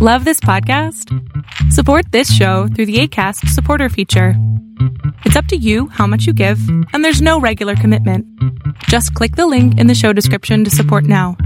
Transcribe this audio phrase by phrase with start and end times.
[0.00, 1.12] Love this podcast?
[1.72, 4.34] Support this show through the ACAST supporter feature.
[5.24, 6.60] It's up to you how much you give,
[6.92, 8.24] and there's no regular commitment.
[8.84, 11.36] Just click the link in the show description to support now.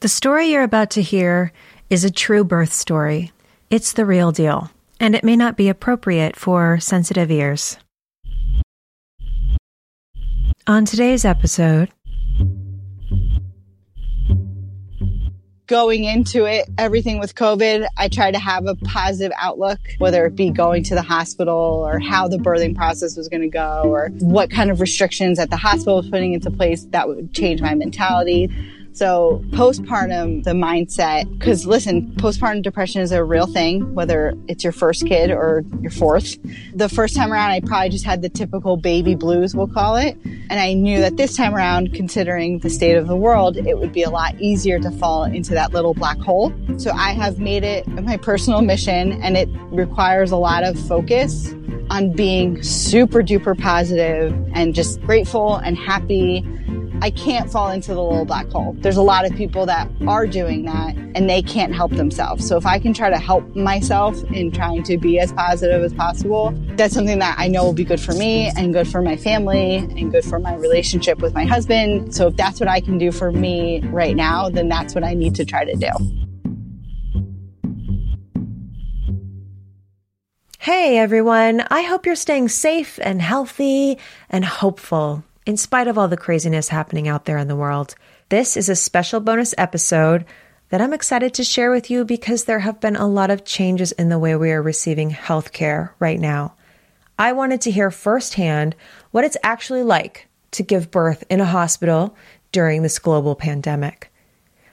[0.00, 1.52] The story you're about to hear
[1.90, 3.30] is a true birth story.
[3.70, 7.78] It's the real deal, and it may not be appropriate for sensitive ears.
[10.66, 11.90] On today's episode,
[15.66, 20.36] going into it, everything with COVID, I try to have a positive outlook, whether it
[20.36, 24.08] be going to the hospital or how the birthing process was going to go or
[24.20, 27.74] what kind of restrictions that the hospital was putting into place that would change my
[27.74, 28.50] mentality.
[28.94, 34.72] So postpartum, the mindset, because listen, postpartum depression is a real thing, whether it's your
[34.72, 36.38] first kid or your fourth.
[36.72, 40.16] The first time around, I probably just had the typical baby blues, we'll call it.
[40.24, 43.92] And I knew that this time around, considering the state of the world, it would
[43.92, 46.52] be a lot easier to fall into that little black hole.
[46.76, 51.52] So I have made it my personal mission and it requires a lot of focus
[51.90, 56.46] on being super duper positive and just grateful and happy
[57.00, 58.74] I can't fall into the little black hole.
[58.78, 62.46] There's a lot of people that are doing that and they can't help themselves.
[62.46, 65.92] So if I can try to help myself in trying to be as positive as
[65.92, 69.16] possible, that's something that I know will be good for me and good for my
[69.16, 72.14] family and good for my relationship with my husband.
[72.14, 75.14] So if that's what I can do for me right now, then that's what I
[75.14, 75.90] need to try to do.
[80.58, 83.98] Hey everyone, I hope you're staying safe and healthy
[84.30, 87.94] and hopeful in spite of all the craziness happening out there in the world.
[88.30, 90.24] This is a special bonus episode
[90.70, 93.92] that I'm excited to share with you because there have been a lot of changes
[93.92, 96.54] in the way we are receiving healthcare right now.
[97.18, 98.74] I wanted to hear firsthand
[99.10, 102.16] what it's actually like to give birth in a hospital
[102.50, 104.10] during this global pandemic.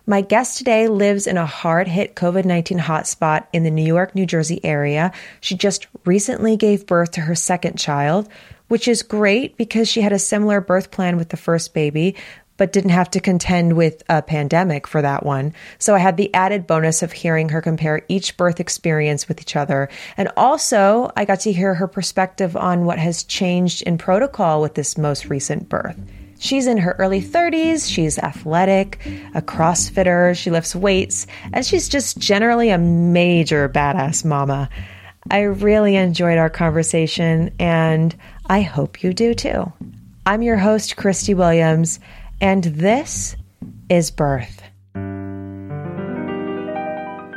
[0.07, 4.15] My guest today lives in a hard hit COVID 19 hotspot in the New York,
[4.15, 5.11] New Jersey area.
[5.41, 8.27] She just recently gave birth to her second child,
[8.71, 12.15] which is great because she had a similar birth plan with the first baby,
[12.55, 15.53] but didn't have to contend with a pandemic for that one.
[15.77, 19.57] So I had the added bonus of hearing her compare each birth experience with each
[19.57, 19.89] other.
[20.15, 24.75] And also, I got to hear her perspective on what has changed in protocol with
[24.75, 25.99] this most recent birth.
[26.39, 27.93] She's in her early 30s.
[27.93, 29.05] She's athletic,
[29.35, 30.33] a CrossFitter.
[30.33, 34.69] She lifts weights, and she's just generally a major badass mama.
[35.29, 38.15] I really enjoyed our conversation, and
[38.47, 39.71] I hope you do too.
[40.25, 41.99] I'm your host, Christy Williams,
[42.39, 43.35] and this
[43.89, 44.61] is Birth.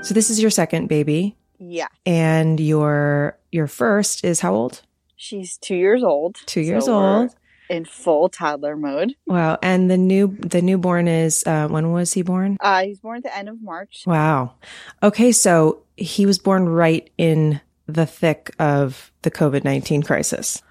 [0.03, 1.37] So this is your second baby.
[1.59, 1.88] Yeah.
[2.04, 4.82] And your your first is how old?
[5.16, 6.37] She's two years old.
[6.47, 7.34] Two years so old.
[7.71, 9.15] In full toddler mode.
[9.26, 9.59] Wow.
[9.62, 12.59] And the new the newborn is uh, when was he born?
[12.60, 14.03] Uh, he's born at the end of March.
[14.06, 14.54] Wow.
[15.03, 20.62] Okay, so he was born right in the thick of the COVID nineteen crisis,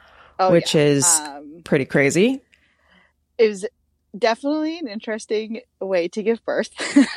[0.47, 0.81] Oh, which yeah.
[0.81, 2.41] is Um, pretty crazy.
[3.37, 3.65] it was
[4.17, 6.69] definitely an interesting way to give birth.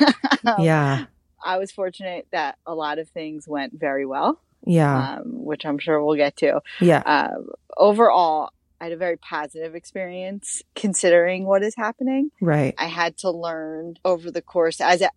[0.45, 1.05] Um, yeah.
[1.43, 5.17] I was fortunate that a lot of things went very well, Yeah.
[5.17, 6.61] um, which I'm sure we'll get to.
[6.79, 6.99] yeah.
[7.05, 12.31] Um, overall, I had a very positive experience considering what is happening.
[12.39, 12.75] Right.
[12.77, 15.09] I had to learn over the course, as uh,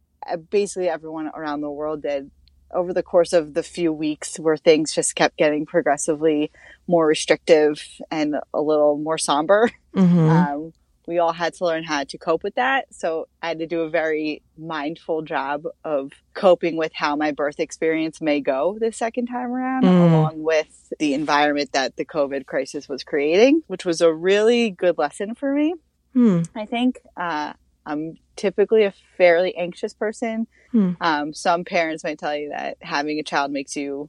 [0.50, 2.30] basically everyone around the world did,
[2.74, 6.50] over the course of the few weeks where things just kept getting progressively
[6.86, 9.70] more restrictive and a little more somber.
[9.94, 10.72] hmm Um,
[11.06, 12.86] we all had to learn how to cope with that.
[12.94, 17.58] So I had to do a very mindful job of coping with how my birth
[17.58, 20.12] experience may go the second time around, Mm.
[20.12, 24.98] along with the environment that the COVID crisis was creating, which was a really good
[24.98, 25.74] lesson for me.
[26.12, 26.42] hmm.
[26.54, 27.54] I think uh,
[27.86, 30.46] I'm typically a fairly anxious person.
[30.72, 30.92] Hmm.
[31.00, 34.08] Um, some parents might tell you that having a child makes you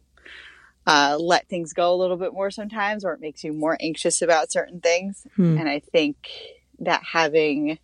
[0.88, 4.22] uh, let things go a little bit more sometimes, or it makes you more anxious
[4.22, 5.26] about certain things.
[5.36, 5.58] Hmm.
[5.58, 6.18] And I think
[6.80, 7.78] that having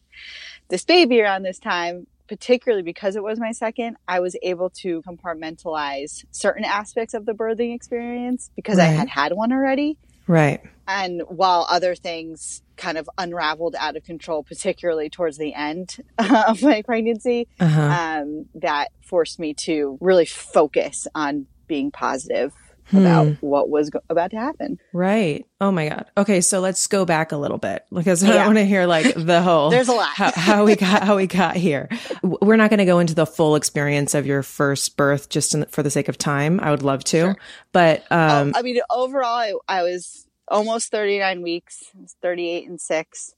[0.69, 5.01] this baby around this time, particularly because it was my second, I was able to
[5.03, 9.97] compartmentalize certain aspects of the birthing experience because I had had one already.
[10.27, 10.61] Right.
[10.87, 16.61] And while other things kind of unraveled out of control, particularly towards the end of
[16.61, 18.21] my pregnancy, Uh huh.
[18.21, 22.53] um, that forced me to really focus on being positive
[22.89, 22.97] Hmm.
[22.97, 24.79] about what was go- about to happen.
[24.93, 25.45] Right.
[25.59, 26.05] Oh my God.
[26.17, 29.41] Okay, so let's go back a little bit because I want to hear like the
[29.43, 29.69] whole.
[29.69, 30.09] There's a lot.
[30.15, 31.89] how, how we got how we got here.
[32.23, 35.65] We're not going to go into the full experience of your first birth just in,
[35.65, 36.59] for the sake of time.
[36.61, 37.37] I would love to, Sure.
[37.73, 41.91] but um, Oh, I mean, overall, I, I was almost 39 weeks,
[42.21, 43.33] 38 and six.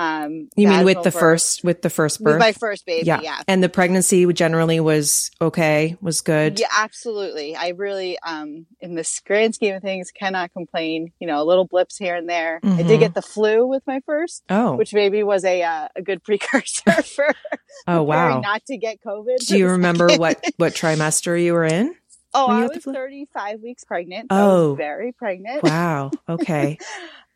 [0.00, 1.20] Um, You mean with the birth.
[1.20, 2.38] first with the first With birth?
[2.40, 3.06] my first baby?
[3.06, 3.20] yeah.
[3.22, 3.42] yeah.
[3.46, 6.58] And the pregnancy generally was okay, was good.
[6.58, 7.54] Yeah, absolutely.
[7.56, 11.12] I really, um, in the grand scheme of things, cannot complain.
[11.20, 12.60] You know, little blips here and there.
[12.62, 12.88] I Mhm.
[12.88, 14.76] did get the flu with my first, Oh.
[14.76, 17.34] which maybe was a uh, a good precursor for
[17.86, 18.40] oh wow.
[18.40, 19.46] not to get COVID.
[19.46, 21.94] Do you remember what what trimester you were in?
[22.32, 24.28] Oh, I was 35 weeks pregnant.
[24.30, 24.68] So I Oh.
[24.70, 25.64] was very pregnant.
[25.64, 26.12] Wow.
[26.28, 26.78] Okay.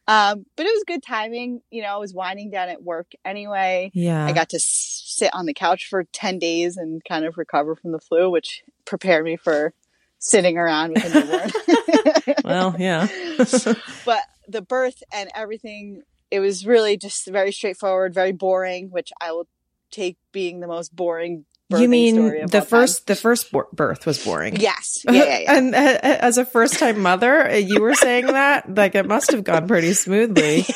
[0.07, 1.63] Um, but it was good timing.
[1.71, 3.91] You know, I was winding down at work anyway.
[3.95, 4.25] Yeah.
[4.25, 7.93] I got to sit on the couch for 10 days and kind of recover from
[7.93, 9.73] the flu, which prepared me for
[10.19, 12.37] sitting around with a newborn.
[12.45, 13.07] well, yeah.
[14.05, 19.33] but the birth and everything, it was really just very straightforward, very boring, which I
[19.33, 19.49] will
[19.91, 21.47] take being the most boring.
[21.71, 24.57] You mean the first the first birth was boring?
[24.57, 25.05] Yes.
[25.15, 25.59] Yeah, yeah, yeah.
[25.59, 29.31] and uh, as a first time mother, uh, you were saying that like it must
[29.33, 30.67] have gone pretty smoothly.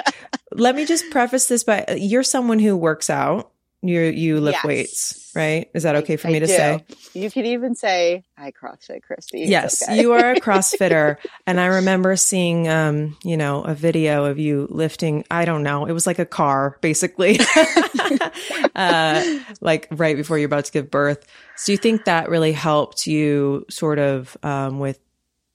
[0.52, 3.52] Let me just preface this by uh, you're someone who works out.
[3.86, 4.64] You you lift Yes.
[4.64, 5.68] weights, right?
[5.74, 6.52] Is that okay for I me to do.
[6.52, 6.84] say?
[7.12, 9.40] You could even say I CrossFit Christy.
[9.40, 10.00] Yes, okay.
[10.00, 11.16] you are a CrossFitter,
[11.46, 15.24] and I remember seeing, um, you know, a video of you lifting.
[15.30, 17.38] I don't know, it was like a car, basically,
[18.74, 19.24] uh,
[19.60, 21.26] like right before you're about to give birth.
[21.56, 24.98] So, do you think that really helped you, sort of, um, with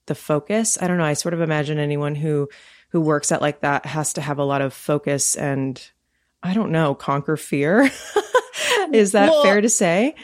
[0.06, 0.78] the focus?
[0.82, 1.04] I don't know.
[1.06, 2.50] I sort of imagine anyone who
[2.92, 5.82] who works at like that has to have a lot of focus and,
[6.42, 7.84] I don't know, conquer fear.
[8.94, 10.16] Is that Well, fair to say?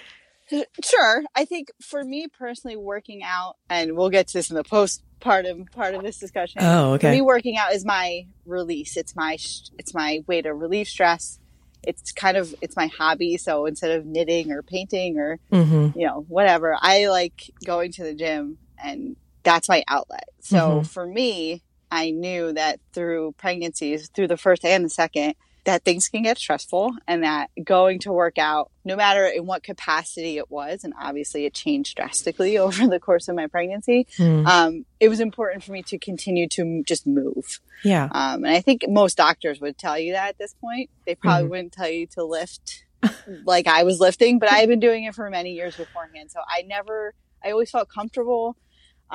[0.83, 1.23] Sure.
[1.35, 5.01] I think for me personally, working out, and we'll get to this in the post
[5.19, 6.61] part of part of this discussion.
[6.63, 8.95] Oh, For me, working out is my release.
[8.95, 9.33] It's my
[9.79, 11.39] it's my way to relieve stress.
[11.83, 13.37] It's kind of it's my hobby.
[13.37, 15.97] So instead of knitting or painting or Mm-hmm.
[15.99, 20.25] you know whatever, I like going to the gym, and that's my outlet.
[20.41, 20.87] So Mhm.
[20.87, 25.33] for me, I knew that through pregnancies, through the first and the second,
[25.65, 29.63] that things can get stressful and that going to work out, no matter in what
[29.63, 34.45] capacity it was, and obviously it changed drastically over the course of my pregnancy, Mm.
[34.47, 37.59] um, it was important for me to continue to m- just move.
[37.83, 38.05] Yeah.
[38.11, 40.89] Um, and I think most doctors would tell you that at this point.
[41.05, 41.49] They probably Mhm.
[41.49, 42.85] wouldn't tell you to lift
[43.45, 46.31] like I was lifting, but I had been doing it for many years beforehand.
[46.31, 47.13] So I never,
[47.43, 48.55] I always felt comfortable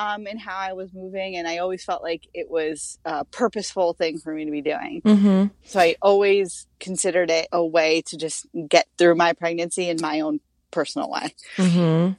[0.01, 3.93] um, in how I was moving, and I always felt like it was a purposeful
[3.93, 5.03] thing for me to be doing.
[5.05, 5.47] Mm-hmm.
[5.65, 10.21] So I always considered it a way to just get through my pregnancy in my
[10.21, 11.35] own personal way.
[11.57, 12.13] hmm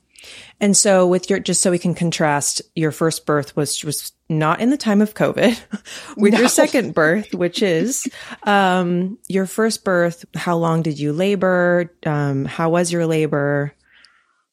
[0.60, 4.62] And so with your, just so we can contrast, your first birth was, was not
[4.62, 5.60] in the time of COVID
[6.18, 6.40] with No.
[6.42, 8.08] your second birth, which is,
[8.44, 10.24] um, your first birth.
[10.36, 11.92] How long did you labor?
[12.06, 13.74] Um, how was your labor?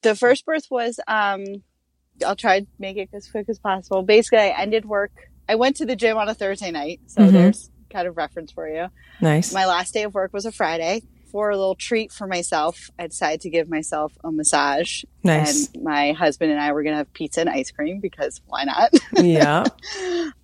[0.01, 1.45] The first birth was, um,
[2.27, 4.03] I'll try to make it as quick as possible.
[4.03, 5.13] Basically, I ended work.
[5.49, 7.33] I went to the gym on a Thursday night, so Mhm.
[7.33, 8.89] there's kind of reference for you.
[9.21, 9.53] Nice.
[9.53, 11.03] My last day of work was a Friday.
[11.31, 15.05] For a little treat for myself, I decided to give myself a massage.
[15.23, 15.69] nice.
[15.75, 18.65] And my husband and I were going to have pizza and ice cream because why
[18.65, 18.91] not?
[19.23, 19.65] yeah.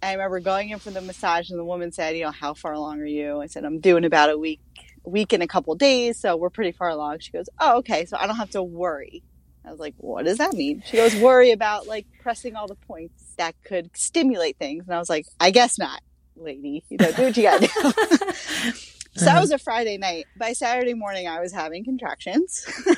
[0.03, 2.75] I remember going in for the massage and the woman said, you know, how far
[2.75, 3.41] along are you?
[3.41, 4.61] I said, I'm doing about a week,
[5.05, 6.19] week and a couple days.
[6.21, 7.21] So we're pretty far along.
[7.21, 8.05] She goes, Oh, okay.
[8.05, 9.23] So I don't have to worry.
[9.67, 10.83] I was like, what does that mean?
[10.87, 14.85] She goes, worry about like pressing all the points that could stimulate things.
[14.87, 16.03] And I was like, I guess not,
[16.37, 16.85] lady.
[16.91, 18.33] You know, do what you got to do.
[19.17, 20.27] so that was a Friday night.
[20.37, 22.67] By Saturday morning, I was having contractions.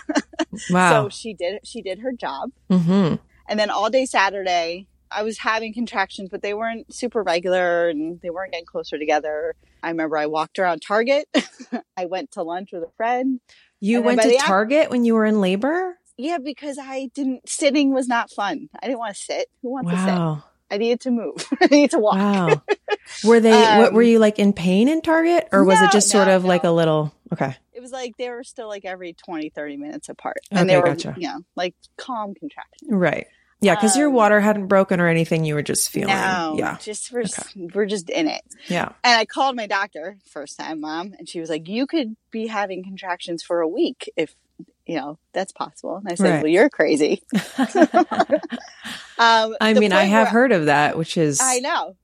[0.71, 1.05] Wow.
[1.05, 2.51] So she did, she did her job.
[2.71, 3.17] Mm-hmm.
[3.49, 8.21] And then all day Saturday, I was having contractions, but they weren't super regular and
[8.21, 9.55] they weren't getting closer together.
[9.83, 11.29] I remember I walked around Target.
[11.97, 13.41] I went to lunch with a friend.
[13.81, 15.99] You went to Target when you were in labor?
[16.19, 18.69] Yeah, because I didn't, sitting was not fun.
[18.83, 19.49] I didn't want to sit.
[19.63, 20.07] Who wants to sit?
[20.07, 20.45] Wow.
[20.71, 21.47] I needed to move.
[21.61, 22.15] I needed to walk.
[22.17, 22.63] Wow.
[23.25, 25.91] Were they, what, Um, were you like in pain in Target or was it No,
[25.91, 27.55] just sort no, of like a little, okay.
[27.73, 30.39] It was like they were still like every 20, 30 minutes apart.
[30.53, 31.15] Okay, And they were, gotcha.
[31.17, 32.91] you know, like calm contractions.
[32.91, 33.27] Right.
[33.61, 33.77] Yeah.
[33.77, 35.45] Cause your Um, water hadn't broken or anything.
[35.45, 36.09] You were just feeling.
[36.09, 36.79] No, Yeah.
[36.81, 38.43] just we're, just, we're just in it.
[38.69, 38.89] Yeah.
[39.05, 42.49] And I called my doctor first time, mom, and she was like, "You could be
[42.49, 44.35] having contractions for a week if
[44.87, 46.43] you know that's possible." And I said, Right.
[46.43, 47.23] "Well, you're crazy."
[49.19, 51.97] um, I mean, I have where- heard of that, which is I know.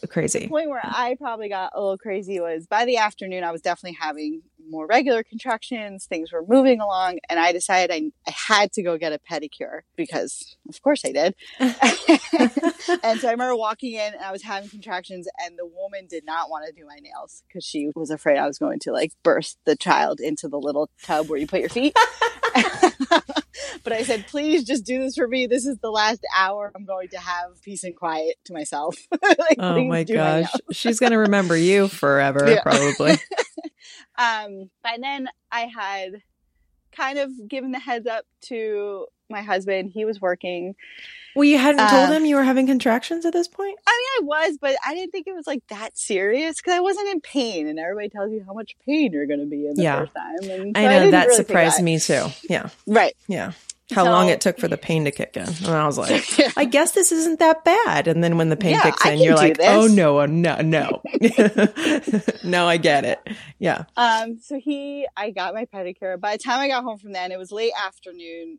[0.00, 0.48] The crazy.
[0.48, 3.98] point where I probably got a little crazy was by the afternoon, I was definitely
[4.00, 6.06] having more regular contractions.
[6.06, 9.80] Things were moving along, and I decided I, I had to go get a pedicure
[9.96, 11.34] because, of course, I did.
[11.58, 16.24] and so I remember walking in, and I was having contractions, and the woman did
[16.24, 19.12] not want to do my nails because she was afraid I was going to like
[19.22, 21.94] burst the child into the little tub where you put your feet.
[23.84, 25.46] but I said, please just do this for me.
[25.46, 28.96] This is the last hour I'm going to have peace and quiet to myself.
[29.22, 30.50] Like, Oh my gosh.
[30.72, 32.62] She's going to remember you forever, Yeah.
[32.62, 33.12] probably.
[34.18, 36.22] Um, by then I had
[36.92, 39.90] kind of given the heads up to my husband.
[39.92, 40.74] He was working.
[41.36, 43.78] Well, you hadn't told Uh, him you were having contractions at this point?
[43.86, 46.80] I mean, I was, but I didn't think it was like that serious because I
[46.80, 49.74] wasn't in pain, and everybody tells you how much pain you're going to be in
[49.74, 50.00] the Yeah.
[50.00, 50.50] first time.
[50.50, 52.26] And so I know didn't that really surprised me too.
[52.48, 52.70] Yeah.
[52.86, 53.14] Right.
[53.28, 53.52] Yeah.
[53.90, 55.42] How long it took for the pain to kick in.
[55.48, 56.50] And I was like, Yeah.
[56.56, 58.06] I guess this isn't that bad.
[58.08, 59.66] And then when the pain Yeah, kicks in, you're like, this.
[59.68, 61.02] oh no, no, no.
[62.44, 63.18] no, I get it.
[63.58, 63.84] Yeah.
[63.96, 66.18] Um, so he, I got my pedicure.
[66.20, 68.58] By the time I got home from then, it was late afternoon.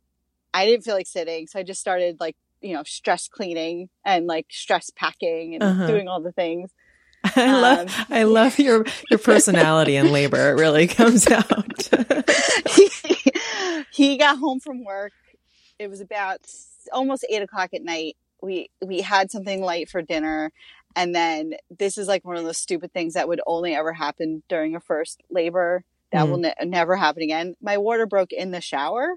[0.54, 4.28] I didn't feel like sitting, so I just started like, you know, stress cleaning and
[4.28, 5.88] like stress packing and Uh-huh.
[5.88, 6.72] doing all the things.
[7.36, 10.50] I love Um, I love your your personality in labor.
[10.50, 11.90] It really comes out.
[13.92, 15.14] He, got home from work.
[15.80, 16.40] It was about
[16.92, 18.18] almost eight o'clock at night.
[18.42, 20.52] We we had something light for dinner,
[20.96, 24.44] and then this is like one of those stupid things that would only ever happen
[24.50, 25.84] during a first labor.
[26.12, 26.42] That will hmm.
[26.42, 27.56] ne- never happen again.
[27.62, 29.16] My water broke in the shower.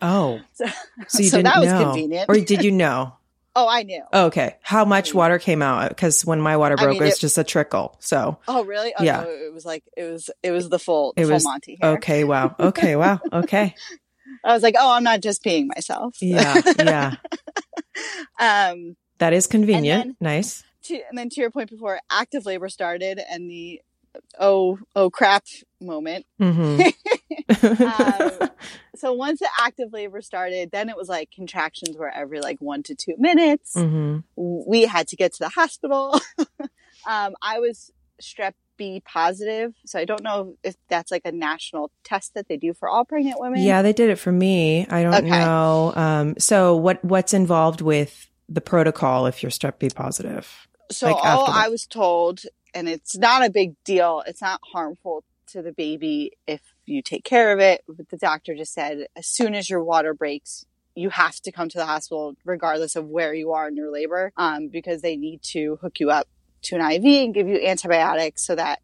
[0.00, 0.40] oh.
[0.52, 0.66] So,
[1.08, 1.84] So you so didn't that was know.
[1.84, 2.26] convenient.
[2.28, 3.16] Or did you know?
[3.56, 4.02] Oh, I knew.
[4.12, 4.56] Oh, okay.
[4.62, 5.88] How much water came out?
[5.88, 7.96] Because when my water I broke, mean, it was just a trickle.
[8.00, 8.92] So Oh, really?
[8.98, 9.22] Oh, Yeah.
[9.22, 11.78] no, it was like it was it was the full It full was- Monty.
[11.80, 11.90] Here.
[11.92, 12.54] okay, wow.
[12.58, 13.20] Okay, wow.
[13.32, 13.74] Okay.
[14.44, 16.16] I was like, oh, I'm not just peeing myself.
[16.20, 17.14] Yeah, yeah.
[18.40, 18.96] um.
[19.18, 20.04] That is convenient.
[20.04, 20.64] then- nice.
[20.84, 23.80] to, and then to your point before active labor started and the
[24.38, 25.44] oh oh crap
[25.80, 26.80] moment hmm
[27.62, 28.50] um,
[29.04, 32.82] so once the active labor started then it was like contractions were every like one
[32.82, 36.18] to two minutes hmm we had to get to the hospital
[37.06, 37.90] um, i was
[38.22, 42.56] strep b positive so i don't know if that's like a national test that they
[42.56, 44.86] do for all pregnant women Yeah, they did it for me.
[44.88, 45.30] I don't Okay.
[45.30, 45.92] know.
[45.94, 50.66] Um, so what what's involved with the protocol if you're strep B positive?
[50.90, 51.44] So like, all.
[51.46, 52.40] I was told,
[52.74, 54.22] and it's not a big deal.
[54.26, 57.82] It's not harmful to the baby if you take care of it.
[57.88, 60.64] But the doctor just said, as soon as your water breaks,
[60.94, 64.32] you have to come to the hospital, regardless of where you are in your labor,
[64.36, 66.26] um, because they need to hook you up
[66.62, 68.78] to an IV and give you antibiotics so that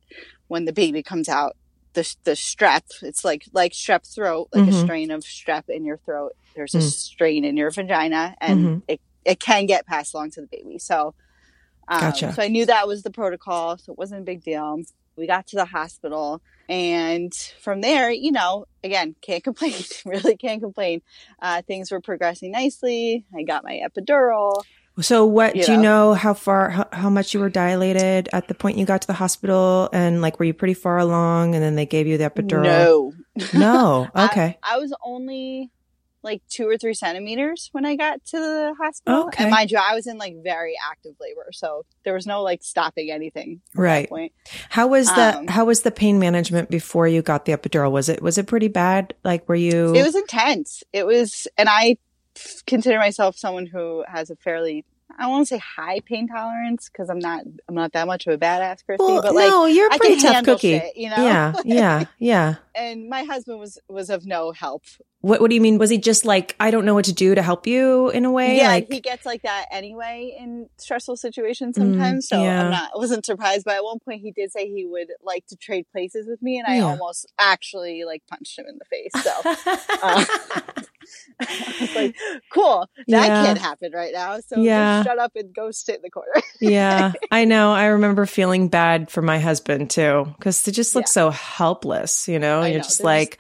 [0.49, 1.55] when the baby comes out,
[1.95, 4.83] the the strep, it's like like strep throat, like a Mhm.
[4.85, 6.33] strain of strep in your throat.
[6.55, 6.83] There's a Mm.
[6.93, 8.83] strain in your vagina, and Mhm.
[8.89, 10.79] it it can get passed along to the baby.
[10.79, 11.15] So.
[11.89, 12.33] Um, Gotcha.
[12.35, 14.81] So I knew that was the protocol, so it wasn't a big deal.
[15.21, 19.75] We got to the hospital, and from there, you know, again, can't complain.
[20.05, 21.03] really can't complain.
[21.41, 23.25] Uh, things were progressing nicely.
[23.37, 24.63] I got my epidural.
[25.01, 26.09] So what You do you know.
[26.11, 29.07] know how far how, how much you were dilated at the point you got to
[29.07, 32.29] the hospital and like were you pretty far along and then they gave you the
[32.29, 32.65] epidural?
[32.65, 33.13] No,
[33.55, 34.09] No.
[34.15, 34.59] I- Okay.
[34.63, 35.71] I, was only
[36.23, 39.29] like two or three centimeters when I got to the hospital.
[39.29, 39.45] Okay.
[39.45, 42.63] And mind you, I was in like very active labor, so there was no like
[42.63, 43.61] stopping anything.
[43.75, 44.03] At Right.
[44.03, 44.33] That point.
[44.69, 47.91] How was the Um, how was the pain management before you got the epidural?
[47.91, 49.15] Was it was it pretty bad?
[49.25, 50.83] Like were you It was intense.
[50.93, 51.97] It was, and I
[52.67, 54.85] consider myself someone who has a fairly,
[55.19, 58.39] I won't say high pain tolerance because I'm not, I'm not that much of a
[58.39, 60.79] badass, Christy, well, but like, no, you're a I pretty can tough cookie.
[60.79, 61.17] shit, you know?
[61.25, 62.55] Yeah, yeah, yeah.
[62.75, 64.85] And my husband was, was of no help.
[65.23, 65.77] What What do you mean?
[65.77, 68.31] Was he just like I don't know what to do to help you in a
[68.33, 68.57] way?
[68.57, 72.27] yeah, like he gets like that anyway in stressful situations sometimes.
[72.29, 72.61] so Mm, yeah.
[72.63, 73.67] I'm not, I wasn't surprised.
[73.67, 76.59] But at one point, he did say he would like to trade places with me,
[76.59, 76.85] and I Yeah.
[76.87, 79.13] almost actually like punched him in the face.
[79.23, 79.31] So
[80.03, 80.25] uh,
[81.95, 82.15] Like,
[82.53, 83.43] "Cool, that Yeah.
[83.43, 85.03] can't happen right now." So Yeah.
[85.03, 86.31] shut up and go sit in the corner.
[86.61, 87.73] yeah, I know.
[87.73, 91.11] I remember feeling bad for my husband too because they just look Yeah.
[91.11, 92.29] so helpless.
[92.29, 93.39] You know, I you're know, just they're like.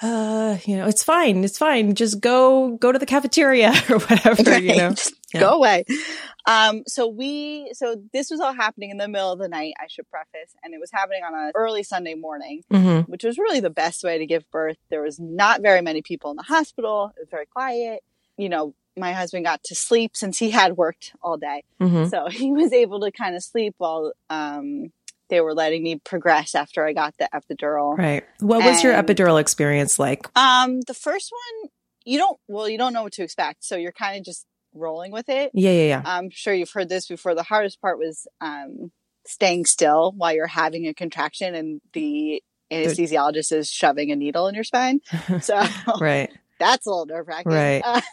[0.00, 1.42] Uh, you know, it's fine.
[1.42, 1.96] It's fine.
[1.96, 4.90] Just go, go to the cafeteria or whatever, you know?
[4.90, 5.40] Just Yeah.
[5.40, 5.84] Go away.
[6.46, 9.74] Um, so we, so this was all happening in the middle of the night.
[9.78, 12.62] I should preface, and it was happening on a early Sunday morning.
[12.70, 14.76] hmm which was really the best way to give birth.
[14.90, 17.12] There was not very many people in the hospital.
[17.16, 18.02] It was very quiet.
[18.36, 21.64] You know, my husband got to sleep since he had worked all day.
[21.80, 24.92] hmm So he was able to kind of sleep while um,
[25.30, 27.96] they were letting me progress after I got the epidural.
[27.96, 28.24] Right.
[28.40, 30.26] What was your epidural experience like?
[30.36, 31.70] Um, the first one,
[32.04, 33.64] you don't, well, you don't know what to expect.
[33.64, 35.50] So you're kind of just rolling with it.
[35.54, 36.02] Yeah, yeah, yeah.
[36.04, 37.34] I'm sure you've heard this before.
[37.34, 38.90] The hardest part was um,
[39.26, 44.54] staying still while you're having a contraction and the anesthesiologist is shoving a needle in
[44.54, 45.00] your spine.
[45.40, 45.62] So
[46.00, 46.30] right.
[46.58, 47.52] that's a little nerve wracking.
[47.52, 47.82] Right.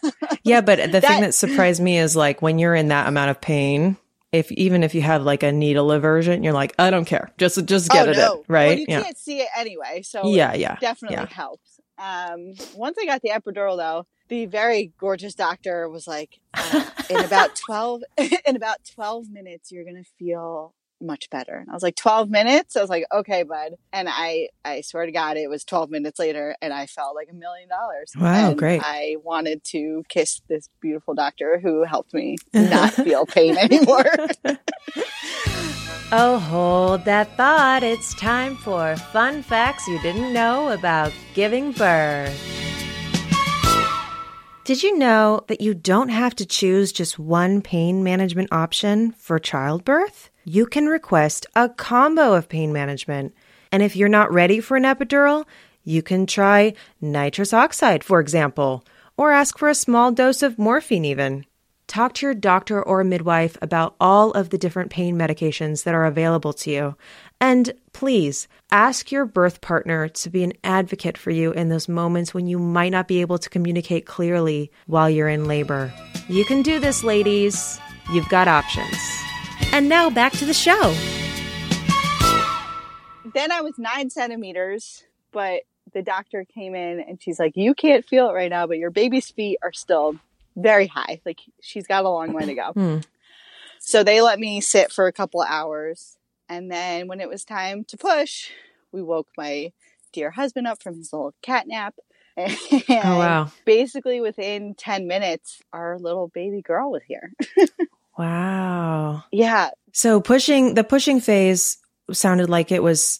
[0.44, 3.32] Yeah, but the thing That- that surprised me is like when you're in that amount
[3.32, 3.98] of pain,
[4.32, 7.32] if even if you have like a needle aversion, you're like, I don't care.
[7.38, 8.34] Just just get oh, it no.
[8.34, 8.44] in.
[8.48, 8.68] Right.
[8.68, 9.02] Well, you yeah.
[9.02, 10.02] can't see it anyway.
[10.04, 11.28] So Yeah, it yeah, definitely yeah.
[11.28, 11.80] helps.
[11.98, 17.24] Um, once I got the epidural though, the very gorgeous doctor was like, uh, in
[17.24, 18.04] about 12,
[18.46, 21.56] in about 12 minutes, you're going to feel much better.
[21.56, 22.76] And I was like, 12 minutes?
[22.76, 23.74] I was like, okay, bud.
[23.92, 27.28] And I, I swear to God, it was 12 minutes later and I felt like
[27.30, 28.14] a million dollars.
[28.18, 28.82] Wow, And great.
[28.84, 34.06] I wanted to kiss this beautiful doctor who helped me not feel pain anymore.
[36.12, 37.84] Oh, hold that thought.
[37.84, 42.40] It's time for fun facts you didn't know about giving birth.
[44.66, 49.38] Did you know that you don't have to choose just one pain management option for
[49.38, 50.32] childbirth?
[50.44, 53.36] You can request a combo of pain management.
[53.72, 55.46] And if you're not ready for an epidural,
[55.84, 58.84] you can try nitrous oxide, for example,
[59.18, 61.46] or ask for a small dose of morphine, even.
[61.86, 66.06] Talk to your doctor or midwife about all of the different pain medications that are
[66.06, 66.96] available to you.
[67.42, 72.34] And please ask your birth partner to be an advocate for you in those moments
[72.34, 75.94] when you might not be able to communicate clearly while you're in labor.
[76.28, 77.80] You can do this, ladies.
[78.12, 78.98] You've got options.
[79.72, 80.96] And now back to the show.
[83.34, 85.62] then I was nine centimeters, but
[85.94, 88.92] the doctor came in and she's like, You can't feel it right now, but your
[88.92, 90.16] baby's feet are still
[90.56, 91.22] very high.
[91.26, 92.72] Like she's got a long way to go.
[92.72, 92.98] Hmm.
[93.80, 96.18] So they let me sit for a couple of hours.
[96.50, 98.50] And then when it was time to push,
[98.92, 99.72] we woke my
[100.14, 101.96] dear husband up from his little cat nap.
[102.38, 103.52] Oh, and Oh, wow.
[103.66, 107.32] basically within 10 minutes, our little baby girl was here.
[108.18, 109.24] Wow.
[109.32, 109.72] yeah.
[109.92, 111.78] So pushing the pushing phase
[112.12, 113.20] sounded like it was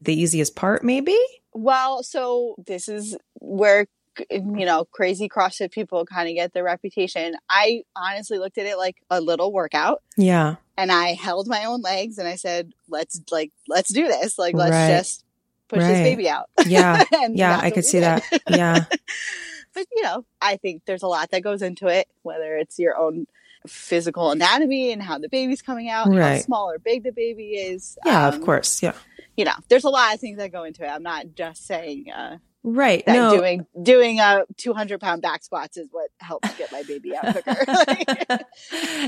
[0.00, 1.16] the easiest part, maybe?
[1.52, 3.86] Well, so this is where
[4.30, 7.34] you know crazy CrossFit people kind of get their reputation.
[7.48, 10.56] I honestly looked at it like a little workout, Yeah.
[10.80, 14.38] And I held my own legs and I said, "Let's like let's do this.
[14.38, 14.96] Like let's Right.
[14.98, 15.24] just
[15.68, 17.04] push this baby out." Yeah.
[17.30, 18.04] Yeah, I could see did.
[18.04, 18.42] that.
[18.48, 18.84] Yeah.
[19.74, 22.96] but you know, I think there's a lot that goes into it, whether it's your
[22.96, 23.26] own
[23.66, 27.50] physical anatomy and how the baby's coming out, and how small or big the baby
[27.56, 27.98] is.
[28.06, 28.82] Yeah, of Um, course.
[28.82, 28.94] Yeah.
[29.36, 30.88] You know, there's a lot of things that go into it.
[30.88, 33.02] I'm not just saying uh, Right.
[33.06, 33.36] no.
[33.36, 38.40] doing doing a 200 pound back squats is what helps get my baby out quicker.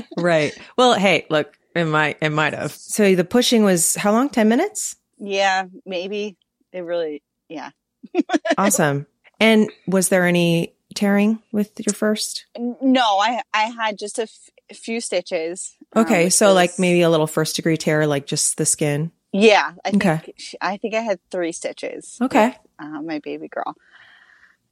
[0.17, 0.57] right.
[0.77, 2.71] Well, hey, look, it might it might have.
[2.73, 4.29] So the pushing was how long?
[4.29, 4.95] 10 minutes?
[5.19, 6.35] yeah, maybe
[6.71, 7.23] it really.
[7.49, 7.69] Yeah.
[8.57, 9.07] Awesome.
[9.39, 12.45] and was there any tearing with your first?
[12.59, 15.75] No, I I had just a, f- a few stitches.
[15.95, 19.11] um, Okay, which so like maybe a little first degree tear like just the skin.
[19.31, 19.71] yeah.
[19.85, 20.33] I think Okay.
[20.37, 22.17] she- I think I had three stitches.
[22.21, 22.55] Okay.
[22.79, 23.75] uh, my baby girl.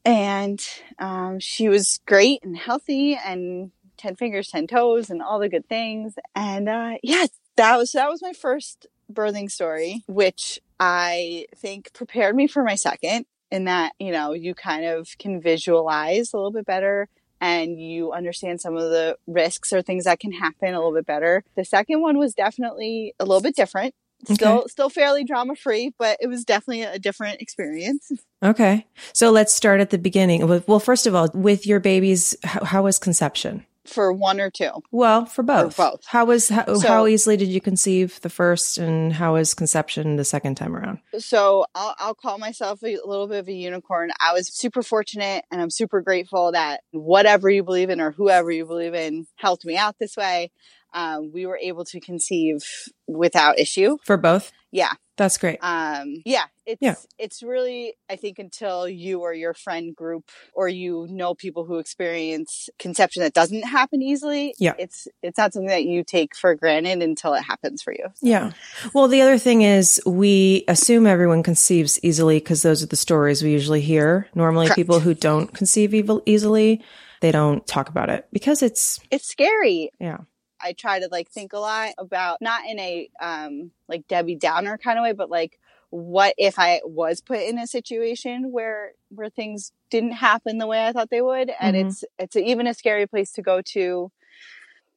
[0.03, 0.59] And
[0.99, 5.67] um, she was great and healthy and 10 fingers, 10 toes and all the good
[5.67, 6.15] things.
[6.35, 7.25] And uh, yeah,
[7.57, 12.75] that was, that was my first birthing story, which I think prepared me for my
[12.75, 17.07] second in that, you know, you kind of can visualize a little bit better
[17.39, 21.05] and you understand some of the risks or things that can happen a little bit
[21.05, 21.43] better.
[21.55, 23.95] The second one was definitely a little bit different.
[24.31, 28.11] Still, still fairly drama free, but it was definitely a different experience.
[28.43, 28.87] Okay.
[29.13, 30.47] So let's start at the beginning.
[30.47, 33.67] Well, well, first of all, with your babies, how, how was conception?
[33.85, 34.69] For one or two.
[34.91, 35.77] Well, for both.
[35.77, 36.01] both.
[36.05, 40.15] How was how, So- how easily did you conceive the first, and how was conception
[40.17, 40.99] the second time around?
[41.17, 44.11] So I'll, I'll call myself a little bit of a unicorn.
[44.19, 48.51] I was super fortunate and I'm super grateful that whatever you believe in or whoever
[48.51, 50.51] you believe in helped me out this way.
[50.93, 52.59] Um, we were able to conceive
[53.07, 53.97] without issue.
[54.03, 54.91] For both, Yeah.
[55.21, 55.59] That's great.
[55.61, 56.95] Um, yeah, it's, Yeah.
[57.19, 61.77] it's really, I think until you or your friend group or you know people who
[61.77, 64.55] experience conception that doesn't happen easily.
[64.57, 64.73] Yeah.
[64.79, 68.07] It's, it's not something that you take for granted until it happens for you.
[68.21, 68.51] Yeah.
[68.93, 73.43] Well, the other thing is we assume everyone conceives easily because those are the stories
[73.43, 74.27] we usually hear.
[74.33, 74.77] Normally, Correct.
[74.77, 76.83] people who don't conceive evil easily,
[77.21, 79.91] they don't talk about it because it's It's scary.
[79.99, 80.17] yeah.
[80.63, 84.77] I try to like think a lot about not in a um like Debbie Downer
[84.77, 89.29] kind of way, but like what if I was put in a situation where where
[89.29, 91.81] things didn't happen the way I thought they would, and Mhm.
[91.81, 94.11] it's it's even a scary place to go to,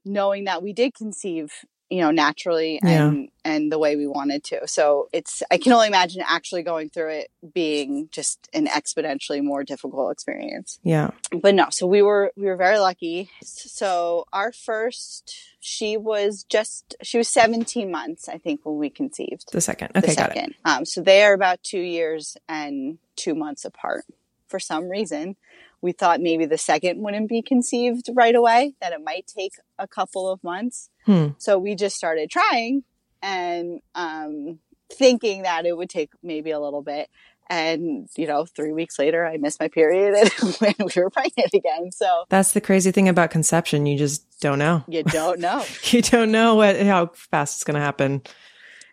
[0.05, 1.53] knowing that we did conceive,
[1.91, 3.09] you know, naturally Yeah.
[3.09, 4.67] and and the way we wanted to.
[4.67, 9.65] So it's I can only imagine actually going through it being just an exponentially more
[9.65, 11.11] difficult experience Yeah.
[11.43, 16.95] but no so we were we were very lucky so our first she was just
[17.03, 19.91] she was 17 months i think when we conceived The second.
[19.95, 20.55] the Okay, got it.
[20.65, 24.05] um, so they are about two years and two months apart
[24.49, 25.37] for some reason
[25.83, 29.87] we thought maybe the second wouldn't be conceived right away that it might take a
[29.87, 31.29] couple of months Hmm.
[31.39, 32.83] so we just started trying
[33.23, 34.59] and um,
[34.93, 37.09] thinking that it would take maybe a little bit.
[37.51, 41.93] And, you know, three weeks later, I missed my period and we were pregnant again.
[41.93, 43.87] So that's the crazy thing about conception.
[43.87, 44.83] You just don't know.
[44.89, 45.65] You don't know.
[45.85, 48.23] you don't know what, how fast it's going to happen.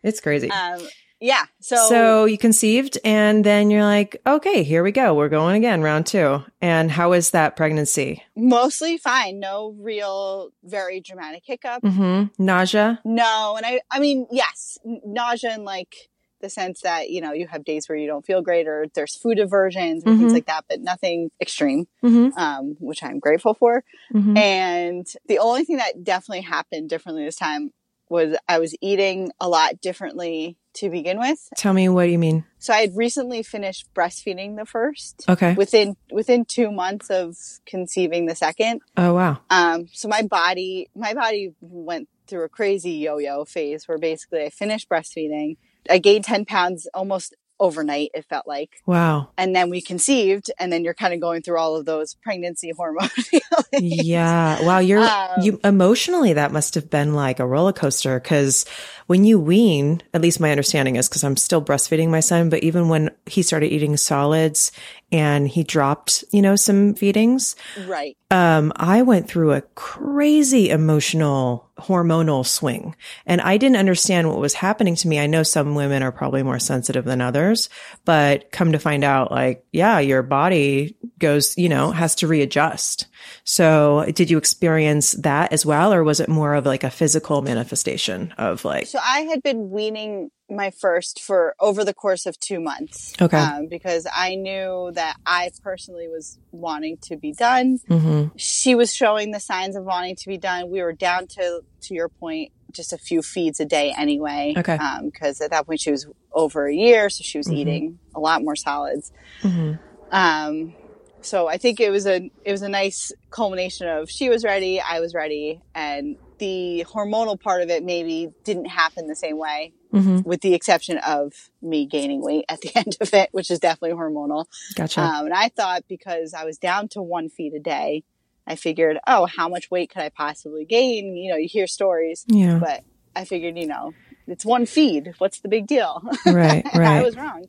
[0.04, 0.50] It's crazy.
[0.52, 0.82] Um,
[1.21, 1.45] yeah.
[1.60, 5.13] So, so you conceived and then you're like, okay, here we go.
[5.13, 6.43] We're going again, round two.
[6.62, 8.23] And how is that pregnancy?
[8.36, 9.39] Mostly fine.
[9.39, 11.84] No real, very dramatic hiccup.
[11.84, 12.43] Mm-hmm.
[12.43, 12.99] Nausea?
[13.05, 13.53] No.
[13.55, 15.95] And I, I mean, yes, nausea and like
[16.41, 19.15] the sense that, you know, you have days where you don't feel great or there's
[19.15, 20.21] food aversions or mm-hmm.
[20.21, 22.36] things like that, but nothing extreme, mm-hmm.
[22.36, 23.84] um, which I'm grateful for.
[24.12, 24.38] Mm-hmm.
[24.38, 27.69] And the only thing that definitely happened differently this time
[28.12, 31.39] was I was eating a lot differently to begin with.
[31.56, 32.43] Tell me what you mean.
[32.60, 35.24] So I had recently finished breastfeeding the first.
[35.30, 35.54] Okay.
[35.54, 38.82] Within within two months of conceiving the second.
[38.97, 39.39] Oh wow.
[39.50, 39.88] Um.
[39.93, 44.89] So my body my body went through a crazy yo-yo phase where basically I finished
[44.89, 45.56] breastfeeding.
[45.89, 48.82] I gained ten pounds almost overnight, it felt like.
[48.86, 49.30] Wow.
[49.38, 52.74] And then we conceived, and then you're kind of going through all of those pregnancy
[52.76, 53.10] hormone
[53.74, 54.62] Yeah.
[54.63, 54.80] Wow.
[54.80, 58.65] You're, um, you emotionally, that must have been like a roller coaster because
[59.08, 62.63] when you wean, at least my understanding is because I'm still breastfeeding my son, but
[62.63, 64.71] even when he started eating solids
[65.12, 67.56] and he dropped, you know, some feedings.
[67.86, 68.17] Right.
[68.32, 74.53] Um, I went through a crazy emotional hormonal swing and I didn't understand what was
[74.53, 75.19] happening to me.
[75.19, 77.69] I know some women are probably more sensitive than others,
[78.05, 83.07] but come to find out like, yeah, your body goes, you know, has to readjust.
[83.45, 85.93] So did you experience that as well?
[85.93, 88.88] Or was it more of like a physical manifestation of like?
[88.88, 93.13] So I had been weaning my first for over the course of two months.
[93.21, 93.38] Okay.
[93.38, 97.79] Um, because I knew that I personally was wanting to be done.
[97.89, 98.36] Mm-hmm.
[98.36, 100.69] She was showing the signs of wanting to be done.
[100.69, 104.53] We were down to, to your point, just a few feeds a day anyway.
[104.57, 104.77] Okay.
[105.03, 107.57] Because um, at that point she was over a year, so she was mm-hmm.
[107.57, 109.12] eating a lot more solids.
[109.41, 109.73] Mm-hmm.
[110.12, 110.73] Um,
[111.21, 114.81] so I think it was a it was a nice culmination of she was ready,
[114.81, 119.73] I was ready, and the hormonal part of it maybe didn't happen the same way,
[119.93, 120.21] mm-hmm.
[120.21, 123.95] with the exception of me gaining weight at the end of it, which is definitely
[123.95, 124.45] hormonal.
[124.75, 125.01] Gotcha.
[125.01, 128.03] Um, and I thought because I was down to one feed a day,
[128.47, 131.15] I figured, oh, how much weight could I possibly gain?
[131.15, 132.57] You know, you hear stories, yeah.
[132.57, 132.84] but
[133.15, 133.93] I figured, you know,
[134.27, 135.13] it's one feed.
[135.17, 136.01] What's the big deal?
[136.25, 136.99] Right, right.
[136.99, 137.45] I was wrong.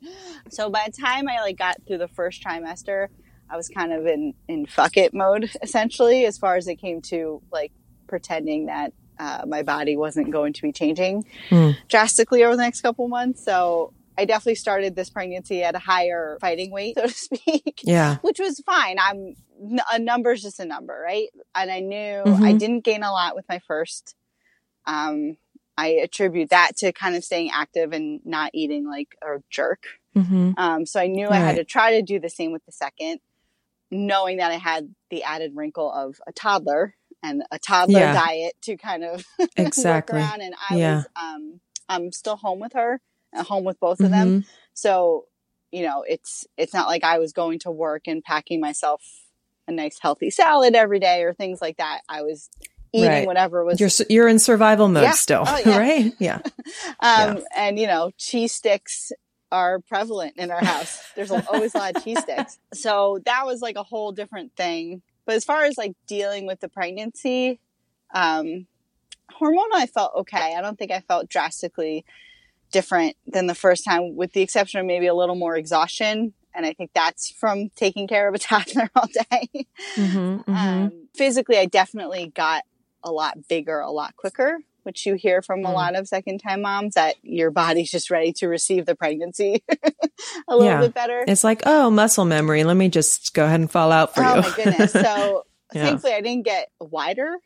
[0.49, 3.07] So by the time I like got through the first trimester,
[3.49, 7.01] I was kind of in in fuck it mode essentially, as far as it came
[7.03, 7.71] to like
[8.07, 11.75] pretending that uh, my body wasn't going to be changing mm.
[11.87, 13.43] drastically over the next couple months.
[13.43, 17.81] So I definitely started this pregnancy at a higher fighting weight, so to speak.
[17.83, 18.17] Yeah.
[18.21, 18.97] Which was fine.
[18.99, 19.35] I'm
[19.91, 21.29] a number is just a number, right?
[21.55, 22.43] And I knew mm-hmm.
[22.43, 24.15] I didn't gain a lot with my first.
[24.85, 25.37] Um,
[25.77, 29.85] I attribute that to kind of staying active and not eating like a jerk.
[30.15, 30.51] Mm-hmm.
[30.57, 31.35] Um, so I knew right.
[31.35, 33.19] I had to try to do the same with the second,
[33.93, 38.13] knowing that I had the added wrinkle of a toddler and a toddler yeah.
[38.13, 39.25] diet to kind of
[39.55, 40.19] exactly.
[40.19, 40.41] work around.
[40.41, 40.95] And I yeah.
[40.95, 42.99] was, um, I'm still home with her,
[43.33, 44.13] home with both of mm-hmm.
[44.13, 44.45] them.
[44.73, 45.25] So,
[45.71, 49.01] you know, it's, it's not like I was going to work and packing myself
[49.67, 52.01] a nice healthy salad every day or things like that.
[52.09, 52.49] I was
[52.91, 53.27] eating right.
[53.27, 53.79] whatever was.
[53.79, 55.11] You're, you're in survival mode yeah.
[55.11, 55.77] still, oh, yeah.
[55.77, 56.13] right?
[56.19, 56.41] Yeah.
[56.99, 59.11] um, and you know, cheese sticks
[59.53, 61.11] are prevalent in our house.
[61.15, 62.57] There's always a lot of cheese sticks.
[62.73, 65.03] So that was like a whole different thing.
[65.25, 67.59] But as far as like dealing with the pregnancy,
[68.13, 68.65] um,
[69.39, 70.55] hormonal, I felt okay.
[70.57, 72.03] I don't think I felt drastically
[72.71, 76.33] different than the first time, with the exception of maybe a little more exhaustion.
[76.55, 79.67] And I think that's from taking care of a toddler all day.
[79.95, 80.53] Mm-hmm, mm-hmm.
[80.53, 82.63] Um, physically, I definitely got
[83.03, 85.69] a lot bigger, a lot quicker which you hear from mm.
[85.69, 89.63] a lot of second time moms that your body's just ready to receive the pregnancy
[90.47, 90.81] a little yeah.
[90.81, 91.23] bit better.
[91.27, 92.63] It's like, oh, muscle memory.
[92.63, 94.41] Let me just go ahead and fall out for oh, you.
[94.45, 94.93] Oh my goodness.
[95.03, 95.43] So
[95.73, 95.85] yeah.
[95.85, 97.37] thankfully I didn't get wider,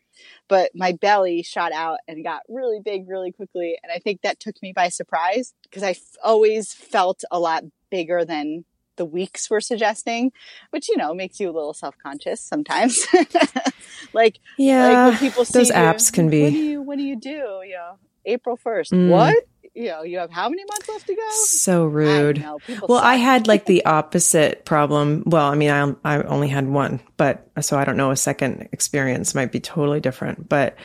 [0.48, 3.78] but my belly shot out and got really big really quickly.
[3.82, 7.64] And I think that took me by surprise because I f- always felt a lot
[7.90, 8.64] bigger than
[8.98, 10.32] the weeks were suggesting,
[10.70, 13.06] which, you know, makes you a little self conscious sometimes.
[14.12, 16.42] like, yeah, like people those apps you, can be.
[16.42, 17.62] What do you, what do you do?
[17.64, 18.92] You know, April 1st.
[18.92, 19.08] Mm.
[19.08, 19.36] What?
[19.74, 21.30] You know, you have how many months left to go?
[21.30, 22.42] So rude.
[22.42, 22.56] I
[22.88, 25.22] well, I had like the opposite problem.
[25.24, 28.68] Well, I mean, I, I only had one, but so I don't know, a second
[28.72, 30.48] experience might be totally different.
[30.48, 30.76] But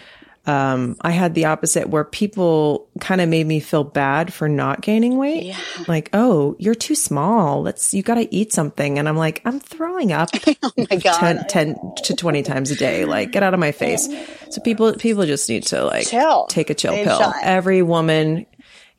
[0.45, 4.82] um, I had the opposite where people kind of made me feel bad for not
[4.82, 5.43] gaining weight.
[5.43, 5.58] Yeah.
[5.88, 7.62] Like, oh, you're too small.
[7.62, 8.99] Let's, you got to eat something.
[8.99, 10.29] And I'm like, I'm throwing up
[10.63, 11.17] oh my God.
[11.19, 13.06] 10, 10 to 20 times a day.
[13.06, 14.10] Like, get out of my face.
[14.49, 16.45] So people, people just need to like chill.
[16.47, 17.34] take a chill pill.
[17.41, 18.45] Every woman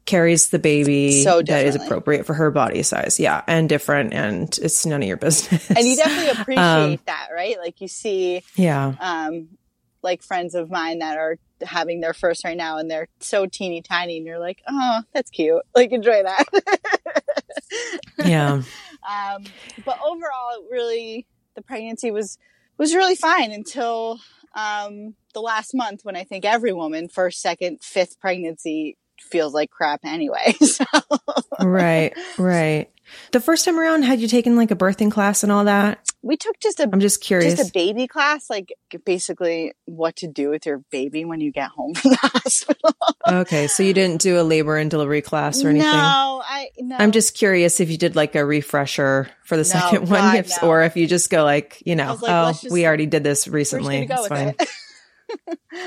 [0.06, 3.18] carries the baby So that is appropriate for her body size.
[3.20, 5.70] Yeah, and different, and it's none of your business.
[5.70, 7.58] And you definitely appreciate Um, that, right?
[7.58, 9.48] Like you see, yeah, um,
[10.04, 13.82] like friends of mine that are having their first right now and they're so teeny
[13.82, 15.62] tiny and you're like, oh, that's cute.
[15.74, 16.44] Like enjoy that.
[18.24, 18.62] yeah,
[19.08, 19.44] um,
[19.84, 22.38] but overall, it really, the pregnancy was,
[22.78, 24.20] was really fine until,
[24.54, 29.70] um, the last month when I think every woman, first, second, fifth pregnancy feels like
[29.70, 30.54] crap anyway.
[30.64, 30.84] So,
[31.60, 32.90] right, right.
[33.32, 35.98] The first time around, had you taken like a birthing class and all that?
[36.22, 37.56] we took just a I'm just curious.
[37.56, 38.72] just a baby class, like
[39.04, 42.94] basically what to do with your baby when you get home from the hospital.
[43.28, 45.86] okay, so you didn't do a labor and delivery class or anything?
[45.90, 46.96] No, I no.
[46.96, 50.68] I'm just curious if you did like a refresher for the second one, if, no.
[50.68, 53.46] or if you just go like, you know, like, oh, just- we already did this
[53.46, 54.06] recently.
[54.06, 54.48] go It's fine.
[54.58, 54.68] it.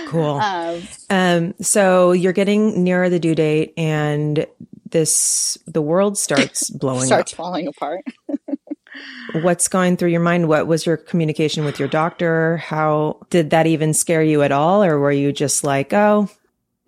[0.08, 0.40] Cool.
[0.42, 4.46] Um, Um, so you're getting nearer the due date, and
[4.92, 8.04] this the world starts blowing starts falling apart.
[9.42, 10.48] What's going through your mind?
[10.48, 12.58] What was your communication with your doctor?
[12.58, 16.30] How did that even scare you at all, or were you just like, oh,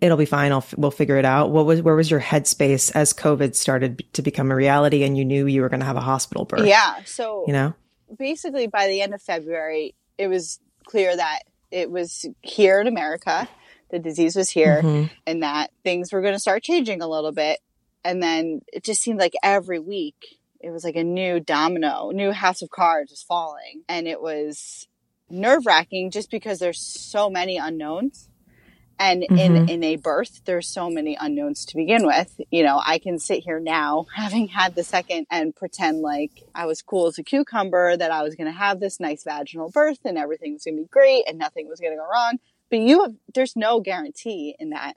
[0.00, 0.50] it'll be fine.
[0.50, 1.50] I'll f- we'll figure it out.
[1.50, 5.24] What was where was your headspace as COVID started to become a reality, and you
[5.24, 6.66] knew you were going to have a hospital birth?
[6.66, 6.96] Yeah.
[7.04, 7.74] So you know.
[8.18, 13.48] basically, by the end of February, it was clear that it was here in America.
[13.90, 15.10] The disease was here, Mhm.
[15.26, 17.60] and that things were going to start changing a little bit.
[18.04, 22.32] And then it just seemed like every week it was like a new domino, new
[22.32, 23.82] house of cards was falling.
[23.88, 24.86] And it was
[25.30, 28.28] nerve wracking just because there's so many unknowns.
[28.98, 29.68] And in, mm-hmm.
[29.70, 32.38] in a birth, there's so many unknowns to begin with.
[32.50, 36.66] You know, I can sit here now having had the second and pretend like I
[36.66, 40.00] was cool as a cucumber, that I was going to have this nice vaginal birth
[40.04, 42.38] and everything was going to be great and nothing was going to go wrong.
[42.70, 44.96] But you have, there's no guarantee in that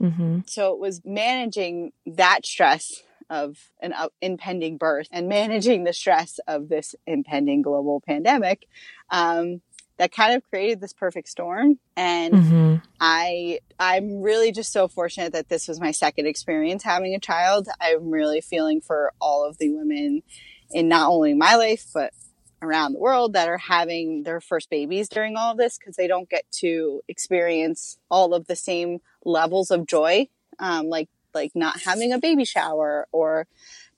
[0.00, 0.48] Mhm.
[0.48, 6.38] so it was managing that stress of an uh, impending birth and managing the stress
[6.48, 8.66] of this impending global pandemic
[9.10, 9.62] um,
[9.98, 12.82] that kind of created this perfect storm and Mhm.
[13.00, 17.68] i i'm really just so fortunate that this was my second experience having a child
[17.80, 20.22] i'm really feeling for all of the women
[20.72, 22.12] in not only my life but
[22.62, 26.06] around the world that are having their first babies during all of this because they
[26.06, 30.26] don't get to experience all of the same levels of joy
[30.58, 33.46] um, like like not having a baby shower or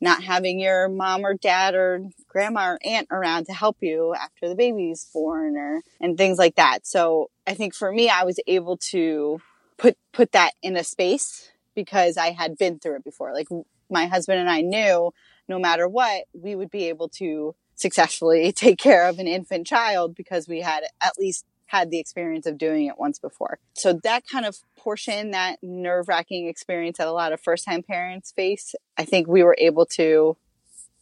[0.00, 4.48] not having your mom or dad or grandma or aunt around to help you after
[4.48, 6.86] the baby's born or and things like that.
[6.86, 9.40] So i think for me i was able to
[9.76, 13.32] put put that in a space because i had been through it before.
[13.32, 13.48] Like
[13.90, 15.12] my husband and i knew
[15.48, 20.14] no matter what we would be able to successfully take care of an infant child
[20.14, 23.58] because we had at least had the experience of doing it once before.
[23.74, 27.82] So that kind of portion, that nerve wracking experience that a lot of first time
[27.82, 30.36] parents face, I think we were able to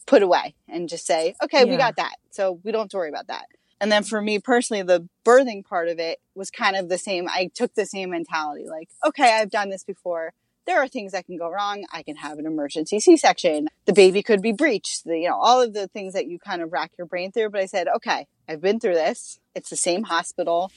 [0.07, 2.15] put away and just say, okay, we got that.
[2.31, 3.47] So we don't have to worry about that.
[3.81, 7.27] And then for me personally, the birthing part of it was kind of the same.
[7.29, 10.33] I took the same mentality like, okay, I've done this before.
[10.67, 11.85] There are things that can go wrong.
[11.93, 13.69] I can have an emergency C-section.
[13.87, 15.05] The baby could be breached.
[15.05, 17.51] The, you know, all of the things that you kind of rack your brain through.
[17.51, 19.41] But I said, okay, I've been through this.
[19.55, 20.71] It's the same hospital.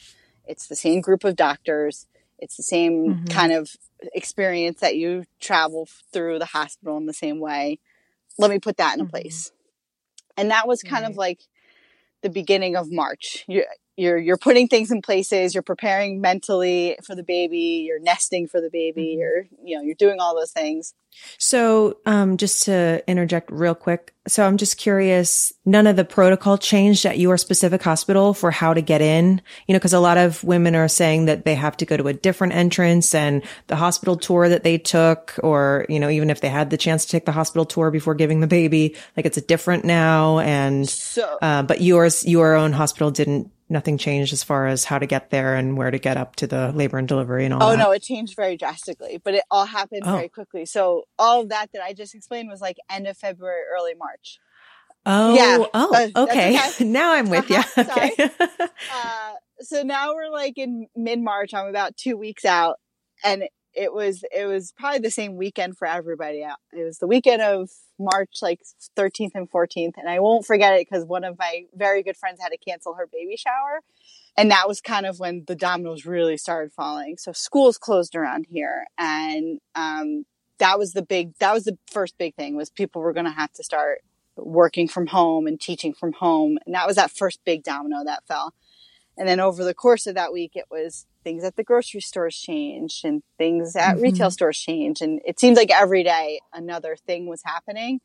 [0.46, 2.08] It's the same group of doctors.
[2.40, 3.30] It's the same Mhm.
[3.30, 3.76] kind of
[4.14, 7.80] experience that you travel through the hospital in the same way.
[8.38, 9.10] Let me put that in a Mhm.
[9.10, 9.52] place.
[10.36, 11.42] And that was kind of like
[12.22, 13.46] the beginning of March.
[13.48, 13.66] You're,
[13.98, 15.54] you're, you're putting things in places.
[15.54, 17.86] You're preparing mentally for the baby.
[17.88, 19.16] You're nesting for the baby.
[19.16, 19.20] Mhm.
[19.20, 20.94] You're, you know, you're doing all those things.
[21.38, 24.14] So, um, just to interject real quick.
[24.28, 28.74] So I'm just curious, none of the protocol changed at your specific hospital for how
[28.74, 31.78] to get in, you know, cause a lot of women are saying that they have
[31.78, 36.00] to go to a different entrance and the hospital tour that they took, or, you
[36.02, 38.48] know, even if they had the chance to take the hospital tour before giving the
[38.48, 40.40] baby, like it's a different now.
[40.40, 45.00] And, So, uh, but yours, your own hospital didn't, nothing changed as far as how
[45.00, 47.64] to get there and where to get up to the labor and delivery and all
[47.64, 47.78] oh that.
[47.78, 50.16] no, it changed very drastically, but it all happened Oh.
[50.18, 50.66] very quickly.
[50.66, 54.40] So all of that that I just explained was like end of February, early March.
[55.08, 56.58] Oh, Yeah, oh, uh, okay.
[56.58, 56.84] okay.
[56.86, 57.58] now I'm with you.
[57.58, 57.84] Uh-huh.
[57.98, 58.30] Okay.
[58.94, 61.54] uh, so now we're like in mid March.
[61.54, 62.80] I'm about two weeks out,
[63.24, 63.44] and
[63.76, 66.46] it was it was probably the same weekend for everybody.
[66.74, 68.62] It was the weekend of March like
[68.98, 72.40] 13th and 14th, and I won't forget it because one of my very good friends
[72.42, 73.82] had to cancel her baby shower.
[74.38, 77.18] And that was kind of when the dominoes really started falling.
[77.18, 80.26] So schools closed around here, and um,
[80.60, 81.36] that was the big.
[81.40, 84.00] That was the first big thing was people were going to have to start
[84.38, 88.26] working from home and teaching from home, and that was that first big domino that
[88.28, 88.54] fell.
[89.18, 92.38] And then over the course of that week, it was things at the grocery stores
[92.38, 94.04] change and things at mm-hmm.
[94.04, 95.02] retail stores change.
[95.02, 98.00] And it seemed like every day another thing was happening.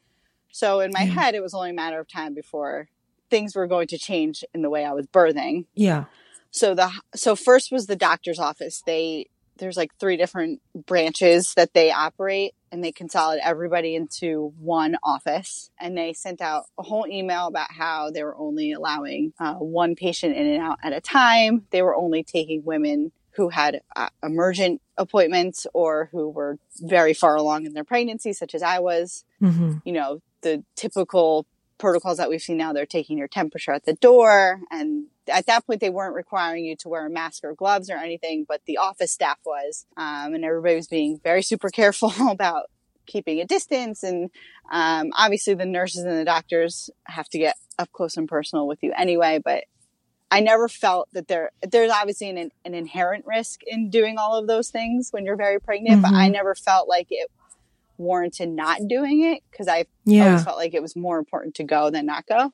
[0.51, 1.13] So in my yeah.
[1.13, 2.89] head, it was only a matter of time before
[3.29, 5.67] things were going to change in the way I was birthing.
[5.75, 6.07] Yeah.
[6.51, 8.83] So the so first was the doctor's office.
[8.85, 9.29] They
[9.59, 15.71] there's like three different branches that they operate and they consolidated everybody into one office.
[15.79, 19.95] And they sent out a whole email about how they were only allowing uh, one
[19.95, 21.67] patient in and out at a time.
[21.71, 27.37] They were only taking women who had uh, emergent appointments or who were very far
[27.37, 29.25] along in their pregnancy such as i was.
[29.41, 29.79] Mm-hmm.
[29.85, 31.47] you know the typical
[31.81, 35.67] protocols that we've seen now they're taking your temperature at the door and at that
[35.67, 38.77] point they weren't requiring you to wear a mask or gloves or anything, but the
[38.77, 42.65] office staff was, um, and everybody was being very super careful about
[43.07, 44.03] keeping a distance.
[44.03, 44.31] And
[44.71, 48.83] um, obviously, the nurses and the doctors have to get up close and personal with
[48.83, 49.41] you anyway.
[49.43, 49.65] But
[50.31, 54.47] I never felt that there there's obviously an, an inherent risk in doing all of
[54.47, 56.13] those things when you're very pregnant, mm-hmm.
[56.13, 56.33] but I mm-hmm.
[56.33, 57.31] never felt like it
[58.01, 60.27] warranted not doing it because I yeah.
[60.27, 62.53] always felt like it was more important to go than not go.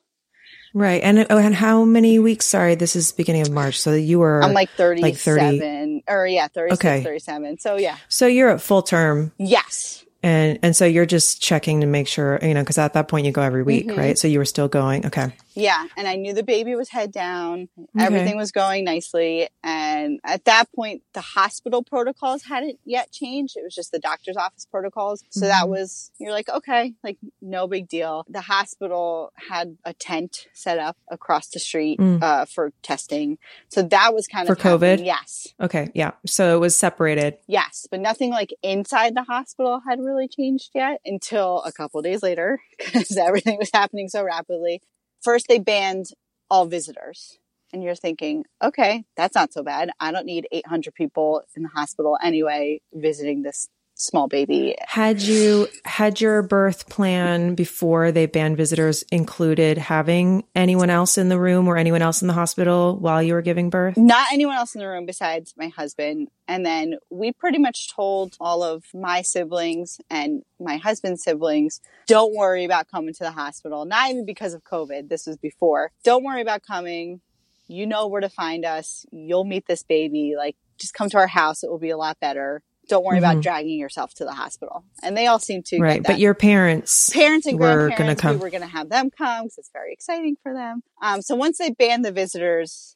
[0.73, 1.01] Right.
[1.01, 2.45] And oh, and how many weeks?
[2.45, 3.79] Sorry, this is beginning of March.
[3.79, 7.03] So you were I'm like 37 like 30 or yeah, 36, okay.
[7.03, 7.59] 37.
[7.59, 7.97] So yeah.
[8.09, 9.31] So you're at full term.
[9.37, 10.05] Yes.
[10.23, 13.25] And and so you're just checking to make sure, you know, because at that point
[13.25, 13.99] you go every week, mm-hmm.
[13.99, 14.17] right?
[14.17, 15.05] So you were still going.
[15.05, 15.31] Okay.
[15.53, 15.85] Yeah.
[15.97, 17.67] And I knew the baby was head down.
[17.79, 18.05] Okay.
[18.05, 19.49] Everything was going nicely.
[19.63, 23.57] And at that point, the hospital protocols hadn't yet changed.
[23.57, 25.23] It was just the doctor's office protocols.
[25.31, 25.49] So mm-hmm.
[25.49, 28.23] that was, you're like, okay, like no big deal.
[28.29, 32.21] The hospital had a tent set up across the street mm.
[32.21, 33.39] uh, for testing.
[33.69, 35.03] So that was kind of for COVID.
[35.03, 35.47] Yes.
[35.59, 35.89] Okay.
[35.95, 36.11] Yeah.
[36.27, 37.39] So it was separated.
[37.47, 37.87] Yes.
[37.89, 42.59] But nothing like inside the hospital had really changed yet until a couple days later
[42.77, 44.81] because everything was happening so rapidly.
[45.21, 46.07] First, they banned
[46.49, 47.37] all visitors.
[47.73, 49.89] And you're thinking, okay, that's not so bad.
[49.99, 54.75] I don't need 800 people in the hospital anyway visiting this small baby.
[54.87, 61.29] Had you had your birth plan before they banned visitors included having anyone else in
[61.29, 63.97] the room or anyone else in the hospital while you were giving birth?
[63.97, 66.29] Not anyone else in the room besides my husband.
[66.47, 72.35] And then we pretty much told all of my siblings and my husband's siblings, don't
[72.35, 73.85] worry about coming to the hospital.
[73.85, 75.09] Not even because of COVID.
[75.09, 75.91] This was before.
[76.03, 77.19] Don't worry about coming.
[77.67, 79.05] You know where to find us.
[79.11, 80.35] You'll meet this baby.
[80.37, 81.63] Like, just come to our house.
[81.63, 83.31] It will be a lot better don't worry mm-hmm.
[83.31, 84.83] about dragging yourself to the hospital.
[85.03, 86.03] And they all seem to right.
[86.03, 88.35] But your parents, parents and were going to come.
[88.35, 90.83] We were going to have them come because it's very exciting for them.
[91.01, 92.95] Um, so once they banned the visitors,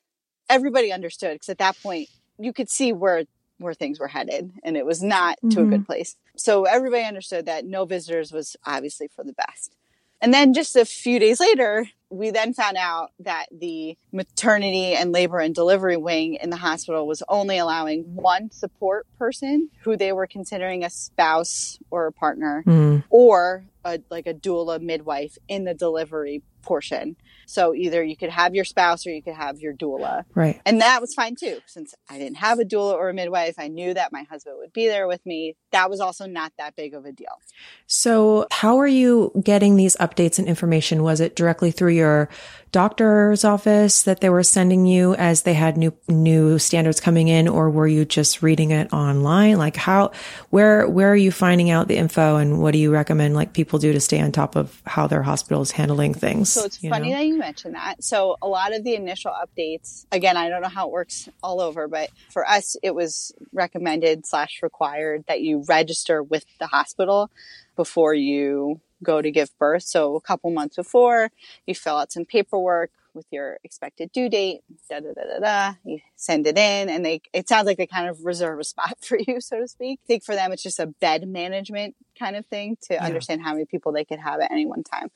[0.50, 3.24] everybody understood because at that point you could see where
[3.58, 5.50] where things were headed, and it was not mm-hmm.
[5.50, 5.84] to a good mm-hmm.
[5.84, 6.16] place.
[6.36, 9.76] So everybody understood that no visitors was obviously for the best.
[10.20, 15.12] And then just a few days later, we then found out that the maternity and
[15.12, 20.12] labor and delivery wing in the hospital was only allowing one support person who they
[20.12, 23.04] were considering a spouse or a partner mm.
[23.10, 27.16] or a, like a doula midwife in the delivery portion.
[27.46, 30.24] So either you could have your spouse or you could have your doula.
[30.34, 30.62] Right.
[30.66, 31.60] And that was fine too.
[31.66, 34.74] Since I didn't have a doula or a midwife, I knew that my husband would
[34.74, 35.56] be there with me.
[35.72, 37.40] That was also not that big of a deal.
[37.88, 41.04] So how are you getting these updates and information?
[41.04, 42.30] Was it directly through your
[42.72, 47.48] doctor's office that they were sending you as they had new new standards coming in
[47.50, 50.10] or were you just reading it online like how
[50.52, 53.71] where where are you finding out the info and what do you recommend like people
[53.80, 57.10] do to stay on top of how their hospital is handling things so it's funny
[57.10, 57.18] know?
[57.18, 60.70] that you mentioned that so a lot of the initial updates again i don't know
[60.70, 65.64] how it works all over but for us it was recommended slash required that you
[65.68, 67.30] register with the hospital
[67.76, 69.84] before you go to give birth.
[69.84, 71.32] So a couple months before,
[71.66, 75.74] you fill out some paperwork with your expected due date, da da da da da.
[75.84, 78.98] You send it in, and they it sounds like they kind of reserve a spot
[79.02, 80.00] for you, so to speak.
[80.04, 83.06] I think for them it's just a bed management kind of thing to yeah.
[83.06, 85.10] understand how many people they could have at any one time.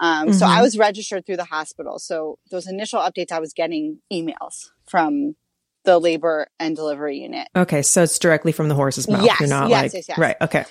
[0.00, 0.32] Um, mm-hmm.
[0.32, 1.98] So I was registered through the hospital.
[1.98, 5.36] So those initial updates, I was getting emails from
[5.84, 7.48] the labor and delivery unit.
[7.54, 9.24] Okay, so it's directly from the horse's mouth.
[9.24, 10.18] Yes, You're not yes, like yes, yes.
[10.18, 10.36] right.
[10.40, 10.64] Okay.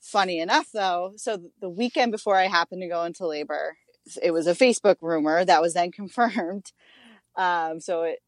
[0.00, 3.76] Funny enough, though, so the weekend before I happened to go into labor,
[4.22, 6.72] it was a Facebook rumor that was then confirmed.
[7.36, 8.18] Um, so it,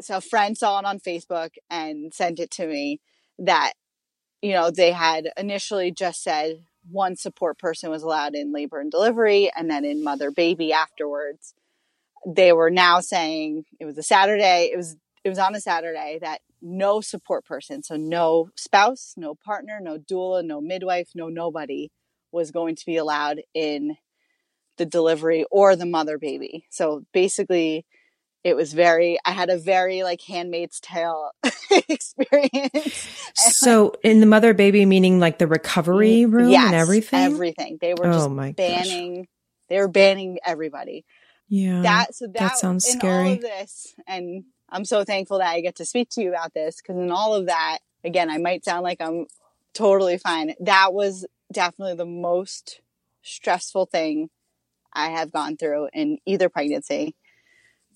[0.00, 3.00] so a friend saw it on Facebook and sent it to me
[3.38, 3.72] that,
[4.42, 8.90] you know, they had initially just said one support person was allowed in labor and
[8.90, 11.54] delivery and then in mother baby afterwards.
[12.26, 14.70] They were now saying it was a Saturday.
[14.72, 17.82] It was, it was on a Saturday that no support person.
[17.82, 21.90] So no spouse, no partner, no doula, no midwife, no nobody
[22.32, 23.96] was going to be allowed in
[24.80, 26.66] the delivery or the mother baby.
[26.70, 27.86] So basically
[28.42, 31.30] it was very i had a very like handmaid's tale
[31.70, 33.08] experience.
[33.34, 37.20] So in the mother baby meaning like the recovery room yes, and everything?
[37.20, 37.78] everything.
[37.80, 39.26] They were oh just banning gosh.
[39.68, 41.04] they were banning everybody.
[41.48, 45.48] Yeah that so that, that sounds scary all of this and i'm so thankful that
[45.48, 48.38] i get to speak to you about this because in all of that again i
[48.38, 49.26] might sound like i'm
[49.74, 50.54] totally fine.
[50.60, 52.80] That was definitely the most
[53.22, 54.30] stressful thing
[54.92, 57.14] i have gone through in either pregnancy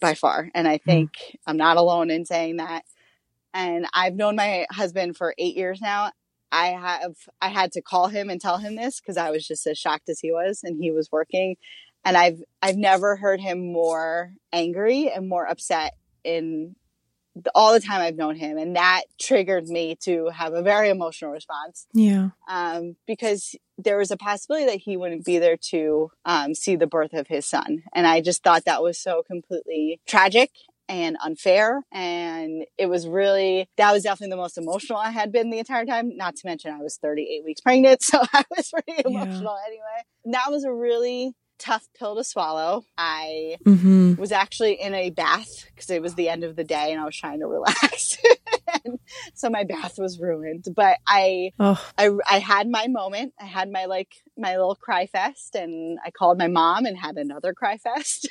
[0.00, 0.50] by far.
[0.54, 1.34] And I think mm.
[1.46, 2.84] I'm not alone in saying that.
[3.52, 6.10] And I've known my husband for eight years now.
[6.50, 9.66] I have, I had to call him and tell him this because I was just
[9.66, 11.56] as shocked as he was and he was working.
[12.04, 16.76] And I've, I've never heard him more angry and more upset in
[17.54, 18.58] all the time I've known him.
[18.58, 21.86] And that triggered me to have a very emotional response.
[21.92, 22.30] Yeah.
[22.48, 26.86] Um, because there was a possibility that he wouldn't be there to um, see the
[26.86, 27.82] birth of his son.
[27.92, 30.50] And I just thought that was so completely tragic
[30.88, 31.82] and unfair.
[31.92, 35.86] And it was really, that was definitely the most emotional I had been the entire
[35.86, 36.16] time.
[36.16, 38.02] Not to mention I was 38 weeks pregnant.
[38.14, 39.66] So I was pretty emotional yeah.
[39.66, 40.04] anyway.
[40.26, 42.84] That was a really tough pill to swallow.
[42.96, 44.14] I mm-hmm.
[44.14, 47.04] was actually in a bath because it was the end of the day and I
[47.04, 48.18] was trying to relax.
[49.34, 51.82] so my bath was ruined, but I, oh.
[51.96, 53.34] I, I had my moment.
[53.40, 57.16] I had my like, my little cry fest and I called my mom and had
[57.16, 58.28] another cry fest.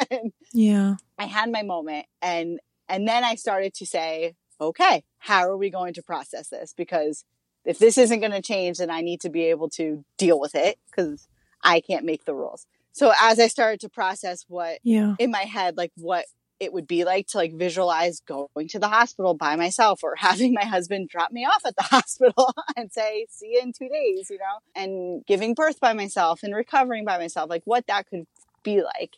[0.52, 0.94] yeah.
[1.18, 5.70] I had my moment and, and then I started to say, okay, how are we
[5.70, 6.74] going to process this?
[6.76, 7.24] Because
[7.64, 10.54] if this isn't going to change, then I need to be able to deal with
[10.54, 11.28] it because
[11.62, 12.66] I can't make the rules.
[12.92, 15.14] So as I started to process what yeah.
[15.18, 16.26] in my head, like what
[16.58, 20.52] it would be like to like visualize going to the hospital by myself or having
[20.52, 24.28] my husband drop me off at the hospital and say, see you in two days,
[24.30, 28.26] you know, and giving birth by myself and recovering by myself, like what that could
[28.62, 29.16] be like.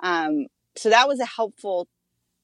[0.00, 1.86] Um, so that was a helpful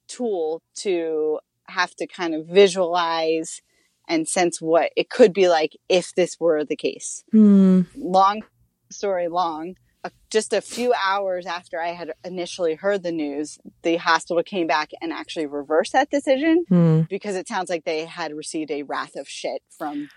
[0.07, 3.63] tool to have to kind of visualize
[4.09, 7.25] and sense what it could be like if this were the case.
[7.35, 7.87] Mm.
[7.97, 8.43] Long
[8.91, 9.77] story long,
[10.31, 14.91] just a few hours after I had initially heard the news, the hospital came back
[15.01, 17.09] and actually reversed that decision mm.
[17.09, 20.09] because it sounds like they had received a wrath of shit from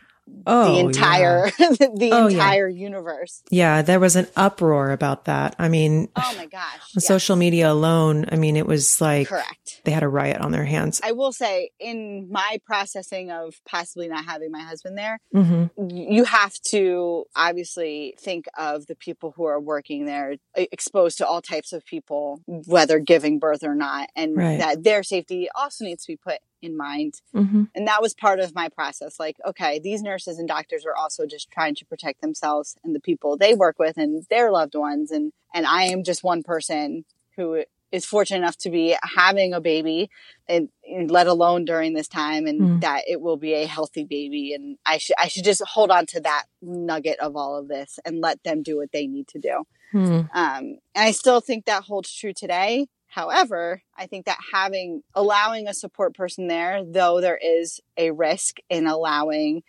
[0.46, 1.70] oh, the entire yeah.
[1.96, 2.84] the oh, entire yeah.
[2.84, 3.44] universe.
[3.50, 5.56] Yeah, there was an uproar about that.
[5.60, 9.82] I mean, oh my gosh, on social media alone, I mean, it was like correct.
[9.84, 11.02] They had a riot on their hands.
[11.04, 15.90] I will say, in my processing of possibly not having my husband there, mm-hmm.
[15.90, 21.42] you have to obviously think of the people who are working there, exposed to all
[21.42, 24.60] types of people, whether giving birth or not, and right.
[24.60, 27.22] that their safety also needs to be put in mind.
[27.36, 27.64] Mm-hmm.
[27.76, 29.20] And that was part of my process.
[29.20, 33.00] Like, okay, these nurses and doctors are also just trying to protect themselves and the
[33.00, 35.12] people they work with and their loved ones.
[35.12, 37.06] And, and I am just one person
[37.36, 40.10] who is fortunate enough to be having a baby
[40.48, 42.82] and, and let alone during this time and mm.
[42.82, 44.54] that it will be a healthy baby.
[44.54, 48.00] And I should, I should just hold on to that nugget of all of this
[48.06, 49.64] and let them do what they need to do.
[49.94, 50.30] Mm.
[50.34, 52.88] Um, and I still think that holds true today.
[53.10, 58.58] However, I think that having, allowing a support person there, though there is a risk
[58.70, 59.64] in allowing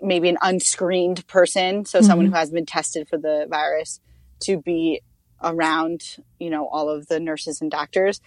[0.00, 2.06] maybe an unscreened person, so mm-hmm.
[2.06, 4.00] someone who has been tested for the virus,
[4.40, 5.02] to be
[5.42, 8.20] around, you know, all of the nurses and doctors.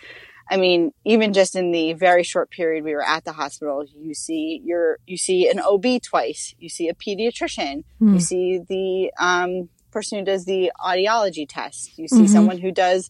[0.49, 4.13] I mean, even just in the very short period we were at the hospital, you
[4.13, 8.13] see your, you see an OB twice, you see a pediatrician, mm.
[8.13, 12.25] you see the um, person who does the audiology test, you see mm-hmm.
[12.27, 13.09] someone who does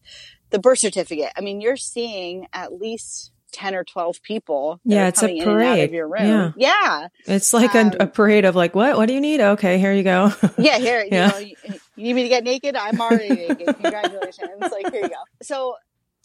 [0.51, 1.31] the birth certificate.
[1.35, 4.79] I mean, you're seeing at least 10 or 12 people.
[4.83, 5.91] Yeah, it's a parade.
[5.91, 6.23] your room.
[6.25, 6.51] Yeah.
[6.55, 7.07] yeah.
[7.25, 8.97] It's like um, a, a, parade of like, what?
[8.97, 9.41] What do you need?
[9.41, 10.31] Okay, here you go.
[10.57, 11.05] yeah, here.
[11.09, 11.27] yeah.
[11.27, 11.55] You, know, you,
[11.95, 12.75] you, need me to get naked?
[12.75, 13.67] I'm already naked.
[13.81, 14.61] Congratulations.
[14.61, 15.15] Like, here you go.
[15.41, 15.75] So,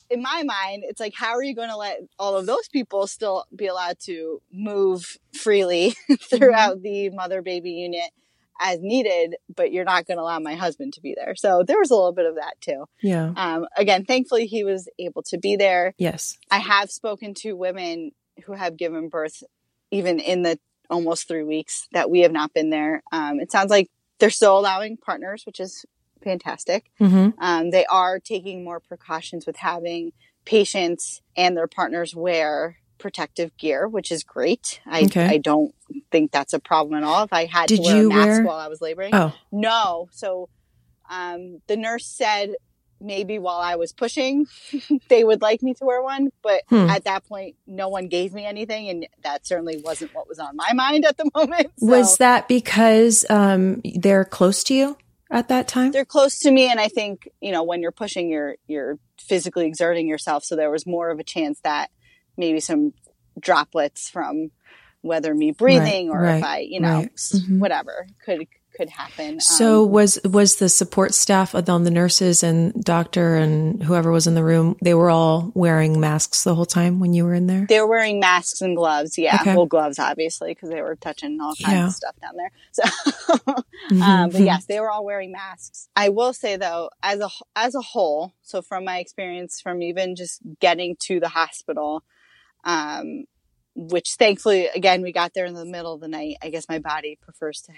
[0.08, 3.08] in my mind, it's like, how are you going to let all of those people
[3.08, 6.82] still be allowed to move freely throughout mm-hmm.
[6.82, 8.10] the mother baby unit?
[8.60, 11.34] As needed, but you're not going to allow my husband to be there.
[11.34, 12.84] So there was a little bit of that too.
[13.02, 13.32] Yeah.
[13.36, 15.94] Um, again, thankfully he was able to be there.
[15.98, 16.38] Yes.
[16.50, 18.12] I have spoken to women
[18.44, 19.42] who have given birth
[19.90, 20.58] even in the
[20.90, 23.02] almost three weeks that we have not been there.
[23.12, 25.84] Um, it sounds like they're still allowing partners, which is
[26.22, 26.90] fantastic.
[27.00, 27.30] Mm-hmm.
[27.38, 30.12] Um, they are taking more precautions with having
[30.44, 34.80] patients and their partners wear protective gear, which is great.
[34.86, 35.26] I, okay.
[35.26, 35.74] I don't
[36.10, 37.24] think that's a problem at all.
[37.24, 38.44] If I had Did to wear a mask wear...
[38.44, 40.08] while I was laboring, oh no.
[40.12, 40.48] So
[41.10, 42.54] um, the nurse said
[43.00, 44.46] maybe while I was pushing,
[45.08, 46.88] they would like me to wear one, but hmm.
[46.88, 50.56] at that point, no one gave me anything, and that certainly wasn't what was on
[50.56, 51.72] my mind at the moment.
[51.78, 51.86] So.
[51.86, 54.96] Was that because um, they're close to you?
[55.30, 55.92] at that time?
[55.92, 59.66] They're close to me, and I think you know when you're pushing, you're you're physically
[59.66, 61.90] exerting yourself, so there was more of a chance that
[62.36, 62.92] maybe some
[63.40, 64.50] droplets from
[65.02, 67.14] whether me breathing Right, or right, if I, you know, right.
[67.16, 67.58] Mhm.
[67.60, 69.40] whatever could could happen.
[69.40, 74.26] So Um, was was the support staff on the nurses and doctor and whoever was
[74.26, 74.76] in the room?
[74.82, 77.64] They were all wearing masks the whole time when you were in there.
[77.70, 79.16] they were wearing masks and gloves.
[79.16, 79.54] Yeah, Okay.
[79.56, 81.86] well, gloves obviously because they were touching all kinds Yeah.
[81.86, 82.50] of stuff down there.
[82.72, 82.82] So,
[83.92, 84.02] Mhm.
[84.02, 85.88] um, but yes, they were all wearing masks.
[85.96, 90.16] I will say though, as a as a whole, so from my experience, from even
[90.16, 92.02] just getting to the hospital,
[92.66, 93.24] um,
[93.74, 96.36] which thankfully, again, we got there in the middle of the night.
[96.42, 97.72] I guess my body prefers to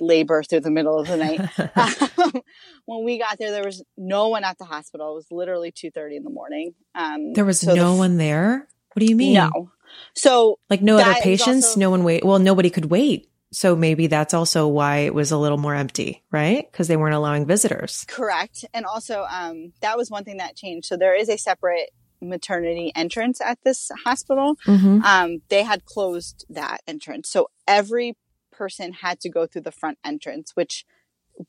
[0.00, 1.40] labor through the middle of the night.
[1.76, 2.42] Um,
[2.86, 5.12] when we got there, there was no one at the hospital.
[5.12, 6.74] It was literally two thirty in the morning.
[6.94, 8.68] Um, there was so the no f- one there.
[8.92, 9.34] What do you mean?
[9.34, 9.70] No.
[10.14, 11.66] So like no other patients.
[11.66, 12.24] also- no one wait.
[12.24, 13.30] Well, nobody could wait.
[13.52, 16.68] So maybe that's also why it was a little more empty, right?
[16.70, 18.04] Because they weren't allowing visitors.
[18.08, 18.64] Correct.
[18.74, 20.86] And also, um, that was one thing that changed.
[20.88, 21.90] So there is a separate
[22.24, 24.56] maternity entrance at this hospital.
[24.66, 25.02] Mm-hmm.
[25.02, 27.28] Um, they had closed that entrance.
[27.30, 28.16] So every
[28.52, 30.84] person had to go through the front entrance, which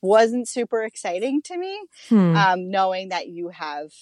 [0.02, 2.36] wasn't super exciting to me, Hmm.
[2.36, 3.92] um, knowing that you have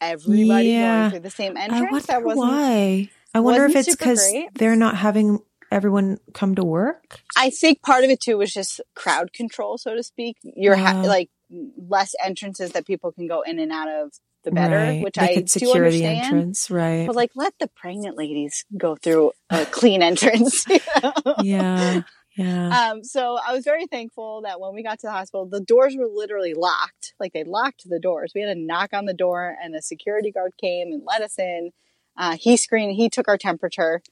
[0.00, 1.00] everybody Yeah.
[1.00, 1.90] going through the same I entrance.
[1.90, 3.10] wonder that wasn't why.
[3.34, 5.40] I wonder if it's because they're not having
[5.70, 7.20] everyone come to work.
[7.36, 10.36] I think part of it too was just crowd control, so to speak.
[10.42, 11.30] You're ha- like
[11.76, 14.12] less entrances that people can go in and out of,
[14.44, 15.02] the better, Right.
[15.02, 16.24] which they I could do secure the understand.
[16.24, 17.06] entrance, right?
[17.06, 20.64] But like, let the pregnant ladies go through a clean entrance.
[20.68, 21.12] you know?
[21.42, 22.02] yeah,
[22.36, 22.90] yeah.
[22.92, 25.94] Um, so I was very thankful that when we got to the hospital, the doors
[25.98, 27.14] were literally locked.
[27.20, 28.32] Like they locked the doors.
[28.34, 31.38] We had to knock on the door, and a security guard came and let us
[31.38, 31.70] in.
[32.16, 32.96] Uh, he screened.
[32.96, 34.02] He took our temperature,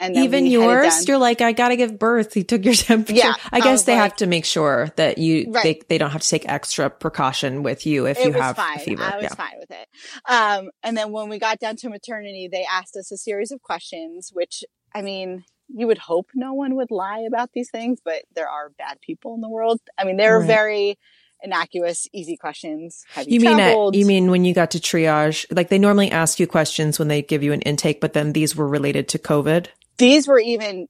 [0.00, 2.34] and then Even yours, you're like, I gotta give birth.
[2.34, 3.18] He took your temperature.
[3.18, 5.62] Yeah, I I guess was they have to make sure that you Right.
[5.62, 8.76] they, they don't have to take extra precaution with you if it you have fine.
[8.76, 9.02] a fever.
[9.02, 9.34] I was yeah.
[9.34, 9.88] fine with it.
[10.28, 13.62] Um, and then when we got down to maternity, they asked us a series of
[13.62, 18.22] questions, which I mean, you would hope no one would lie about these things, but
[18.34, 19.80] there are bad people in the world.
[19.98, 20.46] I mean, they're Right.
[20.46, 20.98] very
[21.42, 23.04] innocuous, easy questions.
[23.10, 25.44] Have you, You mean at, you mean when you got to triage?
[25.50, 28.56] Like they normally ask you questions when they give you an intake, but then these
[28.56, 29.66] were related to COVID.
[29.98, 30.88] These were even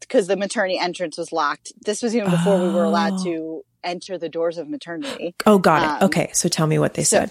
[0.00, 1.72] because the maternity entrance was locked.
[1.84, 3.24] This was even before we were allowed Oh.
[3.24, 5.34] to enter the doors of maternity.
[5.46, 6.02] Oh, got it.
[6.02, 7.30] Um, okay, so tell me what they so- said.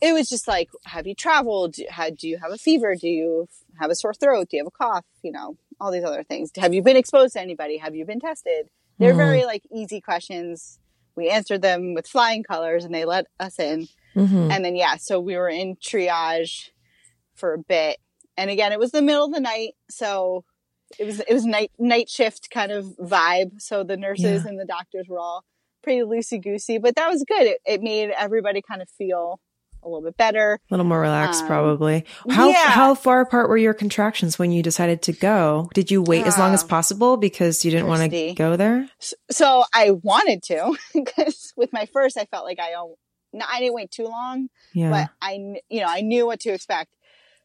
[0.00, 1.74] It was just like, have you traveled?
[1.74, 2.94] Do- How, do you have a fever?
[2.96, 3.46] Do you
[3.80, 4.48] have a sore throat?
[4.50, 5.04] Do you have a cough?
[5.22, 6.50] You know, all these other things.
[6.56, 7.76] Have you been exposed to anybody?
[7.76, 8.68] Have you been tested?
[8.98, 9.16] They're Mhm.
[9.16, 10.78] very like easy questions.
[11.14, 13.86] We answered them with flying colors and they let us in.
[14.14, 16.70] hmm And then, yeah, so we were in triage
[17.34, 17.98] for a bit.
[18.36, 19.72] And again, it was the middle of the night.
[19.90, 20.44] So
[20.98, 23.60] it was, it was night, night shift kind of vibe.
[23.60, 24.48] So the nurses Yeah.
[24.48, 25.44] and the doctors were all
[25.82, 27.42] pretty loosey goosey, but that was good.
[27.42, 29.40] It, it made everybody kind of feel
[29.84, 30.60] a little bit better.
[30.70, 32.04] A little more relaxed, Um, probably.
[32.30, 32.70] How yeah.
[32.70, 35.68] how far apart were your contractions when you decided to go?
[35.74, 38.88] Did you wait as long as Uh, possible because you didn't want to go there?
[39.00, 42.70] S- So I wanted to, because with my first, I felt like I,
[43.32, 44.48] no, I didn't wait too long.
[44.72, 44.90] Yeah.
[44.90, 45.32] but I,
[45.68, 46.94] you know, I knew what to expect.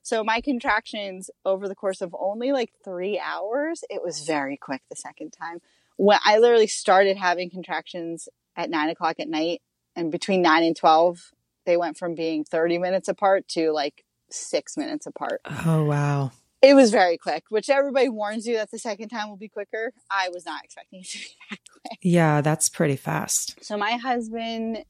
[0.08, 4.82] So my contractions over the course of only like three hours, it was very quick
[4.90, 5.60] the second time.
[5.98, 9.62] When I literally started having contractions at nine o'clock at night,
[9.98, 11.34] and between nine and twelve,
[11.66, 15.42] they went from being thirty minutes apart to like six minutes apart.
[15.66, 16.32] oh wow.
[16.62, 19.92] It was very quick, which everybody warns you that the second time will be quicker.
[20.10, 22.00] I was not expecting it to be that quick.
[22.02, 23.62] Yeah, that's pretty fast.
[23.62, 24.86] So my husband,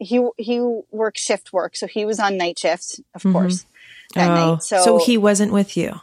[0.00, 0.58] he he
[0.90, 3.32] works shift work, so he was on night shifts, of Mhm.
[3.32, 3.66] course,
[4.14, 4.62] that oh, night.
[4.64, 6.00] So, he wasn't with you.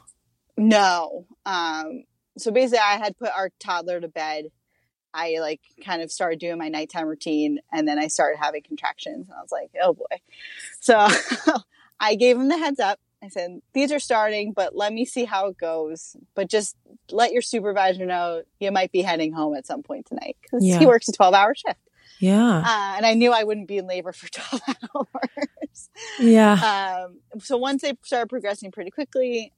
[0.55, 1.25] no.
[1.45, 2.03] Um.
[2.37, 4.45] So basically, I had put our toddler to bed.
[5.13, 9.27] I like kind of started doing my nighttime routine, and then I started having contractions.
[9.27, 10.17] And I was like, oh boy.
[10.79, 11.07] So
[11.99, 12.99] I gave him the heads up.
[13.23, 16.15] I said, these are starting, but let me see how it goes.
[16.35, 16.75] But just
[17.09, 20.77] let your supervisor know you might be heading home at some point tonight because Yeah.
[20.77, 21.79] he works a 12 hour shift.
[22.19, 22.57] Yeah.
[22.65, 24.61] Uh, and I knew I wouldn't be in labor for 12
[24.95, 25.89] hours.
[26.19, 27.05] yeah.
[27.05, 29.53] Um, so once they started progressing pretty quickly,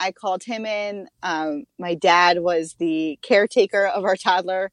[0.00, 1.08] I called him in.
[1.22, 4.70] Um, my dad was the caretaker of our toddler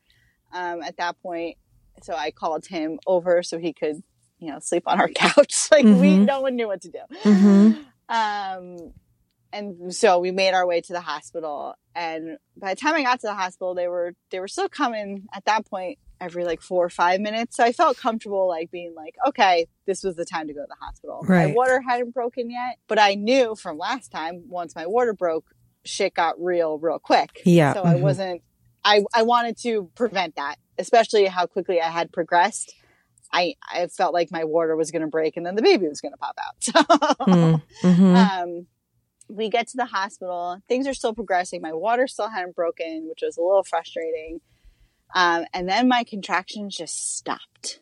[0.53, 1.57] um, at that point.
[2.03, 4.01] So I called him over so he could,
[4.39, 5.67] you know, sleep on our couch.
[5.71, 6.25] like we, Mhm.
[6.25, 6.99] no one knew what to do.
[7.23, 7.71] hmm
[8.09, 8.93] Um,
[9.53, 11.75] and so we made our way to the hospital.
[11.95, 15.25] And by the time I got to the hospital, they were they were still coming
[15.33, 17.57] at that point every like four or five minutes.
[17.57, 20.67] So I felt comfortable like being like, okay, this was the time to go to
[20.69, 21.25] the hospital.
[21.27, 25.45] My water hadn't broken yet, but I knew from last time once my water broke,
[25.83, 27.41] shit got real real quick.
[27.43, 27.73] Yeah.
[27.73, 28.01] So I Mhm.
[28.01, 28.41] wasn't
[28.83, 32.73] I, I wanted to prevent that, especially how quickly I had progressed.
[33.31, 36.01] I, I felt like my water was going to break and then the baby was
[36.01, 36.55] going to pop out.
[36.63, 38.15] So, Mm, mhm.
[38.15, 38.67] um,
[39.29, 40.57] we get to the hospital.
[40.67, 41.61] Things are still progressing.
[41.61, 44.41] My water still hadn't broken, which was a little frustrating.
[45.15, 47.79] Um, and then my contractions just stopped.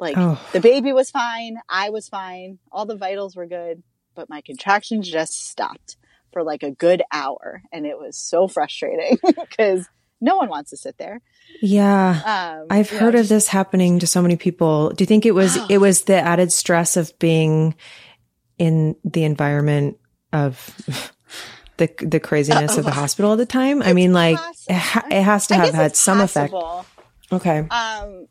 [0.00, 0.40] Like Oh.
[0.52, 1.56] the baby was fine.
[1.68, 2.58] I was fine.
[2.70, 3.82] All the vitals were good,
[4.14, 5.96] but my contractions just stopped
[6.32, 7.62] for like a good hour.
[7.72, 9.88] And it was so frustrating because
[10.20, 11.20] no one wants to sit there.
[11.62, 12.58] yeah.
[12.60, 14.90] Um, I've know, heard of just- this happening to so many people.
[14.90, 17.74] Do you think it was it was the added stress of being
[18.58, 19.98] in the environment
[20.32, 20.74] of
[21.78, 23.82] the the craziness of the hospital at the time?
[23.82, 26.54] I mean, like it, ha- it has to have had some effect.
[27.32, 27.58] Okay.
[27.70, 28.26] Um,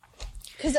[0.55, 0.77] because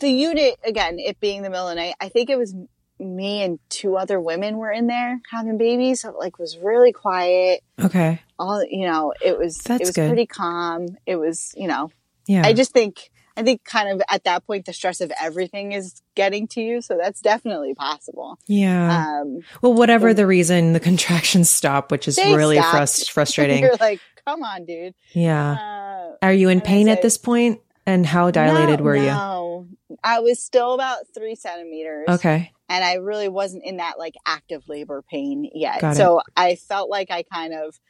[0.00, 2.54] the unit again, it being the middle of the night, I think it was
[2.98, 6.02] me and two other women were in there having babies.
[6.02, 7.62] So it, like was really quiet.
[7.82, 8.20] Okay.
[8.38, 10.08] All you know, it was That's it was good.
[10.08, 10.86] pretty calm.
[11.06, 11.90] It was you know,
[12.26, 12.42] Yeah.
[12.44, 13.10] I just think
[13.40, 16.82] I think kind of at that point the stress of everything is getting to you,
[16.82, 18.38] so that's definitely possible.
[18.46, 19.20] yeah.
[19.22, 23.62] Um, well, whatever the reason, the contractions stop, which is really frust- frustrating.
[23.62, 24.94] you're like, come on, dude.
[25.12, 25.52] Yeah.
[25.52, 27.60] Uh, Are you in pain at this point?
[27.86, 29.06] And how dilated no, were you?
[29.06, 29.66] No,
[30.04, 32.06] I was still about three centimeters.
[32.08, 32.52] Okay.
[32.68, 35.80] and I really wasn't in that like active labor pain yet.
[35.80, 35.96] Got it.
[35.96, 37.80] so I felt like I kind of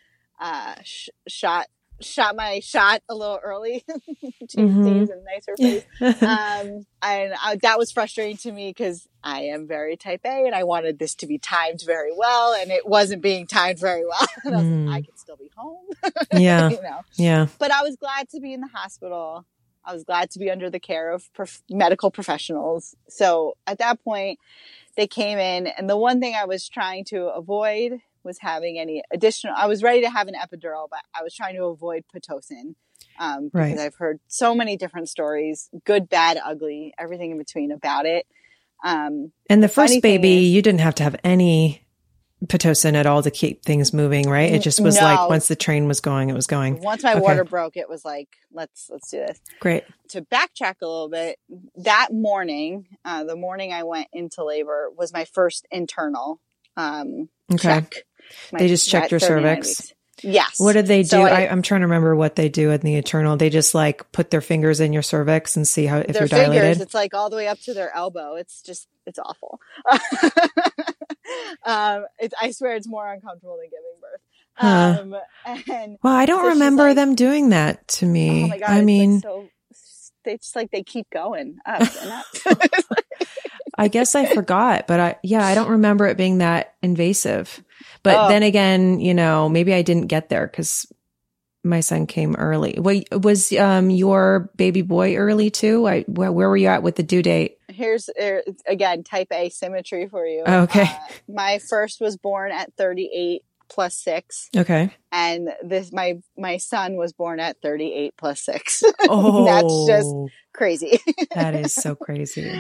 [0.41, 1.67] uh, sh- shot
[2.01, 3.85] shot my shot a little early
[4.49, 5.01] to Mhm.
[5.01, 5.85] use a nicer phrase.
[6.23, 10.55] um, and I, that was frustrating to me because I am very type A and
[10.55, 14.27] I wanted this to be timed very well, and it wasn't being timed very well.
[14.45, 14.87] and I was Mm.
[14.87, 15.87] like, I can still be home,
[16.33, 16.69] yeah.
[16.71, 17.01] you know.
[17.17, 17.47] Yeah.
[17.59, 19.45] But I was glad to be in the hospital.
[19.85, 22.95] I was glad to be under the care of prof- medical professionals.
[23.09, 24.39] So at that point,
[24.97, 29.03] they came in, and the one thing I was trying to avoid was having any
[29.13, 29.55] additional.
[29.57, 32.75] I was ready to have an epidural, but I was trying to avoid pitocin.
[33.19, 33.79] Um, because Right.
[33.79, 38.27] I've heard so many different stories, good, bad, ugly, everything in between about it.
[38.85, 41.83] Um, And the first baby, is- you didn't have to have any
[42.47, 44.51] pitocin at all to keep things moving, right?
[44.51, 45.03] It just was No.
[45.05, 46.81] like once the train was going, it was going.
[46.81, 47.21] once my Okay.
[47.21, 49.39] water broke, it was like, let's let's do this.
[49.61, 49.85] Great.
[50.09, 51.39] to backtrack a little bit,
[51.77, 56.41] that morning, uh, the morning I went into labor was my first internal
[56.77, 57.63] um, Okay.
[57.63, 57.95] check.
[58.53, 59.93] My- They just checked your cervix?
[60.23, 60.57] Yes.
[60.61, 61.09] What did they do?
[61.09, 63.39] So I, I'm trying to remember what they do in the internal.
[63.39, 66.47] They just like put their fingers in your cervix and see how if you're fingers,
[66.57, 66.81] dilated.
[66.83, 68.35] it's like all the way up to their elbow.
[68.35, 69.61] It's just, it's awful.
[71.65, 74.21] um, it's, I swear it's more uncomfortable than giving birth.
[74.55, 74.99] Huh.
[75.01, 75.17] Um,
[75.75, 78.45] and Well, I don't so remember like- them doing that to me.
[78.45, 79.49] oh my God, I mean, like so,
[80.25, 83.00] they just like, they keep going up and up.
[83.81, 87.63] I guess I forgot, but I yeah, I don't remember it being that invasive.
[88.03, 88.29] But Oh.
[88.29, 90.87] then again, you know, maybe I didn't get there because
[91.65, 92.77] my son came early.
[92.79, 95.87] Wait, was um your baby boy early too?
[95.89, 97.57] I where, where were you at with the due date?
[97.69, 100.43] here's er, again type A symmetry for you.
[100.47, 100.83] Okay.
[100.83, 100.97] Uh,
[101.29, 104.91] my first was born at 38 plus 6 Okay.
[105.13, 108.83] and this my my son was born at 38 plus 6.
[109.09, 110.15] Oh, That's just
[110.53, 110.99] crazy.
[111.35, 112.51] that is so crazy.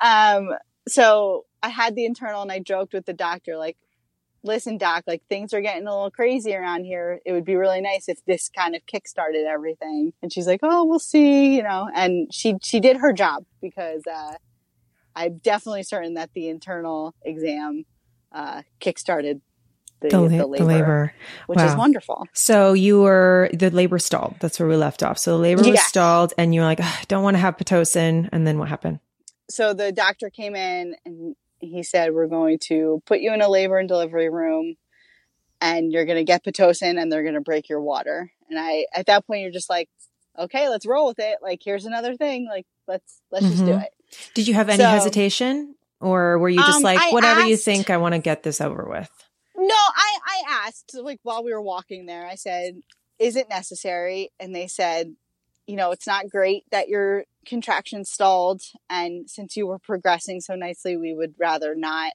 [0.00, 0.50] um
[0.90, 3.76] so I had the internal and I joked with the doctor like
[4.42, 7.80] listen doc like things are getting a little crazy around here it would be really
[7.82, 11.90] nice if this kind of kickstarted everything and she's like oh we'll see you know
[11.94, 14.32] and she she did her job because uh
[15.14, 17.84] i'm definitely certain that the internal exam
[18.32, 19.42] uh kickstarted
[20.00, 21.14] the, The, the the labor, labor.
[21.46, 24.36] which is wonderful So you were the labor stalled.
[24.40, 25.18] That's where we left off.
[25.18, 28.26] So the labor was stalled, and you were like, I don't want to have pitocin.
[28.32, 29.00] And then what happened?
[29.50, 33.48] So the doctor came in and he said we're going to put you in a
[33.48, 34.76] labor and delivery room
[35.60, 38.32] and you're going to get pitocin and they're going to break your water.
[38.48, 39.88] And i at that point you're just like
[40.38, 41.38] okay let's roll with it.
[41.42, 42.46] Like here's another thing.
[42.48, 43.82] Like let's let's just do Mhm.
[43.84, 43.90] it.
[44.34, 47.56] Did you have any So- hesitation, or were you just Um, like, I whatever you
[47.56, 49.10] think, I want to get this over with?
[49.56, 52.80] no i i asked like while we were walking there i said
[53.18, 54.30] is it necessary?
[54.40, 55.14] And they said
[55.70, 58.60] you know it's not great that your contraction stalled
[58.90, 62.12] and since you were progressing so nicely we would rather not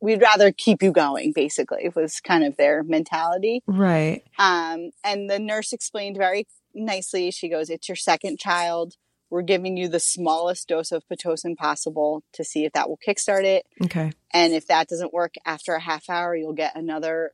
[0.00, 3.62] we'd rather keep you going basically was kind of their mentality.
[3.66, 4.22] Right.
[4.38, 8.94] um, and the nurse explained very nicely she goes it's your second child.
[9.30, 13.44] We're giving you the smallest dose of pitocin possible to see if that will kickstart
[13.44, 13.64] it.
[13.84, 14.12] Okay.
[14.32, 17.32] and if that doesn't work after a half hour you'll get another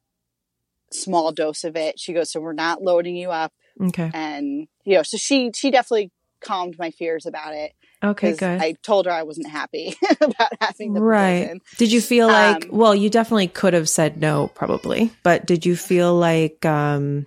[0.92, 1.98] small dose of it.
[1.98, 4.10] She goes so we're not loading you up Okay.
[4.12, 6.10] and you know so she she definitely
[6.42, 7.72] calmed my fears about it
[8.02, 8.32] Okay.
[8.32, 8.60] Good.
[8.60, 11.46] i told her i wasn't happy about having the right.
[11.46, 11.60] pitocin.
[11.76, 15.64] Did you feel like, Um, well, you definitely could have said no, probably, but did
[15.66, 17.26] you feel like, um,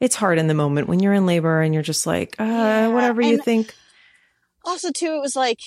[0.00, 2.88] it's hard in the moment when you're in labor and you're just like, uh, Yeah,
[2.88, 3.74] whatever you think.
[4.64, 5.60] also too it was like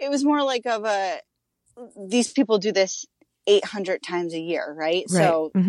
[0.00, 1.20] it was more like of a
[2.08, 3.04] these people do this
[3.46, 5.62] 800 times a year right, so Right.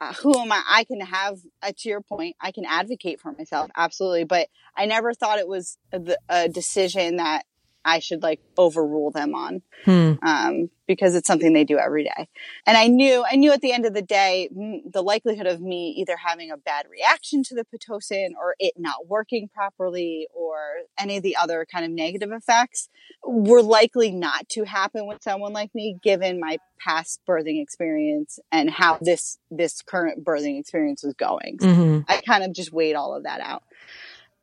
[0.00, 0.62] Uh, who am i?
[0.66, 4.86] I can have uh, to your point i can advocate for myself absolutely but i
[4.86, 7.44] never thought it was a, a decision that
[7.84, 10.12] i should like overrule them on Hmm.
[10.22, 12.28] um, because it's something they do every day.
[12.66, 15.62] And I knew, I knew at the end of the day, mm, the likelihood of
[15.62, 20.58] me either having a bad reaction to the Pitocin or it not working properly or
[20.98, 22.90] any of the other kind of negative effects
[23.24, 28.68] were likely not to happen with someone like me, given my past birthing experience and
[28.68, 31.58] how this, this current birthing experience was going.
[31.60, 32.04] So Mhm.
[32.08, 33.62] I kind of just weighed all of that out.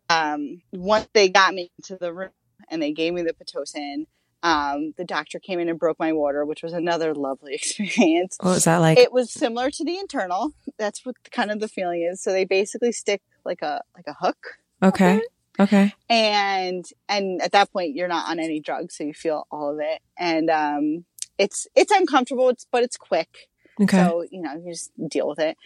[0.10, 2.30] Um, once they got me into the room
[2.70, 4.06] and they gave me the Pitocin,
[4.44, 8.38] um, the doctor came in and broke my water, which was another lovely experience.
[8.40, 8.98] What was that like?
[8.98, 10.54] It was similar to the internal.
[10.78, 12.22] That's what kind of the feeling is.
[12.22, 15.22] So they basically stick like a like a hook, okay.
[15.60, 15.92] Okay.
[16.08, 19.80] and and at that point you're not on any drugs, so you feel all of
[19.80, 21.06] it, and um,
[21.40, 23.50] it's it's uncomfortable, it's but it's quick.
[23.82, 23.98] Okay.
[23.98, 25.58] So, you know, you just deal with it.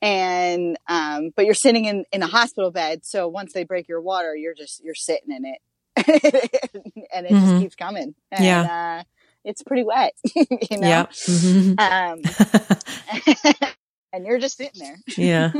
[0.00, 3.04] And, um, but you're sitting in, in a hospital bed.
[3.04, 5.58] So once they break your water, you're just, you're sitting in it
[5.96, 7.40] and it Mhm.
[7.40, 8.14] just keeps coming.
[8.30, 9.02] And, uh,
[9.44, 10.88] it's pretty wet, you know?
[10.88, 11.10] Yep.
[11.12, 11.80] Mhm.
[11.80, 13.68] Um,
[14.12, 14.96] and you're just sitting there.
[15.16, 15.52] yeah.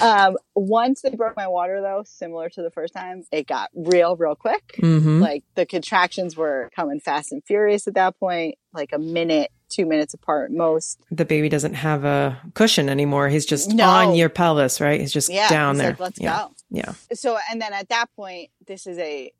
[0.00, 4.14] Um, once they broke my water though, similar to the first time, it got real,
[4.16, 4.76] real quick.
[4.78, 9.50] hmm Like the contractions were coming fast and furious at that point, like a minute,
[9.68, 11.00] two minutes apart most.
[11.10, 13.28] the baby doesn't have a cushion anymore.
[13.28, 13.88] He's just No.
[13.88, 15.00] on your pelvis, right?
[15.00, 15.48] He's just Yeah.
[15.48, 15.90] down it's there.
[15.90, 16.36] like, let's yeah.
[16.42, 16.52] go.
[16.70, 16.92] Yeah.
[17.12, 19.32] so and then at that point this is a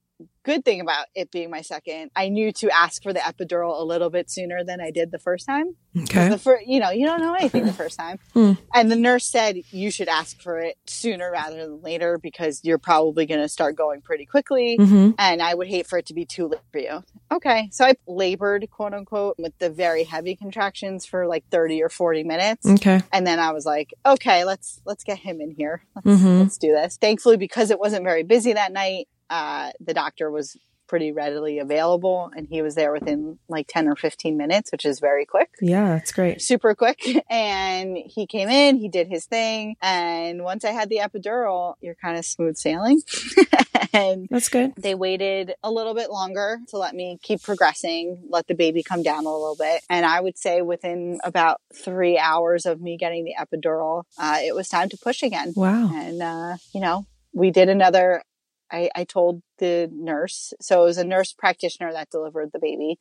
[0.44, 3.84] good thing about it being my second i knew to ask for the epidural a
[3.84, 5.74] little bit sooner than i did the first time.
[6.04, 6.28] Okay.
[6.28, 8.52] the first you know you don't know anything the first time Hmm.
[8.74, 12.78] and the nurse said you should ask for it sooner rather than later because you're
[12.78, 16.14] probably going to start going pretty quickly hmm and i would hate for it to
[16.14, 17.02] be too late for you
[17.32, 21.88] okay so i labored quote unquote with the very heavy contractions for like 30 or
[21.88, 23.00] 40 minutes Okay.
[23.12, 25.82] and then I was like, okay, let's let's get him in here.
[25.94, 26.40] Let's, Mhm.
[26.40, 26.96] let's do this.
[27.00, 30.57] Thankfully, because it wasn't very busy that night, uh, the doctor was
[30.89, 35.01] pretty readily available, and he was there within like ten or fifteen minutes, which is
[35.01, 35.51] very quick.
[35.61, 36.41] Yeah, that's great.
[36.41, 37.03] Super quick.
[37.29, 39.77] And he came in, he did his thing.
[39.83, 43.03] And once I had the epidural, you're kind of smooth sailing.
[43.93, 44.74] and That's good.
[44.77, 49.03] they waited a little bit longer to let me keep progressing, let the baby come
[49.03, 49.83] down a little bit.
[49.91, 54.55] And I would say within about three hours of me getting the epidural, uh, it
[54.55, 55.53] was time to push again.
[55.57, 55.91] Wow.
[55.93, 58.22] And, uh, you know, we did another,
[58.70, 62.98] I, I told the nurse, so it was a nurse practitioner that delivered the baby,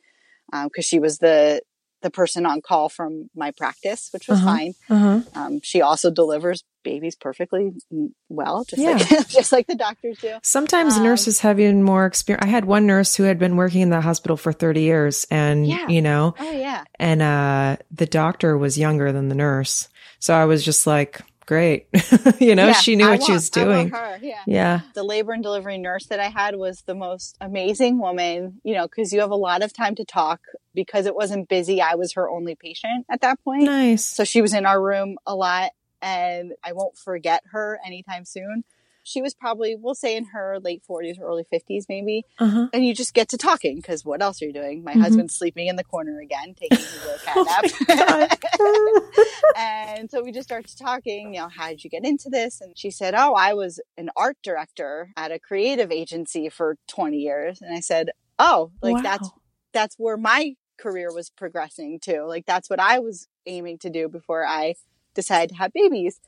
[0.54, 1.62] um, cause she was the,
[2.02, 4.50] the person on call from my practice, which was Uh-huh.
[4.52, 4.74] fine.
[4.90, 5.20] Uh huh.
[5.34, 8.92] Um, she also delivers babies perfectly mm, well, just Yeah.
[8.94, 10.36] like, just like the doctors do.
[10.44, 12.46] Sometimes Um, nurses have even more experience.
[12.46, 15.66] I had one nurse who had been working in the hospital for 30 years and,
[15.68, 15.88] Yeah.
[15.88, 16.84] you know, Oh yeah.
[17.00, 19.90] and uh the doctor was younger than the nurse.
[20.20, 21.88] So I was just like, great.
[22.40, 23.90] you know, Yeah, she knew I what she was doing.
[23.90, 24.42] her, yeah.
[24.48, 24.82] Yeah.
[24.94, 28.88] The labor and delivery nurse that I had was the most amazing woman, you know,
[28.88, 30.42] because you have a lot of time to talk.
[30.74, 33.64] Because it wasn't busy, I was her only patient at that point.
[33.64, 34.04] Nice.
[34.04, 35.72] So she was in our room a lot,
[36.02, 38.66] and I won't forget her anytime soon.
[39.08, 42.24] She was probably, we'll say, in her late 40s or early 50s, maybe.
[42.40, 42.68] Uh-huh.
[42.74, 44.84] And you just get to talking because what else are you doing?
[44.84, 45.02] My Mhm.
[45.02, 48.30] husband's sleeping in the corner again, taking his little Oh cat nap.
[48.58, 49.04] God.
[49.56, 52.62] and so we just started talking, you know, how did you get into this?
[52.62, 57.18] And she said, Oh, I was an art director at a creative agency for 20
[57.18, 57.62] years.
[57.62, 59.02] And I said, Oh, like Wow.
[59.04, 59.30] that's,
[59.72, 62.26] that's where my career was progressing to.
[62.26, 64.74] Like that's what I was aiming to do before I
[65.14, 66.20] decided to have babies.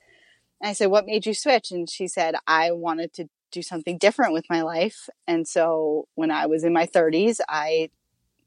[0.61, 1.71] And I said, What made you switch?
[1.71, 5.09] And she said, I wanted to do something different with my life.
[5.27, 7.89] And so when I was in my 30s, I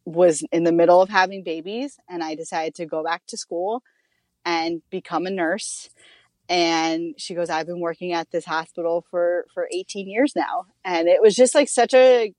[0.04, 3.82] was in the middle of having babies and I decided to go back to school
[4.44, 5.90] and become a nurse.
[6.48, 10.66] And she goes, I've been working at this hospital for, for 18 years now.
[10.84, 12.34] And it was just like such a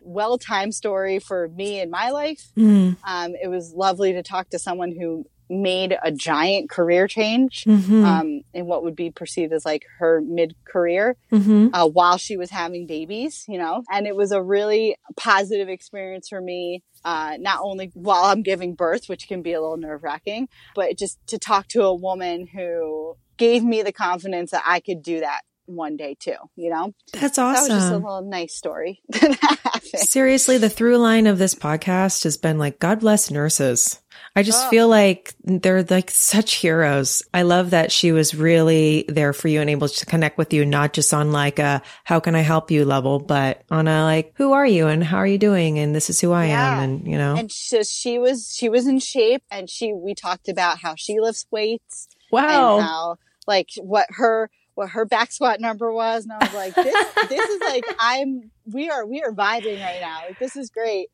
[0.00, 2.52] well timed story for me in my life.
[2.56, 2.96] Mm.
[3.04, 8.04] Um, it was lovely to talk to someone who made a giant career change Mhm.
[8.04, 11.70] um, in what would be perceived as like her mid career Mhm.
[11.72, 16.28] uh, while she was having babies, you know, and it was a really positive experience
[16.28, 16.82] for me.
[17.04, 20.98] Uh, not only while I'm giving birth, which can be a little nerve wracking, but
[20.98, 25.20] just to talk to a woman who gave me the confidence that I could do
[25.20, 26.92] that one day too, you know?
[27.12, 27.68] That's awesome.
[27.68, 29.82] That was just a little nice story that happened.
[30.00, 34.00] Seriously, the through line of this podcast has been like, God bless nurses.
[34.36, 34.70] I just Oh.
[34.70, 37.22] feel like they're like such heroes.
[37.32, 40.66] I love that she was really there for you and able to connect with you,
[40.66, 44.34] not just on like a how can I help you level, but on a like
[44.36, 46.72] who are you and how are you doing and this is who I Yeah.
[46.74, 47.34] am and you know.
[47.36, 51.18] And so she was she was in shape, and she we talked about how she
[51.18, 52.76] lifts weights wow.
[52.76, 53.16] and how
[53.46, 56.94] like what her what her back squat number was, and I was like, this
[57.30, 60.24] this is like I'm we are we are vibing right now.
[60.28, 61.08] Like this is great.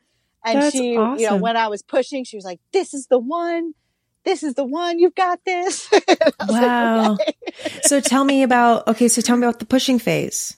[0.44, 3.18] And That's she, you know, when I was pushing, she was like, "This is the
[3.18, 3.74] one.
[4.24, 4.98] This is the one.
[4.98, 7.14] You've got this." Was like, Wow.
[7.14, 7.34] "Okay."
[7.82, 10.56] so tell me about okay, so tell me about the pushing phase.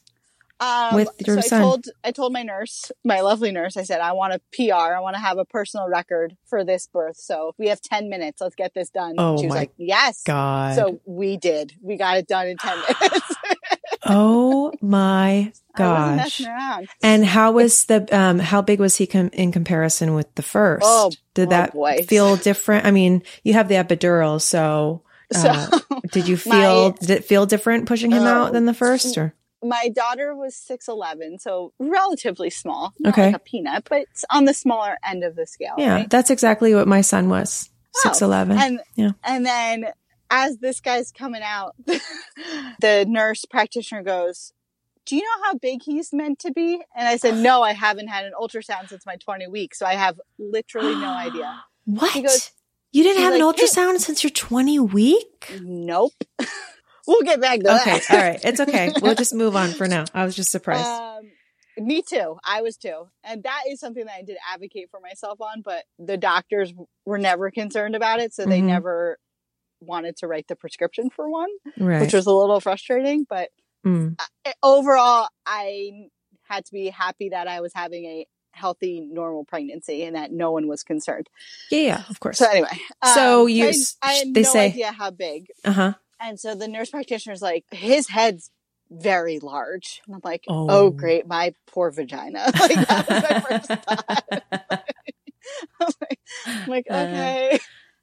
[0.61, 1.61] Um, With your so son.
[1.61, 4.95] I told I told my nurse, my lovely nurse, I said I want a PR.
[4.95, 7.17] I want to have a personal record for this birth.
[7.17, 8.41] So we have ten minutes.
[8.41, 9.17] Let's get this done.
[9.19, 10.77] Oh she was my like, "Yes." God.
[10.77, 11.75] So we did.
[11.83, 13.35] We got it done in ten minutes.
[14.07, 16.43] Oh my gosh.
[17.03, 20.83] And how was the um how big was he com- in comparison with the first?
[20.87, 21.99] Oh, did oh that boy.
[22.09, 22.87] feel different?
[22.87, 25.03] I mean, you have the epidural, so
[25.33, 25.81] So uh,
[26.13, 28.53] did you feel My- did it feel different pushing him out Oh.
[28.53, 32.93] than the first or my daughter was six eleven, so relatively small.
[33.07, 33.27] Okay.
[33.29, 35.75] like a peanut, but it's on the smaller end of the scale.
[35.79, 36.11] Yeah, right?
[36.11, 37.71] that's exactly what my son was.
[38.05, 38.59] Oh, 6'11.
[38.59, 39.11] And Yeah.
[39.23, 39.87] and then
[40.35, 41.75] as this guy's coming out,
[42.81, 44.53] the nurse practitioner goes,
[45.07, 48.09] "Do you know how big he's meant to be?" And I said, "No, I haven't
[48.09, 52.13] had an ultrasound since my 20 weeks, so I have literally no idea." what?
[52.13, 52.51] He goes-
[52.93, 55.53] you didn't have an like, "Hey." ultrasound since you're 20 week?
[55.63, 56.13] Nope.
[57.07, 58.03] we'll get back to Okay, that.
[58.05, 58.17] Okay.
[58.17, 58.41] All right.
[58.45, 58.93] It's okay.
[59.03, 60.05] We'll just move on for now.
[60.15, 60.87] I was just surprised.
[60.87, 61.31] Um,
[61.77, 62.39] me too.
[62.47, 63.09] I was too.
[63.25, 66.73] And that is something that I did advocate for myself on, but the doctors
[67.05, 68.33] were never concerned about it.
[68.33, 68.67] So they Mhm.
[68.67, 69.19] never
[69.87, 72.01] wanted to write the prescription for one, right.
[72.01, 73.27] which was a little frustrating.
[73.29, 73.51] But
[73.87, 74.19] Mm.
[74.63, 76.09] Overall, I
[76.45, 80.53] had to be happy that I was having a healthy, normal pregnancy and that no
[80.53, 81.29] one was concerned.
[81.71, 82.39] Yeah, yeah, of course.
[82.39, 82.81] So anyway,
[83.15, 85.49] So um, you I, I had they no say- idea how big.
[85.67, 85.93] Uh-huh.
[86.19, 88.51] And so the nurse practitioner's like, his head's
[88.91, 90.01] very large.
[90.07, 90.67] And I'm like, Oh.
[90.71, 92.51] oh, great, my poor vagina.
[92.59, 94.85] Like, that was my first thought.
[96.47, 97.59] I'm like, I'm like, Uh,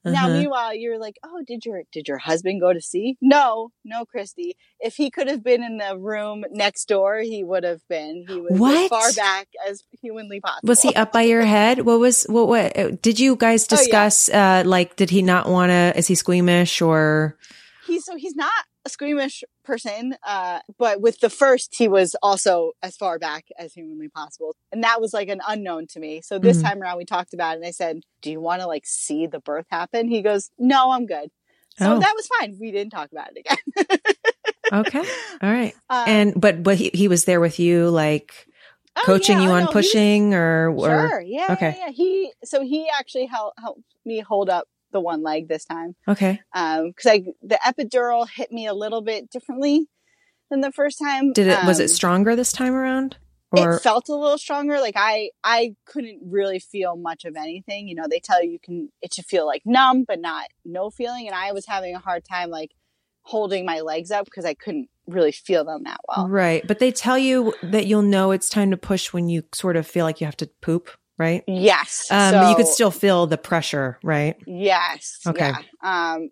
[0.05, 0.13] okay.
[0.13, 0.37] Now, Uh-huh.
[0.39, 3.17] meanwhile, you're like, oh, did your did your husband go to see?
[3.21, 4.55] No, no, Christy.
[4.79, 8.25] If he could have been in the room next door, he would have been.
[8.27, 8.83] He was What?
[8.83, 10.67] as far back as humanly possible.
[10.69, 11.81] Was he up by your head?
[11.85, 12.47] What was what?
[12.47, 13.77] What uh, did you guys Oh, yeah.
[13.77, 14.29] discuss?
[14.29, 15.93] uh Like, did he not want to?
[15.97, 17.37] Is he squeamish or?
[17.87, 18.51] he's so he's not
[18.85, 23.73] a squeamish person uh but with the first he was also as far back as
[23.73, 26.63] humanly possible and that was like an unknown to me so this Mhm.
[26.63, 29.27] time around we talked about it and i said do you want to like see
[29.27, 31.29] the birth happen he goes no i'm good
[31.77, 31.99] so Oh.
[31.99, 33.97] that was fine we didn't talk about it again
[34.73, 35.03] Okay,
[35.43, 35.73] all right.
[35.89, 38.47] Um, And but but he he was there with you, like
[38.95, 40.85] oh, coaching yeah, you oh, on no, pushing or or.
[41.09, 41.75] sure yeah, okay.
[41.77, 45.65] yeah yeah he so he actually helped helped me hold up the one leg this
[45.65, 46.39] time Okay.
[46.53, 49.87] um because i the epidural hit me a little bit differently
[50.49, 53.15] than the first time Did it was Um, it stronger this time around?
[53.53, 54.79] Or it felt a little stronger.
[54.79, 57.87] Like I, I couldn't really feel much of anything.
[57.89, 60.89] You know, they tell you you can, it should feel like numb, but not no
[60.89, 61.25] feeling.
[61.27, 62.71] And I was having a hard time like
[63.23, 66.27] holding my legs up because I couldn't really feel them that well.
[66.29, 69.75] right, but they tell you that you'll know it's time to push when you sort
[69.75, 70.89] of feel like you have to poop,
[71.21, 71.43] right?
[71.47, 72.07] Yes.
[72.09, 74.35] Um, you could still feel the pressure, right?
[74.47, 75.19] Yes.
[75.27, 75.51] Okay.
[75.83, 76.13] Yeah.
[76.15, 76.31] Um,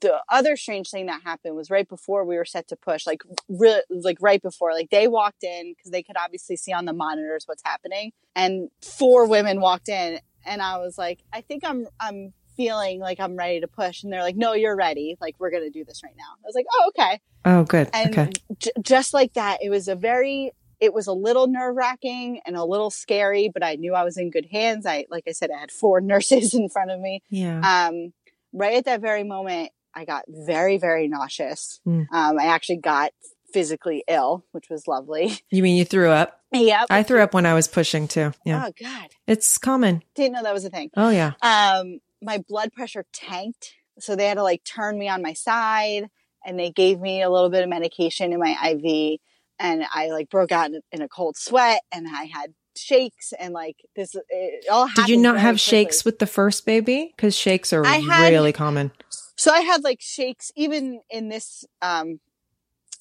[0.00, 3.22] the other strange thing that happened was right before we were set to push, like
[3.48, 6.92] really, like right before, like they walked in because they could obviously see on the
[6.92, 11.86] monitors what's happening, and four women walked in, and I was like, I think I'm,
[12.00, 15.16] I'm feeling like I'm ready to push, and they're like, No, you're ready.
[15.20, 16.34] Like we're gonna do this right now.
[16.36, 17.20] I was like, Oh, okay.
[17.44, 17.88] Oh, good.
[17.92, 18.32] And okay.
[18.58, 22.56] j- just like that, it was a very, it was a little nerve wracking and
[22.56, 24.86] a little scary, but I knew I was in good hands.
[24.86, 27.22] I, like I said, I had four nurses in front of me.
[27.30, 27.88] Yeah.
[27.88, 28.12] Um,
[28.52, 31.80] right at that very moment, I got very, very nauseous.
[31.86, 32.06] Mm.
[32.12, 33.10] Um, I actually got
[33.52, 35.40] physically ill, which was lovely.
[35.50, 36.40] You mean you threw up?
[36.52, 36.86] yep.
[36.90, 38.32] I threw up when I was pushing too.
[38.44, 38.66] Yeah.
[38.66, 40.02] Oh God, It's common.
[40.14, 40.90] didn't know that was a thing.
[40.96, 41.32] Oh yeah.
[41.42, 46.08] Um, my blood pressure tanked, so they had to like turn me on my side,
[46.44, 49.18] and they gave me a little bit of medication in my IV,
[49.58, 53.52] and I like broke out in, in a cold sweat, and I had shakes, and
[53.52, 54.88] like this, it all.
[54.94, 57.12] Did you not have shakes with the first baby?
[57.16, 58.92] Because shakes are had- really common.
[59.36, 62.18] So I had like shakes even in this um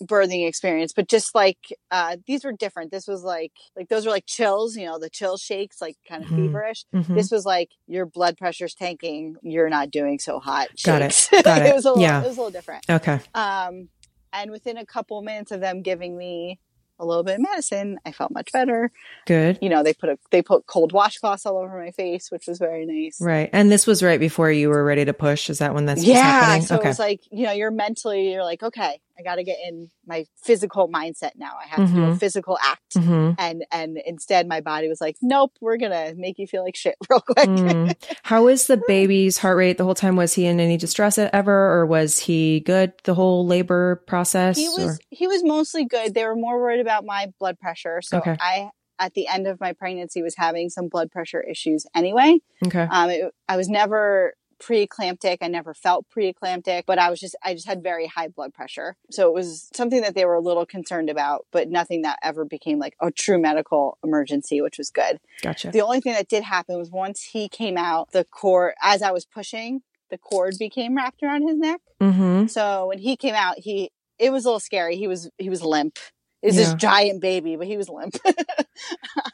[0.03, 1.57] birthing experience, but just like
[1.89, 2.91] uh these were different.
[2.91, 6.23] This was like like those were like chills, you know, the chill shakes, like kind
[6.23, 6.45] of Mhm.
[6.45, 6.85] feverish.
[6.93, 7.15] Mhm.
[7.15, 10.67] This was like your blood pressure's tanking, you're not doing so hot.
[10.83, 11.13] Got it.
[11.13, 11.41] shakes.
[11.43, 11.73] Got it.
[11.73, 12.21] was a little Yeah.
[12.23, 12.85] it was a little different.
[12.87, 13.19] Okay.
[13.33, 13.89] Um
[14.33, 16.59] and within a couple minutes of them giving me
[16.99, 18.91] a little bit of medicine, I felt much better.
[19.25, 19.59] Good.
[19.61, 22.57] You know, they put a they put cold washcloths all over my face, which was
[22.57, 23.21] very nice.
[23.21, 23.49] Right.
[23.53, 25.49] And this was right before you were ready to push.
[25.49, 26.21] Is that when that's yeah.
[26.21, 26.63] happening?
[26.63, 26.85] So okay.
[26.85, 29.89] it was like, you know, you're mentally you're like, okay, I got to get in
[30.05, 31.53] my physical mindset now.
[31.63, 32.19] I have to do a Mhm.
[32.19, 32.93] physical act.
[32.95, 33.35] Mhm.
[33.39, 36.75] And and instead my body was like, nope, we're going to make you feel like
[36.75, 37.47] shit real quick.
[37.49, 37.95] Mm.
[38.23, 40.15] How is the baby's heart rate the whole time?
[40.15, 44.57] Was he in any distress ever, or was he good the whole labor process?
[44.57, 46.13] He or- was he was mostly good.
[46.13, 48.01] They were more worried about my blood pressure.
[48.01, 48.35] So Okay.
[48.39, 52.39] I at the end of my pregnancy was having some blood pressure issues anyway.
[52.65, 52.87] okay.
[52.89, 55.37] Um, it, I was never preeclamptic.
[55.41, 58.95] I never felt preeclamptic, but I was just I just had very high blood pressure.
[59.11, 62.45] So it was something that they were a little concerned about, but nothing that ever
[62.45, 65.19] became like a true medical emergency, which was good.
[65.41, 65.71] Gotcha.
[65.71, 69.11] The only thing that did happen was once he came out, the cord as I
[69.11, 71.81] was pushing, the cord became wrapped around his neck.
[72.01, 72.47] Mm-hmm.
[72.47, 74.97] So when he came out, he it was a little scary.
[74.97, 75.99] He was he was limp.
[76.43, 76.63] Was Yeah.
[76.65, 78.15] this giant baby, but he was limp.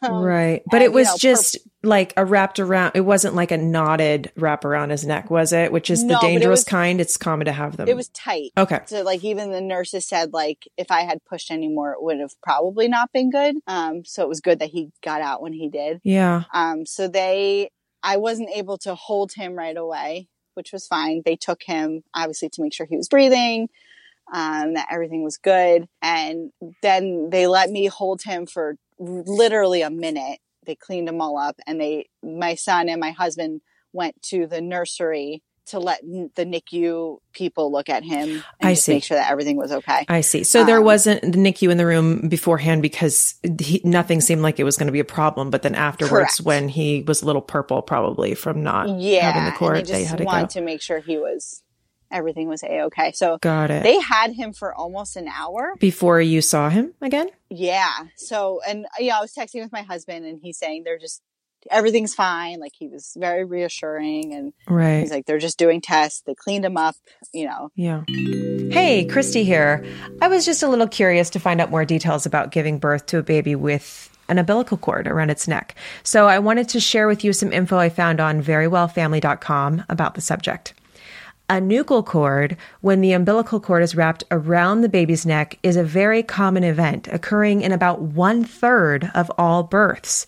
[0.01, 0.61] Um, right.
[0.69, 2.93] But and, it you was know, just like a wrapped around.
[2.95, 5.71] It wasn't like a knotted wrap around his neck, was it?
[5.71, 7.01] Which is No, the but it dangerous was- kind.
[7.01, 7.87] It's common to have them.
[7.87, 8.51] It was tight.
[8.57, 8.79] okay.
[8.85, 12.33] So like even the nurses said like if I had pushed anymore, it would have
[12.41, 13.55] probably not been good.
[13.67, 15.99] Um, so it was good that he got out when he did.
[16.03, 16.43] Yeah.
[16.53, 17.69] Um, so they,
[18.01, 21.21] I wasn't able to hold him right away, which was fine.
[21.25, 23.67] They took him obviously to make sure he was breathing,
[24.33, 25.87] um, that everything was good.
[26.01, 30.39] And then they let me hold him for literally a minute.
[30.65, 33.61] They cleaned him all up and they, my son and my husband
[33.93, 38.95] went to the nursery to let the NICU people look at him and I see.
[38.95, 40.03] make sure that everything was okay.
[40.09, 40.43] I see.
[40.43, 44.59] So there Um, wasn't the NICU in the room beforehand because he, nothing seemed like
[44.59, 45.51] it was going to be a problem.
[45.51, 46.41] But then afterwards, Correct.
[46.41, 49.31] when he was a little purple, probably from not yeah.
[49.31, 50.59] having the cord, they they had to wanted go.
[50.59, 51.62] to make sure he was,
[52.13, 53.11] everything was a-okay.
[53.13, 53.83] So Got it.
[53.83, 55.73] they had him for almost an hour.
[55.79, 57.29] Before you saw him again?
[57.49, 57.91] Yeah.
[58.15, 61.21] So, and yeah, I was texting with my husband and he's saying they're just,
[61.71, 62.59] everything's fine.
[62.59, 64.99] Like he was very reassuring and Right.
[64.99, 66.21] he's like, they're just doing tests.
[66.25, 66.95] They cleaned him up,
[67.33, 67.69] you know.
[67.75, 68.03] Yeah.
[68.07, 69.85] Hey, Christy here.
[70.21, 73.17] I was just a little curious to find out more details about giving birth to
[73.17, 75.75] a baby with an umbilical cord around its neck.
[76.03, 80.21] So I wanted to share with you some info I found on verywellfamily.com about the
[80.21, 80.73] subject.
[81.49, 85.83] A nuchal cord, when the umbilical cord is wrapped around the baby's neck, is a
[85.83, 90.25] very common event occurring in about one third of all births.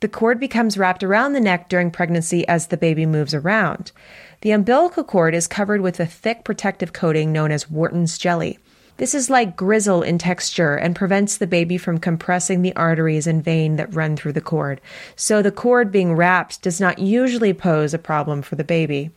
[0.00, 3.92] The cord becomes wrapped around the neck during pregnancy as the baby moves around.
[4.40, 8.58] The umbilical cord is covered with a thick protective coating known as Wharton's jelly.
[8.96, 13.44] This is like gristle in texture and prevents the baby from compressing the arteries and
[13.44, 14.80] vein that run through the cord.
[15.14, 19.10] So the cord being wrapped does not usually pose a problem for the baby.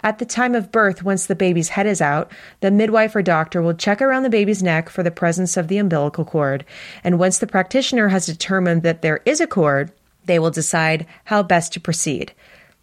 [0.00, 2.30] At the time of birth, once the baby's head is out,
[2.60, 5.78] the midwife or doctor will check around the baby's neck for the presence of the
[5.78, 6.64] umbilical cord.
[7.02, 9.90] And once the practitioner has determined that there is a cord,
[10.26, 12.32] they will decide how best to proceed.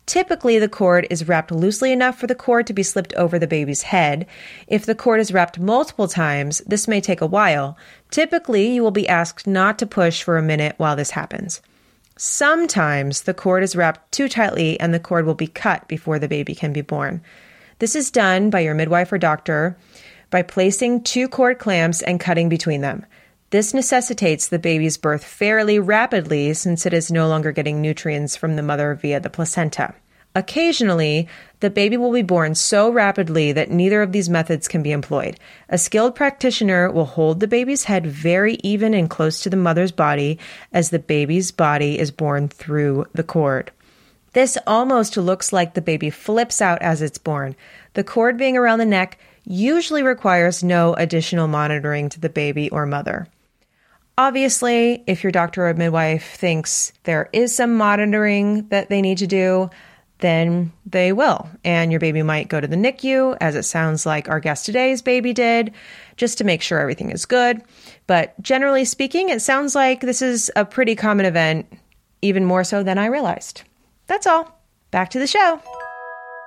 [0.05, 3.47] Typically, the cord is wrapped loosely enough for the cord to be slipped over the
[3.47, 4.27] baby's head.
[4.67, 7.77] If the cord is wrapped multiple times, this may take a while.
[8.11, 11.61] Typically, you will be asked not to push for a minute while this happens.
[12.17, 16.29] Sometimes the cord is wrapped too tightly and the cord will be cut before the
[16.29, 17.21] baby can be born.
[17.79, 19.77] This is done by your midwife or doctor
[20.29, 23.05] by placing two cord clamps and cutting between them.
[23.49, 28.55] This necessitates the baby's birth fairly rapidly since it is no longer getting nutrients from
[28.55, 29.93] the mother via the placenta.
[30.35, 31.27] Occasionally,
[31.65, 35.39] the baby will be born so rapidly that neither of these methods can be employed.
[35.67, 39.91] A skilled practitioner will hold the baby's head very even and close to the mother's
[39.91, 40.37] body
[40.71, 43.71] as the baby's body is born through the cord.
[44.33, 47.55] This almost looks like the baby flips out as it's born.
[47.95, 52.85] The cord being around the neck usually requires no additional monitoring to the baby or
[52.85, 53.27] mother.
[54.19, 59.25] Obviously, if your doctor or midwife thinks there is some monitoring that they need to
[59.25, 59.71] do,
[60.19, 61.49] then they will.
[61.63, 65.01] And your baby might go to the NICU, as it sounds like our guest today's
[65.01, 65.73] baby did,
[66.15, 67.61] just to make sure everything is good.
[68.07, 71.65] But generally speaking, it sounds like this is a pretty common event,
[72.21, 73.63] even more so than I realized.
[74.07, 74.59] That's all.
[74.91, 75.59] Back to the show.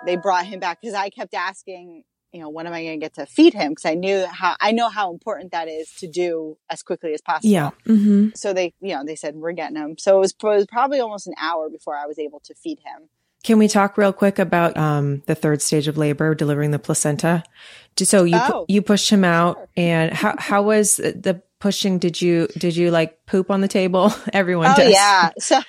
[0.07, 3.05] They brought him back because I kept asking, you know, when am I going to
[3.05, 3.73] get to feed him?
[3.73, 7.21] Because I knew how, I know how important that is to do as quickly as
[7.21, 7.75] possible.
[7.87, 8.29] Mm-hmm.
[8.35, 9.99] So they, you know, they said, we're getting him.
[9.99, 12.79] So it was, it was probably almost an hour before I was able to feed
[12.79, 13.09] him.
[13.45, 17.45] Can we talk real quick about um, the third stage of labor, delivering the placenta?
[17.97, 21.99] So you Oh, you pushed him out, and how how was the pushing?
[21.99, 24.13] Did you did you like poop on the table?
[24.33, 24.93] Everyone Oh does.
[24.93, 25.31] yeah.
[25.41, 25.61] So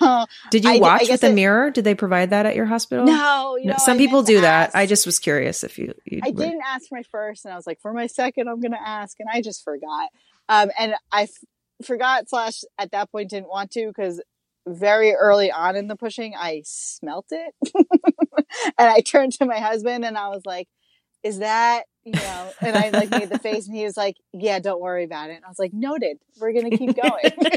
[0.51, 1.71] Did you I- I watch with guess a mirror?
[1.71, 3.05] Did they provide that at your hospital?
[3.05, 4.67] no, know, some I people do that.
[4.69, 4.75] ask.
[4.75, 5.93] I just was curious if you.
[6.05, 8.59] you I were- didn't ask my first, and I was like, for my second, I'm
[8.61, 10.09] going to ask, and I just forgot.
[10.47, 11.29] Um, and I, f-
[11.83, 14.21] forgot slash at that point didn't want to because
[14.69, 17.53] very early on in the pushing, I smelt it.
[18.77, 20.67] and I turned to my husband and I was like,
[21.23, 24.59] is that, you know, and I like made the face and he was like, yeah,
[24.59, 25.37] don't worry about it.
[25.37, 26.17] And I was like, noted.
[26.39, 27.51] We're going to keep going.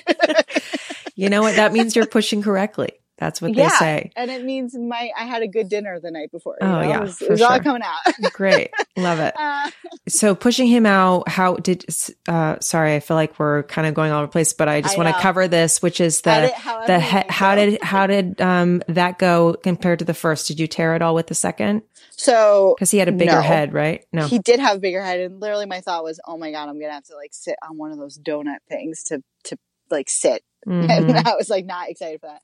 [1.15, 1.57] you know what?
[1.57, 2.93] That means you're pushing correctly.
[3.23, 4.13] That's what yeah, they say.
[4.17, 6.57] And it means my I had a good dinner the night before.
[6.61, 6.81] Oh know?
[6.83, 7.53] yeah, it was, it was sure.
[7.53, 8.15] all coming out.
[8.33, 9.33] Great, love it.
[9.39, 9.71] Uh,
[10.09, 11.85] So pushing him out, how did?
[12.27, 14.81] Uh, sorry, I feel like we're kind of going all over the place, but I
[14.81, 18.41] just want to cover this, which is the however the he- how did how did
[18.41, 20.49] um that go compared to the first?
[20.49, 21.83] Did you tear it all with the second?
[22.17, 23.41] so Because he had a bigger No.
[23.41, 24.05] head, right?
[24.13, 24.27] No.
[24.27, 26.81] he did have a bigger head, and literally my thought was, oh my god, I'm
[26.81, 29.57] gonna have to like sit on one of those donut things to to
[29.91, 30.89] like sit, Mhm.
[31.11, 32.43] and I was like not excited for that.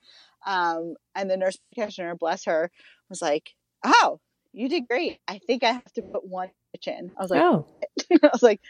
[0.48, 2.70] Um, and the nurse practitioner, bless her,
[3.10, 4.18] was like, oh,
[4.52, 5.18] you did great.
[5.28, 7.12] I think I have to put one stitch in.
[7.18, 7.66] I was like, oh,
[8.22, 8.60] I was like,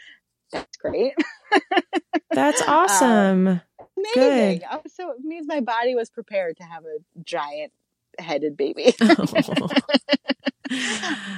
[0.51, 1.13] that's great.
[2.31, 3.47] that's awesome.
[3.47, 4.13] Amazing.
[4.13, 4.63] Good.
[4.69, 7.71] I was so it means my body was prepared to have a giant
[8.19, 8.93] headed baby.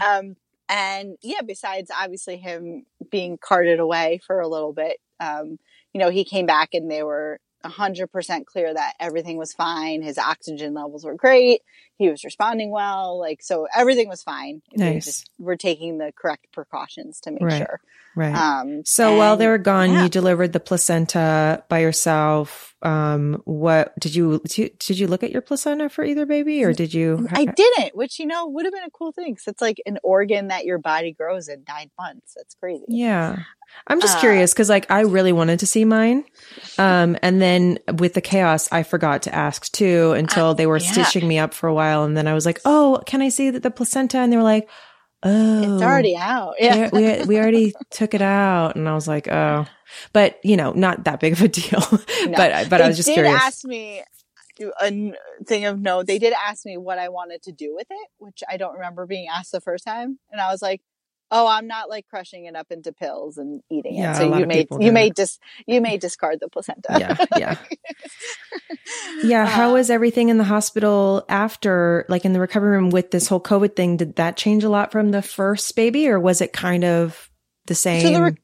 [0.04, 0.36] um,
[0.70, 5.60] and yeah, besides obviously him being carted away for a little bit, um,
[5.94, 10.02] you know, he came back and they were 100% clear that everything was fine.
[10.02, 11.62] His oxygen levels were great.
[11.98, 13.20] He was responding well.
[13.20, 14.62] Like, so everything was fine.
[14.76, 15.06] Nice.
[15.06, 17.58] just were taking the correct precautions to make Right.
[17.60, 17.80] sure.
[18.16, 18.36] Right.
[18.36, 20.04] Um, So while they were gone, yeah.
[20.04, 22.76] you delivered the placenta by yourself.
[22.84, 26.74] Um, what did you did did you look at your placenta for either baby, or
[26.74, 27.28] did you?
[27.32, 29.36] I didn't, which you know would have been a cool thing.
[29.36, 32.34] Cause it's like an organ that your body grows in nine months.
[32.36, 32.86] That's crazy.
[32.88, 33.44] Yeah.
[33.88, 36.26] I'm just Uh, curious because, like, I really wanted to see mine.
[36.78, 40.92] Um, and then with the chaos, I forgot to ask too until they were yeah.
[40.92, 42.04] stitching me up for a while.
[42.04, 44.18] And then I was like, oh, can I see the, the placenta?
[44.18, 44.68] And they were like,
[45.24, 46.56] oh, It's already out.
[46.60, 46.90] Yeah.
[46.92, 48.76] we, we, already took it out.
[48.76, 49.66] And I was like, oh,
[50.14, 51.82] but you know, not that big of a deal.
[52.26, 52.38] No.
[52.38, 53.42] but, but I was just did curious.
[53.42, 54.04] ask me
[54.80, 55.14] a
[55.48, 58.44] thing of no, They did ask me what I wanted to do with it, which
[58.50, 60.20] I don't remember being asked the first time.
[60.32, 60.82] And I was like,
[61.32, 64.46] "Oh, I'm not like crushing it up into pills and eating Yeah, it." So you
[64.46, 65.16] may you may that.
[65.16, 66.98] dis you may discard the placenta.
[67.00, 67.26] yeah.
[67.38, 67.58] Yeah.
[69.24, 69.46] Yeah.
[69.50, 73.28] How Uh, was everything in the hospital after, like in the recovery room with this
[73.28, 73.98] whole COVID thing?
[73.98, 77.30] Did that change a lot from the first baby or was it kind of
[77.66, 78.02] the same?
[78.02, 78.38] So the re-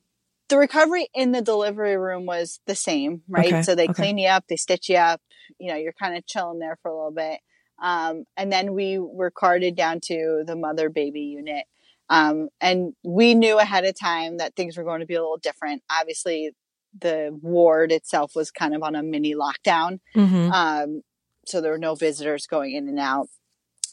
[0.50, 3.48] the recovery in the delivery room was the same, right?
[3.48, 3.94] Okay, So they okay.
[3.94, 5.22] clean you up, they stitch you up,
[5.60, 7.40] you know, you're kind of chilling there for a little bit.
[7.82, 11.66] Um, and then we were carted down to the mother baby unit.
[12.10, 15.38] Um, and we knew ahead of time that things were going to be a little
[15.38, 15.84] different.
[15.92, 16.52] Obviously,
[17.00, 20.00] the ward itself was kind of on a mini lockdown.
[20.16, 20.52] Mhm.
[20.52, 21.02] Um,
[21.46, 23.28] so there were no visitors going in and out.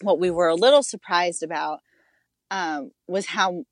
[0.03, 1.81] What we were a little surprised about
[2.51, 3.65] um, was how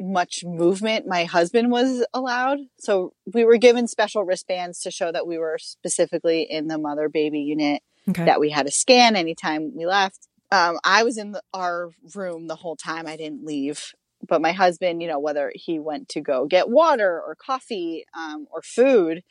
[0.00, 2.58] much movement my husband was allowed.
[2.78, 7.08] So we were given special wristbands to show that we were specifically in the mother
[7.08, 8.24] baby unit, Okay.
[8.24, 10.26] that we had a scan anytime we left.
[10.50, 13.06] Um, I was in the, our room the whole time.
[13.06, 13.92] I didn't leave.
[14.26, 18.46] But my husband, you know, whether he went to go get water or coffee um,
[18.50, 19.22] or food,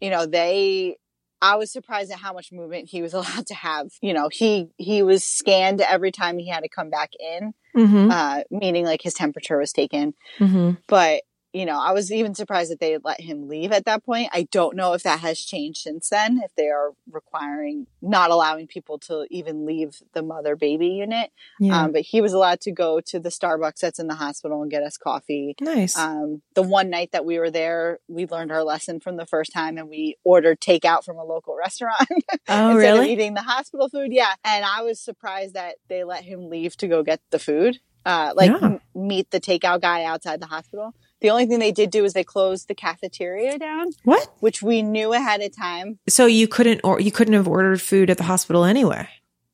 [0.00, 0.96] you know, they
[1.42, 3.88] I was surprised at how much movement he was allowed to have.
[4.00, 8.10] You know, he he was scanned every time he had to come back in, Mm-hmm.
[8.10, 10.14] uh, meaning like his temperature was taken.
[10.40, 10.72] Mm-hmm.
[10.88, 11.22] But
[11.52, 14.28] you know, I was even surprised that they let him leave at that point.
[14.32, 16.40] I don't know if that has changed since then.
[16.44, 21.84] If they are requiring not allowing people to even leave the mother baby unit, Yeah.
[21.84, 24.70] um, but he was allowed to go to the Starbucks that's in the hospital and
[24.70, 25.54] get us coffee.
[25.60, 25.96] nice.
[25.98, 29.52] Um, the one night that we were there, we learned our lesson from the first
[29.52, 32.06] time and we ordered takeout from a local restaurant
[32.48, 32.98] oh, instead really?
[33.00, 34.12] of eating the hospital food.
[34.12, 34.32] Yeah.
[34.44, 38.32] And I was surprised that they let him leave to go get the food, uh,
[38.36, 38.58] like Yeah.
[38.62, 40.94] m- meet the takeout guy outside the hospital.
[41.20, 44.32] The only thing they did do is they closed the cafeteria down, what?
[44.40, 45.98] which we knew ahead of time.
[46.08, 49.08] So you couldn't, or you couldn't have ordered food at the hospital anyway.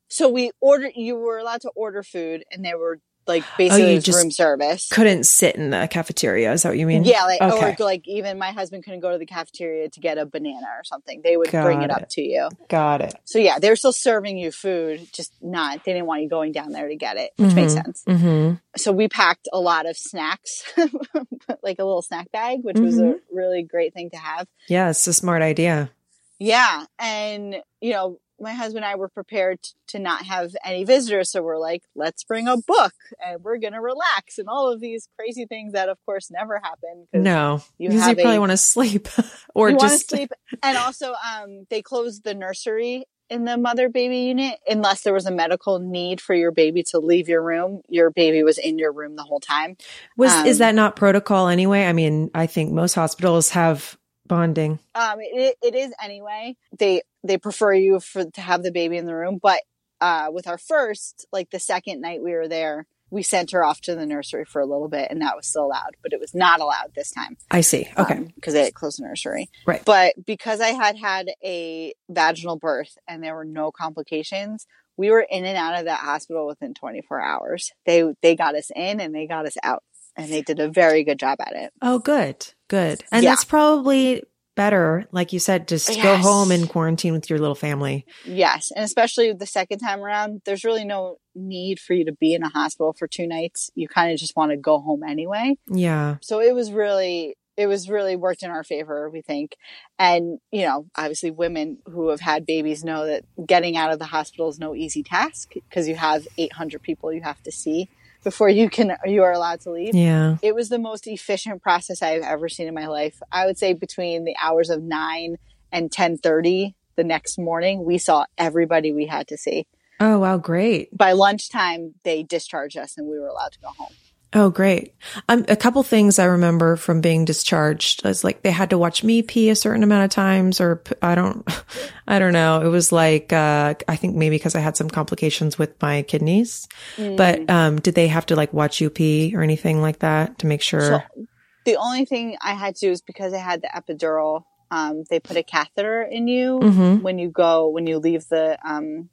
[0.09, 3.91] So we ordered, you were allowed to order food and they were like basically Oh,
[3.95, 4.89] you just room service.
[4.89, 6.53] Couldn't sit in the cafeteria.
[6.53, 7.05] Is that what you mean?
[7.05, 7.75] Yeah, like Okay.
[7.79, 10.85] or like even my husband couldn't go to the cafeteria to get a banana or
[10.85, 11.21] something.
[11.23, 11.91] They would Got bring it it.
[11.91, 12.49] up to you.
[12.69, 13.15] Got it.
[13.25, 15.85] So yeah, they're still serving you food, just not.
[15.85, 17.85] They didn't want you going down there to get it, which makes Mhm.
[17.85, 18.05] sense.
[18.07, 18.55] Mm-hmm.
[18.77, 20.63] So we packed a lot of snacks,
[21.63, 23.37] like a little snack bag, which was a Mm-hmm.
[23.37, 24.47] really great thing to have.
[24.69, 25.91] Yeah, it's a smart idea.
[26.39, 31.31] Yeah, and you know, my husband and I were prepared to not have any visitors,
[31.31, 32.95] so we're like, let's bring a book
[33.25, 37.07] and we're gonna relax and all of these crazy things that, of course, never happen.
[37.13, 39.09] No, you because you probably want to sleep
[39.55, 40.33] or just sleep.
[40.63, 45.27] And also, um, they closed the nursery in the mother baby unit unless there was
[45.27, 47.83] a medical need for your baby to leave your room.
[47.89, 49.77] Your baby was in your room the whole time.
[50.17, 50.33] was.
[50.47, 51.85] is um, that not protocol anyway?
[51.85, 54.79] I mean, I think most hospitals have bonding.
[54.95, 56.57] Um, it, it is anyway.
[56.79, 59.61] They they prefer you for to have the baby in the room, but
[60.01, 63.81] uh, with our first, like the second night we were there, we sent her off
[63.83, 66.35] to the nursery for a little bit, and that was still allowed, but it was
[66.35, 67.37] not allowed this time.
[67.51, 67.89] I see.
[67.97, 69.49] Okay, because um, they had closed the nursery.
[69.67, 69.85] Right.
[69.85, 74.67] But because I had had a vaginal birth and there were no complications,
[74.97, 77.73] we were in and out of that hospital within 24 hours.
[77.85, 79.85] They they got us in and they got us out,
[80.17, 81.73] and they did a very good job at it.
[81.81, 83.05] Oh, good, good.
[83.13, 83.31] And yeah.
[83.31, 84.23] that's probably
[84.57, 86.03] better, like you said, just yes.
[86.03, 88.05] go home and quarantine with your little family.
[88.25, 88.73] Yes.
[88.75, 92.43] And especially the second time around, there's really no need for you to be in
[92.43, 93.71] a hospital for two nights.
[93.75, 95.57] You kind of just want to go home anyway.
[95.69, 96.17] Yeah.
[96.23, 99.57] So it was really, it was really worked in our favor, we think.
[99.99, 104.07] And, you know, obviously women who have had babies know that getting out of the
[104.07, 107.89] hospital is no easy task because you have 800 people you have to see
[108.27, 109.95] before you can you are allowed to leave.
[109.95, 110.39] Yeah.
[110.43, 113.23] It was the most efficient process I've ever seen in my life.
[113.31, 115.37] I would say between the hours of 9
[115.71, 119.69] and 10:30 the next morning, we saw everybody we had to see.
[120.01, 120.89] Oh, wow, great.
[120.93, 123.95] By lunchtime, they discharged us and we were allowed to go home.
[124.37, 124.93] Oh, great.
[125.31, 129.03] Um, a couple things I remember from being discharged is like they had to watch
[129.03, 131.49] me pee a certain amount of times or I don't,
[132.07, 132.61] I don't know.
[132.61, 136.69] It was like, uh, I think maybe because I had some complications with my kidneys,
[136.99, 137.17] mm.
[137.17, 140.47] but, um, did they have to like watch you pee or anything like that to
[140.47, 140.83] make sure?
[140.83, 141.27] So
[141.65, 145.19] the only thing I had to do is because I had the epidural, um, they
[145.19, 147.03] put a catheter in you mm-hmm.
[147.03, 149.09] when you go, when you leave the, um,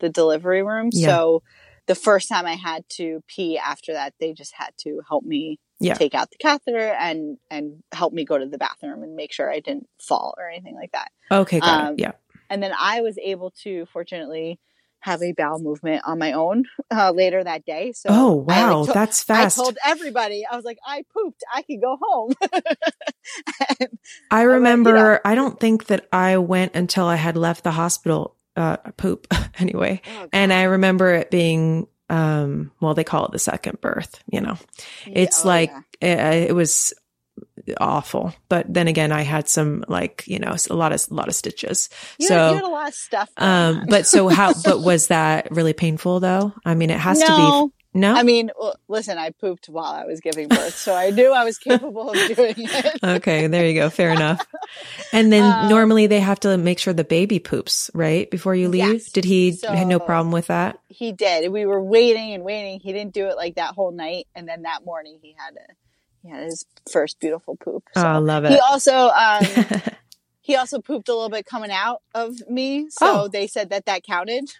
[0.00, 0.90] the delivery room.
[0.92, 1.06] Yeah.
[1.06, 1.42] So,
[1.86, 5.58] the first time I had to pee after that, they just had to help me
[5.80, 5.94] yeah.
[5.94, 9.50] take out the catheter and and help me go to the bathroom and make sure
[9.50, 11.10] I didn't fall or anything like that.
[11.30, 12.00] Okay, got um, it.
[12.00, 12.12] Yeah.
[12.48, 14.60] And then I was able to, fortunately,
[15.00, 17.92] have a bowel movement on my own uh, later that day.
[17.92, 19.58] So oh wow, I, like, that's fast.
[19.58, 22.34] I told everybody I was like, I pooped, I can go home.
[24.30, 24.92] I remember.
[24.92, 28.35] Like, you know, I don't think that I went until I had left the hospital
[28.56, 29.26] uh, poop
[29.58, 30.00] anyway.
[30.18, 34.40] Oh, and I remember it being, um, well, they call it the second birth, you
[34.40, 34.56] know,
[35.06, 36.32] it's oh, like, yeah.
[36.32, 36.92] it, it, was
[37.80, 38.32] awful.
[38.48, 41.34] But then again, I had some like, you know, a lot of, a lot of
[41.34, 41.88] stitches.
[42.18, 43.30] You so, had, you had a lot of stuff.
[43.36, 46.52] Um, but so how, but was that really painful though?
[46.64, 47.26] I mean, it has no.
[47.26, 48.14] to be no.
[48.14, 51.44] I mean, well, listen, I pooped while I was giving birth, so I knew I
[51.44, 53.02] was capable of doing it.
[53.02, 53.90] okay, there you go.
[53.90, 54.46] Fair enough.
[55.12, 58.30] And then um, normally they have to make sure the baby poops, right?
[58.30, 58.92] Before you leave.
[58.92, 59.10] Yes.
[59.10, 60.78] Did he so had no problem with that?
[60.88, 61.50] He did.
[61.50, 62.80] We were waiting and waiting.
[62.80, 64.26] He didn't do it like that whole night.
[64.34, 65.72] And then that morning he had a,
[66.22, 67.84] he had his first beautiful poop.
[67.94, 68.52] So oh, I love it.
[68.52, 69.44] He also, um,
[70.40, 72.88] he also pooped a little bit coming out of me.
[72.90, 73.28] So oh.
[73.28, 74.50] they said that that counted.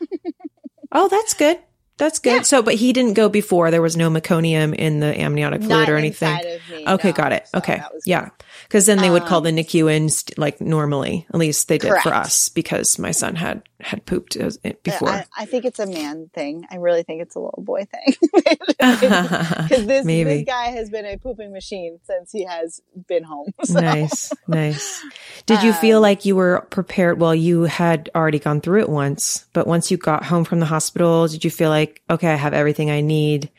[0.93, 1.59] oh, that's good.
[1.99, 2.31] That's good.
[2.31, 2.43] Yeah.
[2.43, 3.71] So, but he didn't go before.
[3.71, 6.37] There was no meconium in the amniotic fluid Not or anything.
[6.71, 7.15] Me, okay, no.
[7.15, 7.49] got it.
[7.49, 8.31] So okay, yeah.
[8.65, 11.27] Because then they would um, call the NICU in st- like normally.
[11.33, 12.03] At least they did correct.
[12.03, 14.37] for us because my son had had pooped
[14.83, 15.11] before.
[15.11, 16.67] I, I, think it's a man thing.
[16.71, 18.15] I really think it's a little boy thing.
[18.79, 23.53] Because this, this guy has been a pooping machine since he has been home.
[23.67, 23.81] So.
[23.81, 25.03] Nice, nice.
[25.47, 27.21] Did you um, feel like you were prepared?
[27.21, 30.67] Well, you had already gone through it once, but once you got home from the
[30.67, 33.51] hospital, did you feel like, okay, I have everything I need?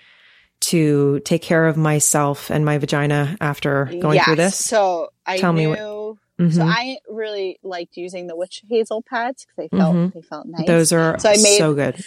[0.59, 4.25] to take care of myself and my vagina after going yes.
[4.25, 4.55] through this?
[4.57, 6.51] So I Tell knew, me what, Mm-hmm.
[6.51, 10.17] So I really liked using the witch hazel pads because they felt mm-hmm.
[10.17, 10.67] they felt nice.
[10.67, 12.03] Those are so, I made, so good,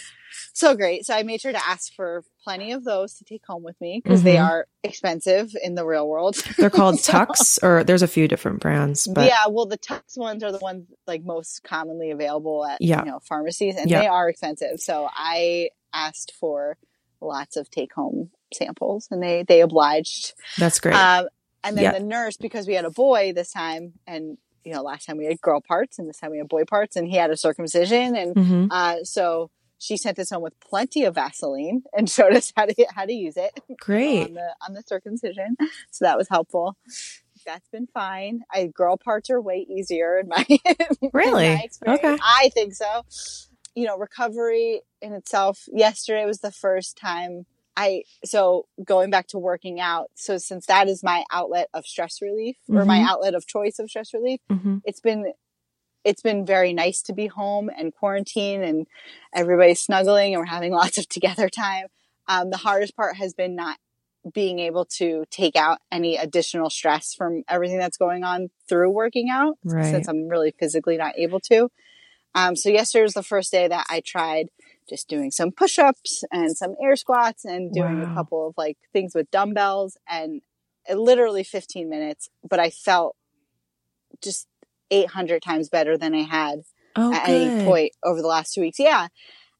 [0.53, 1.05] so great.
[1.05, 3.99] So I made sure to ask for plenty of those to take home with me
[4.01, 4.29] because mm-hmm.
[4.29, 6.35] they are expensive in the real world.
[6.57, 9.05] They're called so, Tucks, or there's a few different brands.
[9.05, 13.03] But yeah, well, the Tucks ones are the ones like most commonly available at yeah.
[13.03, 13.99] you know pharmacies, and yeah.
[13.99, 14.79] they are expensive.
[14.79, 16.77] So I asked for
[17.21, 20.33] lots of take home samples, and they they obliged.
[20.57, 20.95] That's great.
[20.95, 21.27] Um,
[21.63, 21.91] and then yeah.
[21.91, 25.25] the nurse, because we had a boy this time, and you know, last time we
[25.25, 28.15] had girl parts, and this time we had boy parts, and he had a circumcision,
[28.15, 28.67] and mm-hmm.
[28.71, 32.85] uh, so she sent us home with plenty of Vaseline and showed us how to
[32.93, 33.59] how to use it.
[33.79, 35.55] Great on the on the circumcision,
[35.91, 36.77] so that was helpful.
[37.45, 38.41] That's been fine.
[38.53, 40.45] I girl parts are way easier in my
[41.13, 42.17] really in my okay.
[42.21, 43.03] I think so.
[43.75, 45.63] You know, recovery in itself.
[45.71, 47.45] Yesterday was the first time
[47.77, 50.11] I so going back to working out.
[50.15, 52.77] So since that is my outlet of stress relief mm-hmm.
[52.77, 53.07] or my mm-hmm.
[53.07, 54.77] outlet of choice of stress relief, mm-hmm.
[54.85, 55.33] it's been
[56.03, 58.87] it's been very nice to be home and quarantine and
[59.33, 61.87] everybody's snuggling and we're having lots of together time.
[62.27, 63.77] Um, the hardest part has been not
[64.33, 69.29] being able to take out any additional stress from everything that's going on through working
[69.31, 69.85] out right.
[69.85, 71.69] since I'm really physically not able to.
[72.33, 74.47] Um, so yesterday was the first day that I tried
[74.89, 78.11] just doing some push-ups and some air squats and doing wow.
[78.11, 80.41] a couple of like things with dumbbells and
[80.93, 83.15] literally 15 minutes, but I felt
[84.21, 84.47] just
[84.89, 86.61] 800 times better than I had
[86.95, 87.31] Oh, at good.
[87.31, 88.77] any point over the last two weeks.
[88.77, 89.07] Yeah.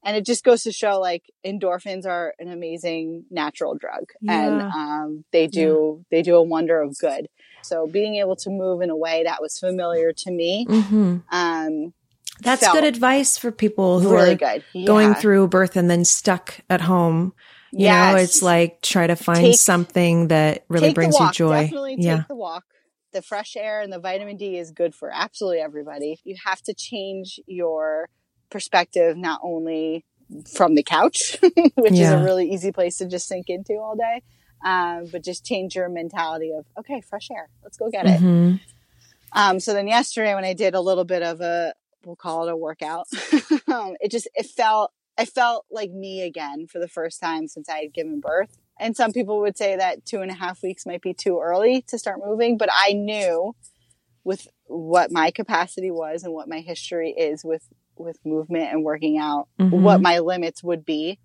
[0.03, 5.23] And it just goes to show like endorphins are an amazing natural drug and um,
[5.31, 7.29] they do, they do a wonder of good.
[7.61, 11.93] So being able to move in a way that was familiar to me, hmm um,
[12.41, 14.85] That's felt good advice for people who really are good.
[14.85, 17.33] going through birth and then stuck at home.
[17.71, 18.13] You Yes.
[18.13, 21.61] know, it's like try to find Take- something that really brings you joy.
[21.63, 22.17] Definitely yeah.
[22.17, 22.65] take the walk.
[23.13, 26.19] The fresh air and the vitamin D is good for absolutely everybody.
[26.23, 28.07] You have to change your
[28.49, 30.05] perspective not only
[30.53, 31.37] from the couch,
[31.75, 34.21] which is a really easy place to just sink into all day,
[34.65, 38.19] um, but just change your mentality of okay, fresh air, let's go get it.
[38.21, 38.59] Mhm.
[39.33, 41.73] Um, so then yesterday when I did a little bit of a,
[42.05, 43.07] we'll call it a workout,
[43.67, 47.69] um, it just, it felt, I felt like me again for the first time since
[47.69, 48.57] I had given birth.
[48.79, 51.83] And some people would say that two and a half weeks might be too early
[51.83, 53.55] to start moving, but I knew
[54.23, 57.63] with what my capacity was and what my history is with,
[57.97, 59.81] with movement and working out, Mhm.
[59.81, 61.19] what my limits would be.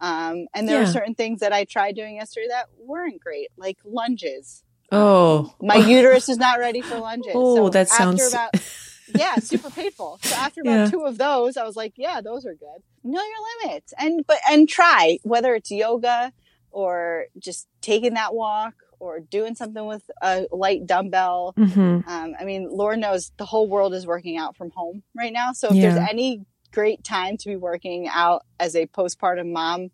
[0.00, 0.86] Um, and there Yeah.
[0.86, 4.62] were certain things that I tried doing yesterday that weren't great, like lunges.
[4.92, 7.32] Oh, My uterus is not ready for lunges.
[7.34, 8.50] Oh, So that sounds- about
[9.08, 10.18] yeah, super painful.
[10.22, 10.90] So after about Yeah.
[10.90, 12.82] two of those, I was like, yeah, those are good.
[13.02, 16.32] Know your limits and but and try whether it's yoga
[16.70, 21.52] or just taking that walk or doing something with a light dumbbell.
[21.58, 22.06] Mhm.
[22.08, 25.52] Um, I mean, Lord knows the whole world is working out from home right now.
[25.52, 25.94] So if Yeah.
[25.94, 29.90] there's any great time to be working out as a postpartum mom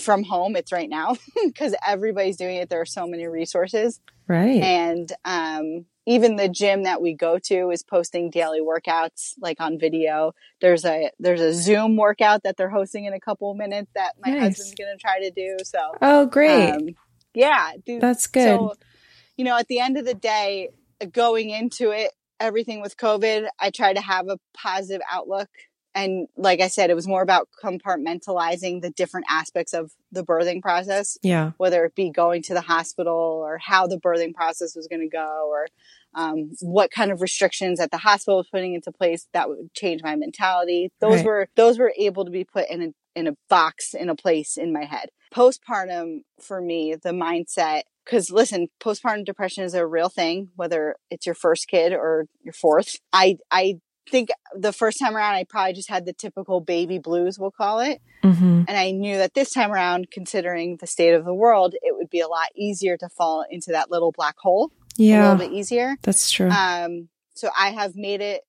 [0.00, 2.68] from home, it's right now because everybody's doing it.
[2.70, 4.62] There are so many resources right.
[4.62, 9.78] and um, even the gym that we go to is posting daily workouts like on
[9.78, 13.90] video there's a there's a zoom workout that they're hosting in a couple of minutes
[13.94, 14.42] that my Nice.
[14.58, 16.70] husband's going to try to do so oh, great.
[16.70, 16.88] um,
[17.34, 18.44] yeah dude, That's good.
[18.44, 18.74] so
[19.36, 20.70] you know at the end of the day
[21.12, 25.48] going into it everything with covid i try to have a positive outlook
[25.94, 30.60] and like i said it was more about compartmentalizing the different aspects of the birthing
[30.60, 31.52] process yeah.
[31.56, 35.08] whether it be going to the hospital or how the birthing process was going to
[35.08, 35.66] go or
[36.16, 40.02] um, what kind of restrictions that the hospital was putting into place that would change
[40.02, 41.24] my mentality those Right.
[41.24, 44.56] were those were able to be put in a in a box in a place
[44.56, 50.08] in my head postpartum for me the mindset because listen postpartum depression is a real
[50.08, 53.74] thing whether it's your first kid or your fourth i i
[54.10, 57.80] think the first time around i probably just had the typical baby blues we'll call
[57.80, 61.74] it hmm and I knew that this time around, considering the state of the world,
[61.82, 65.16] it would be a lot easier to fall into that little black hole Yeah.
[65.16, 65.96] a little bit easier.
[66.02, 66.50] That's true.
[66.50, 68.40] Um, so I have made it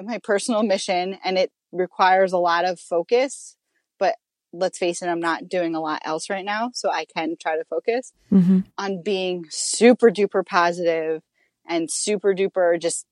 [0.00, 3.56] my personal mission and it requires a lot of focus,
[3.98, 4.14] but
[4.52, 6.70] let's face it, I'm not doing a lot else right now.
[6.72, 11.22] So I can try to focus hmm on being super duper positive
[11.66, 13.06] and super duper just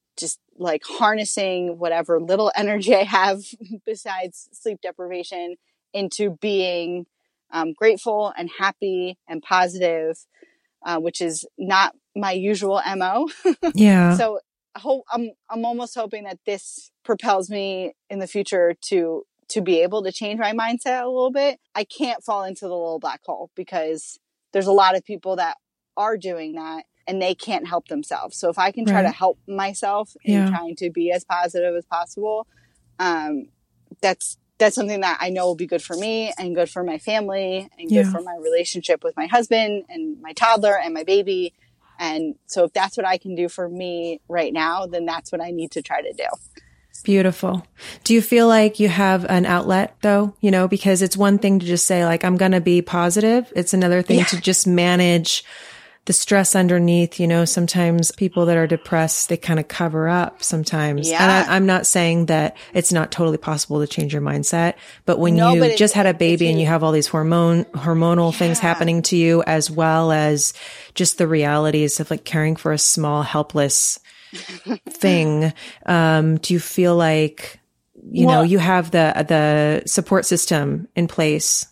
[0.58, 3.42] like harnessing whatever little energy I have
[3.84, 5.56] besides sleep deprivation
[5.92, 7.06] into being
[7.52, 10.16] um, grateful and happy and positive,
[10.84, 13.28] uh, which is not my usual mo.
[13.74, 14.16] Yeah.
[14.16, 14.40] so
[14.74, 19.60] I hope I'm I'm almost hoping that this propels me in the future to to
[19.60, 21.60] be able to change my mindset a little bit.
[21.74, 24.18] I can't fall into the little black hole because
[24.52, 25.56] there's a lot of people that
[25.96, 28.36] are doing that and they can't help themselves.
[28.36, 29.02] So if I can try Right.
[29.02, 30.50] to help myself in Yeah.
[30.50, 32.46] trying to be as positive as possible,
[32.98, 33.48] um,
[34.00, 36.96] that's that's something that I know will be good for me and good for my
[36.98, 38.10] family and good Yeah.
[38.12, 41.52] for my relationship with my husband and my toddler and my baby.
[41.98, 45.40] And so if that's what I can do for me right now, then that's what
[45.40, 46.26] I need to try to do.
[47.02, 47.66] Beautiful.
[48.04, 50.34] Do you feel like you have an outlet though?
[50.40, 53.52] You know, because it's one thing to just say like, I'm going to be positive.
[53.56, 54.24] It's another thing Yeah.
[54.26, 55.42] to just manage
[56.04, 57.20] the stress underneath.
[57.20, 61.08] You know, sometimes people that are depressed, they kind of cover up sometimes.
[61.10, 61.44] And Yeah.
[61.48, 64.74] I, I'm not saying that it's not totally possible to change your mindset,
[65.04, 67.06] but when No, you but just had a baby and you- you have all these
[67.08, 70.52] hormone, hormonal things happening to you, as well as
[70.94, 73.98] just the realities of like caring for a small, helpless
[74.88, 75.52] thing
[75.84, 77.60] um do you feel like
[78.10, 81.66] you know you have the the support system in place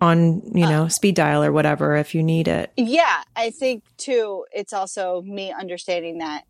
[0.00, 3.82] on you Uh, know speed dial or whatever if you need it Yeah, I think
[3.96, 6.42] too, it's also me understanding that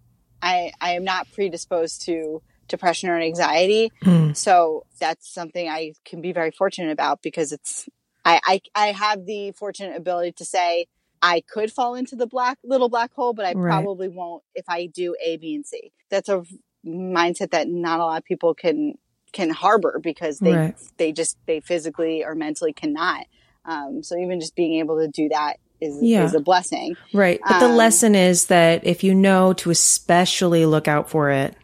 [0.43, 3.90] I I am not predisposed to depression or anxiety.
[4.05, 4.36] Mm.
[4.36, 7.89] So that's something I can be very fortunate about because it's
[8.24, 10.86] I, I I have the fortunate ability to say
[11.23, 13.70] I could fall into the black little black hole, but I Right.
[13.70, 15.93] probably won't if I do A, B, and C.
[16.10, 16.43] That's a
[16.85, 18.94] mindset that not a lot of people can
[19.37, 20.75] can harbor because they Right.
[20.97, 23.27] they just they physically or mentally cannot.
[23.65, 26.25] Um, so even just being able to do that is Yeah.
[26.25, 26.97] is a blessing.
[27.13, 27.41] Right.
[27.47, 31.55] But the Um, lesson is that if you know to especially look out for it,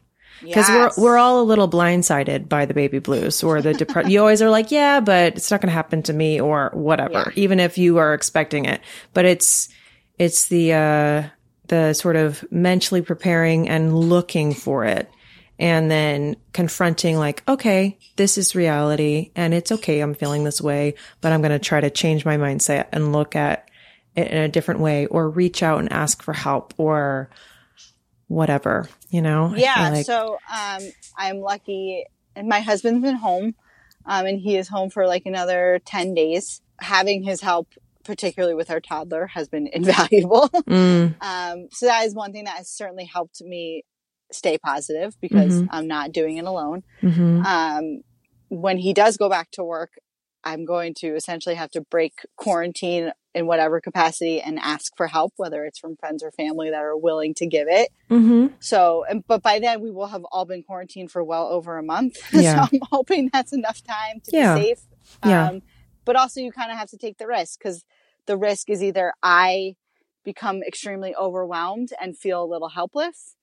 [0.43, 0.97] because Yes.
[0.99, 4.11] we're we're all a little blindsided by the baby blues or the depression.
[4.11, 7.32] you always are like, yeah, but it's not going to happen to me or whatever,
[7.36, 8.81] even if you are expecting it.
[9.15, 9.69] But it's
[10.19, 11.23] it's the uh,
[11.69, 15.09] the sort of mentally preparing and looking for it,
[15.62, 20.01] and then confronting like, okay, this is reality, and it's okay.
[20.01, 23.36] I'm feeling this way, but I'm going to try to change my mindset and look
[23.36, 23.70] at
[24.16, 27.30] it in a different way, or reach out and ask for help, or
[28.26, 28.89] whatever.
[29.10, 29.55] You know?
[29.55, 30.80] Yeah like- so um
[31.16, 33.55] i'm lucky and my husband's been home
[34.06, 37.68] um and he is home for like another 10 days having his help
[38.05, 42.56] particularly with our toddler has been invaluable Mm, um so that is one thing that
[42.56, 43.84] has certainly helped me
[44.34, 45.68] stay positive because Mhm.
[45.70, 47.44] i'm not doing it alone mhm.
[47.44, 48.02] um
[48.48, 49.92] when he does go back to work
[50.44, 55.32] i'm going to essentially have to break quarantine in whatever capacity and ask for help
[55.36, 58.52] whether it's from friends or family that are willing to give it Mhm.
[58.60, 61.82] so, and, but by then we will have all been quarantined for well over a
[61.82, 62.16] month.
[62.32, 62.66] Yeah.
[62.66, 64.54] so I'm hoping that's enough time to Yeah.
[64.56, 64.80] be safe.
[65.24, 65.48] Yeah.
[65.48, 65.62] Um,
[66.04, 67.84] but also you kind of have to take the risk because
[68.26, 69.76] the risk is either I
[70.24, 73.34] become extremely overwhelmed and feel a little helpless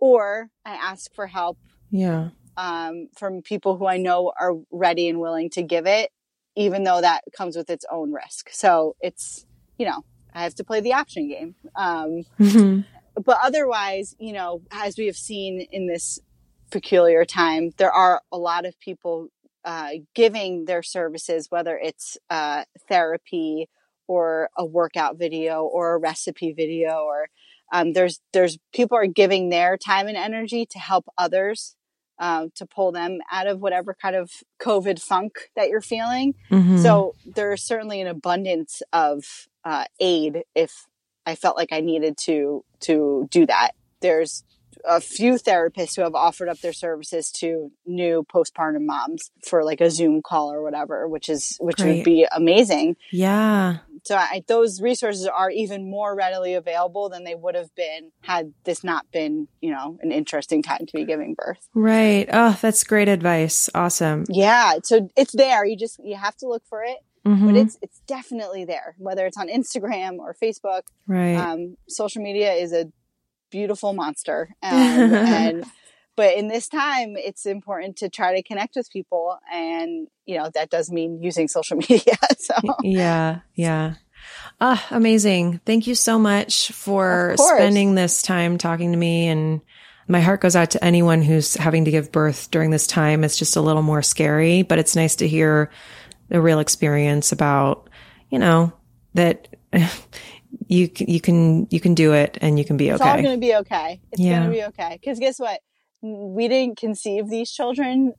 [0.00, 1.58] or I ask for help,
[1.90, 2.30] Yeah.
[2.56, 6.10] um, from people who I know are ready and willing to give it,
[6.56, 8.50] even though that comes with its own risk.
[8.50, 9.44] So it's,
[9.78, 10.02] you know,
[10.34, 11.54] I have to play the option game.
[11.76, 12.84] Um, Mhm.
[13.14, 16.18] but otherwise, you know, as we have seen in this
[16.70, 19.28] peculiar time, there are a lot of people
[19.64, 23.68] uh, giving their services, whether it's uh, therapy
[24.06, 27.28] or a workout video or a recipe video, or
[27.72, 31.76] um, there's there's people are giving their time and energy to help others.
[32.22, 34.30] Um, to pull them out of whatever kind of
[34.60, 36.34] COVID funk that you're feeling.
[36.50, 36.82] Mhm.
[36.82, 39.24] So there's certainly an abundance of
[39.64, 40.86] uh, aid if
[41.24, 43.70] I felt like I needed to to do that.
[44.02, 44.44] There's
[44.86, 49.80] a few therapists who have offered up their services to new postpartum moms for like
[49.80, 51.96] a Zoom call or whatever, which is which Great.
[51.96, 52.96] would be amazing.
[53.12, 53.78] yeah.
[54.04, 58.52] So I, those resources are even more readily available than they would have been had
[58.64, 61.68] this not been, you know, an interesting time to be giving birth.
[61.74, 62.28] Right.
[62.32, 63.68] Oh, that's great advice.
[63.74, 64.24] Awesome.
[64.28, 65.64] Yeah, so it's there.
[65.64, 67.46] You just you have to look for it, Mhm.
[67.46, 68.94] but it's it's definitely there.
[68.98, 71.36] Whether it's on Instagram or Facebook, right.
[71.36, 72.90] um, social media is a
[73.50, 75.64] beautiful monster um, and
[76.20, 80.50] but in this time it's important to try to connect with people and you know
[80.52, 83.40] that does mean using social media so yeah.
[83.54, 83.94] Yeah.
[84.60, 85.60] Ah, amazing.
[85.64, 89.28] Thank you so much for spending this time talking to me.
[89.28, 89.62] And
[90.08, 93.24] my heart goes out to anyone who's having to give birth during this time.
[93.24, 95.70] It's just a little more scary, but it's nice to hear
[96.28, 97.88] the real experience about,
[98.28, 98.72] you know,
[99.14, 99.48] that
[100.68, 102.94] you can, you can, you can do it and you can be okay.
[102.94, 104.40] it's all going to be okay it's Yeah.
[104.40, 105.60] going to be okay because guess what
[106.02, 108.14] we didn't conceive these children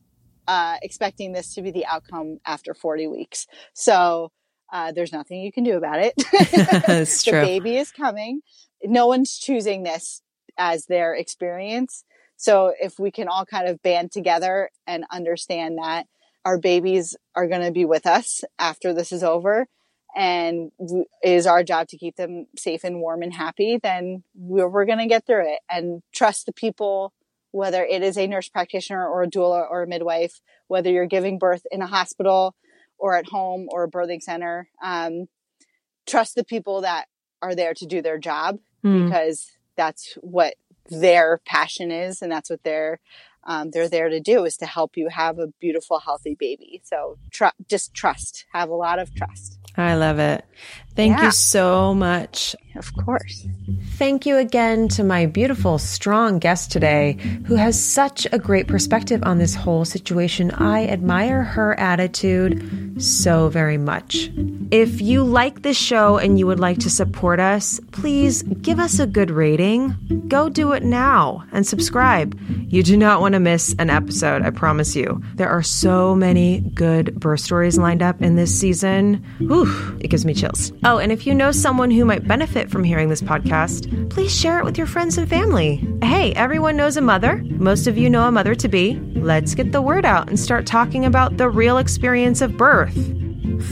[0.47, 4.31] uh, expecting this to be the outcome after 40 weeks so
[4.71, 7.41] uh, there's nothing you can do about it the true.
[7.41, 8.41] baby is coming.
[8.83, 10.21] No one's choosing this
[10.57, 12.03] as their experience.
[12.37, 16.07] So if we can all kind of band together and understand that
[16.43, 19.67] our babies are going to be with us after this is over
[20.15, 24.67] and it is our job to keep them safe and warm and happy, then we're,
[24.67, 27.13] we're going to get through it and trust the people,
[27.51, 31.37] whether it is a nurse practitioner or a doula or a midwife, whether you're giving
[31.37, 32.55] birth in a hospital
[32.97, 34.69] or at home or a birthing center.
[34.83, 35.27] Um,
[36.07, 37.05] trust the people that
[37.41, 39.05] are there to do their job Mm.
[39.05, 40.55] because that's what
[40.89, 42.99] their passion is and that's what they're
[43.43, 47.17] um, they're there to do is to help you have a beautiful healthy baby so
[47.31, 50.43] tr- just trust have a lot of trust I love it.
[50.95, 51.25] Thank Yeah.
[51.25, 52.55] you so much.
[52.75, 53.45] Of course
[54.01, 59.21] Thank you again to my beautiful, strong guest today, who has such a great perspective
[59.23, 60.49] on this whole situation.
[60.51, 64.31] I admire her attitude so very much.
[64.71, 68.99] If you like this show and you would like to support us, please give us
[68.99, 69.95] a good rating.
[70.27, 72.39] Go do it now and subscribe.
[72.67, 75.21] You do not want to miss an episode, I promise you.
[75.35, 79.23] There are so many good birth stories lined up in this season.
[79.39, 80.71] Whew, it gives me chills.
[80.83, 84.59] Oh, and if you know someone who might benefit from hearing this podcast, please share
[84.59, 85.87] it with your friends and family.
[86.03, 87.41] Hey, everyone knows a mother.
[87.45, 88.99] Most of you know a mother to be.
[89.15, 92.97] Let's get the word out and start talking about the real experience of birth.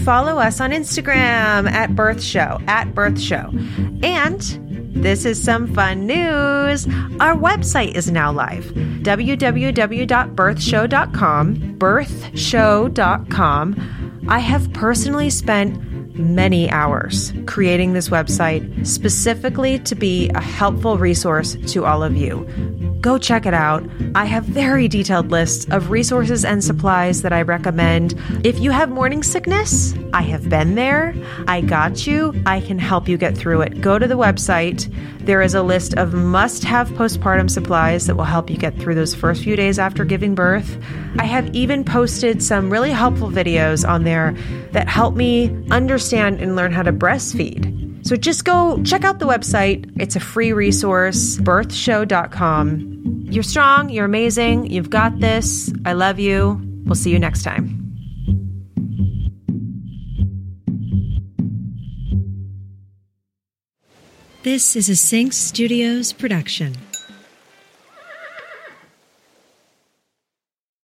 [0.04, 3.52] Follow us on Instagram at Birth Show, at Birth Show.
[4.02, 4.42] And
[4.96, 6.88] this is some fun news.
[7.20, 14.26] Our website is now live www.birthshow.com, birthshow.com.
[14.28, 21.56] I have personally spent many hours creating this website specifically to be a helpful resource
[21.68, 22.48] to all of you.
[23.02, 23.84] Go check it out.
[24.14, 28.20] I have very detailed lists of resources and supplies that I recommend.
[28.44, 31.16] If you have morning sickness, I have been there.
[31.48, 32.34] I got you.
[32.46, 33.80] I can help you get through it.
[33.80, 34.94] Go to the website.
[35.20, 38.96] There is a list of must have postpartum supplies that will help you get through
[38.96, 40.78] those first few days after giving birth.
[41.20, 44.36] I have even posted some really helpful videos on there
[44.72, 45.48] that help me
[46.10, 47.76] understand and learn how to breastfeed.
[48.06, 49.92] So just go check out the website.
[50.00, 53.28] It's a free resource, birthshow.com.
[53.30, 55.72] You're strong, you're amazing, you've got this.
[55.86, 56.60] I love you.
[56.86, 57.76] We'll see you next time.
[64.42, 66.76] This is a Sync Studios production.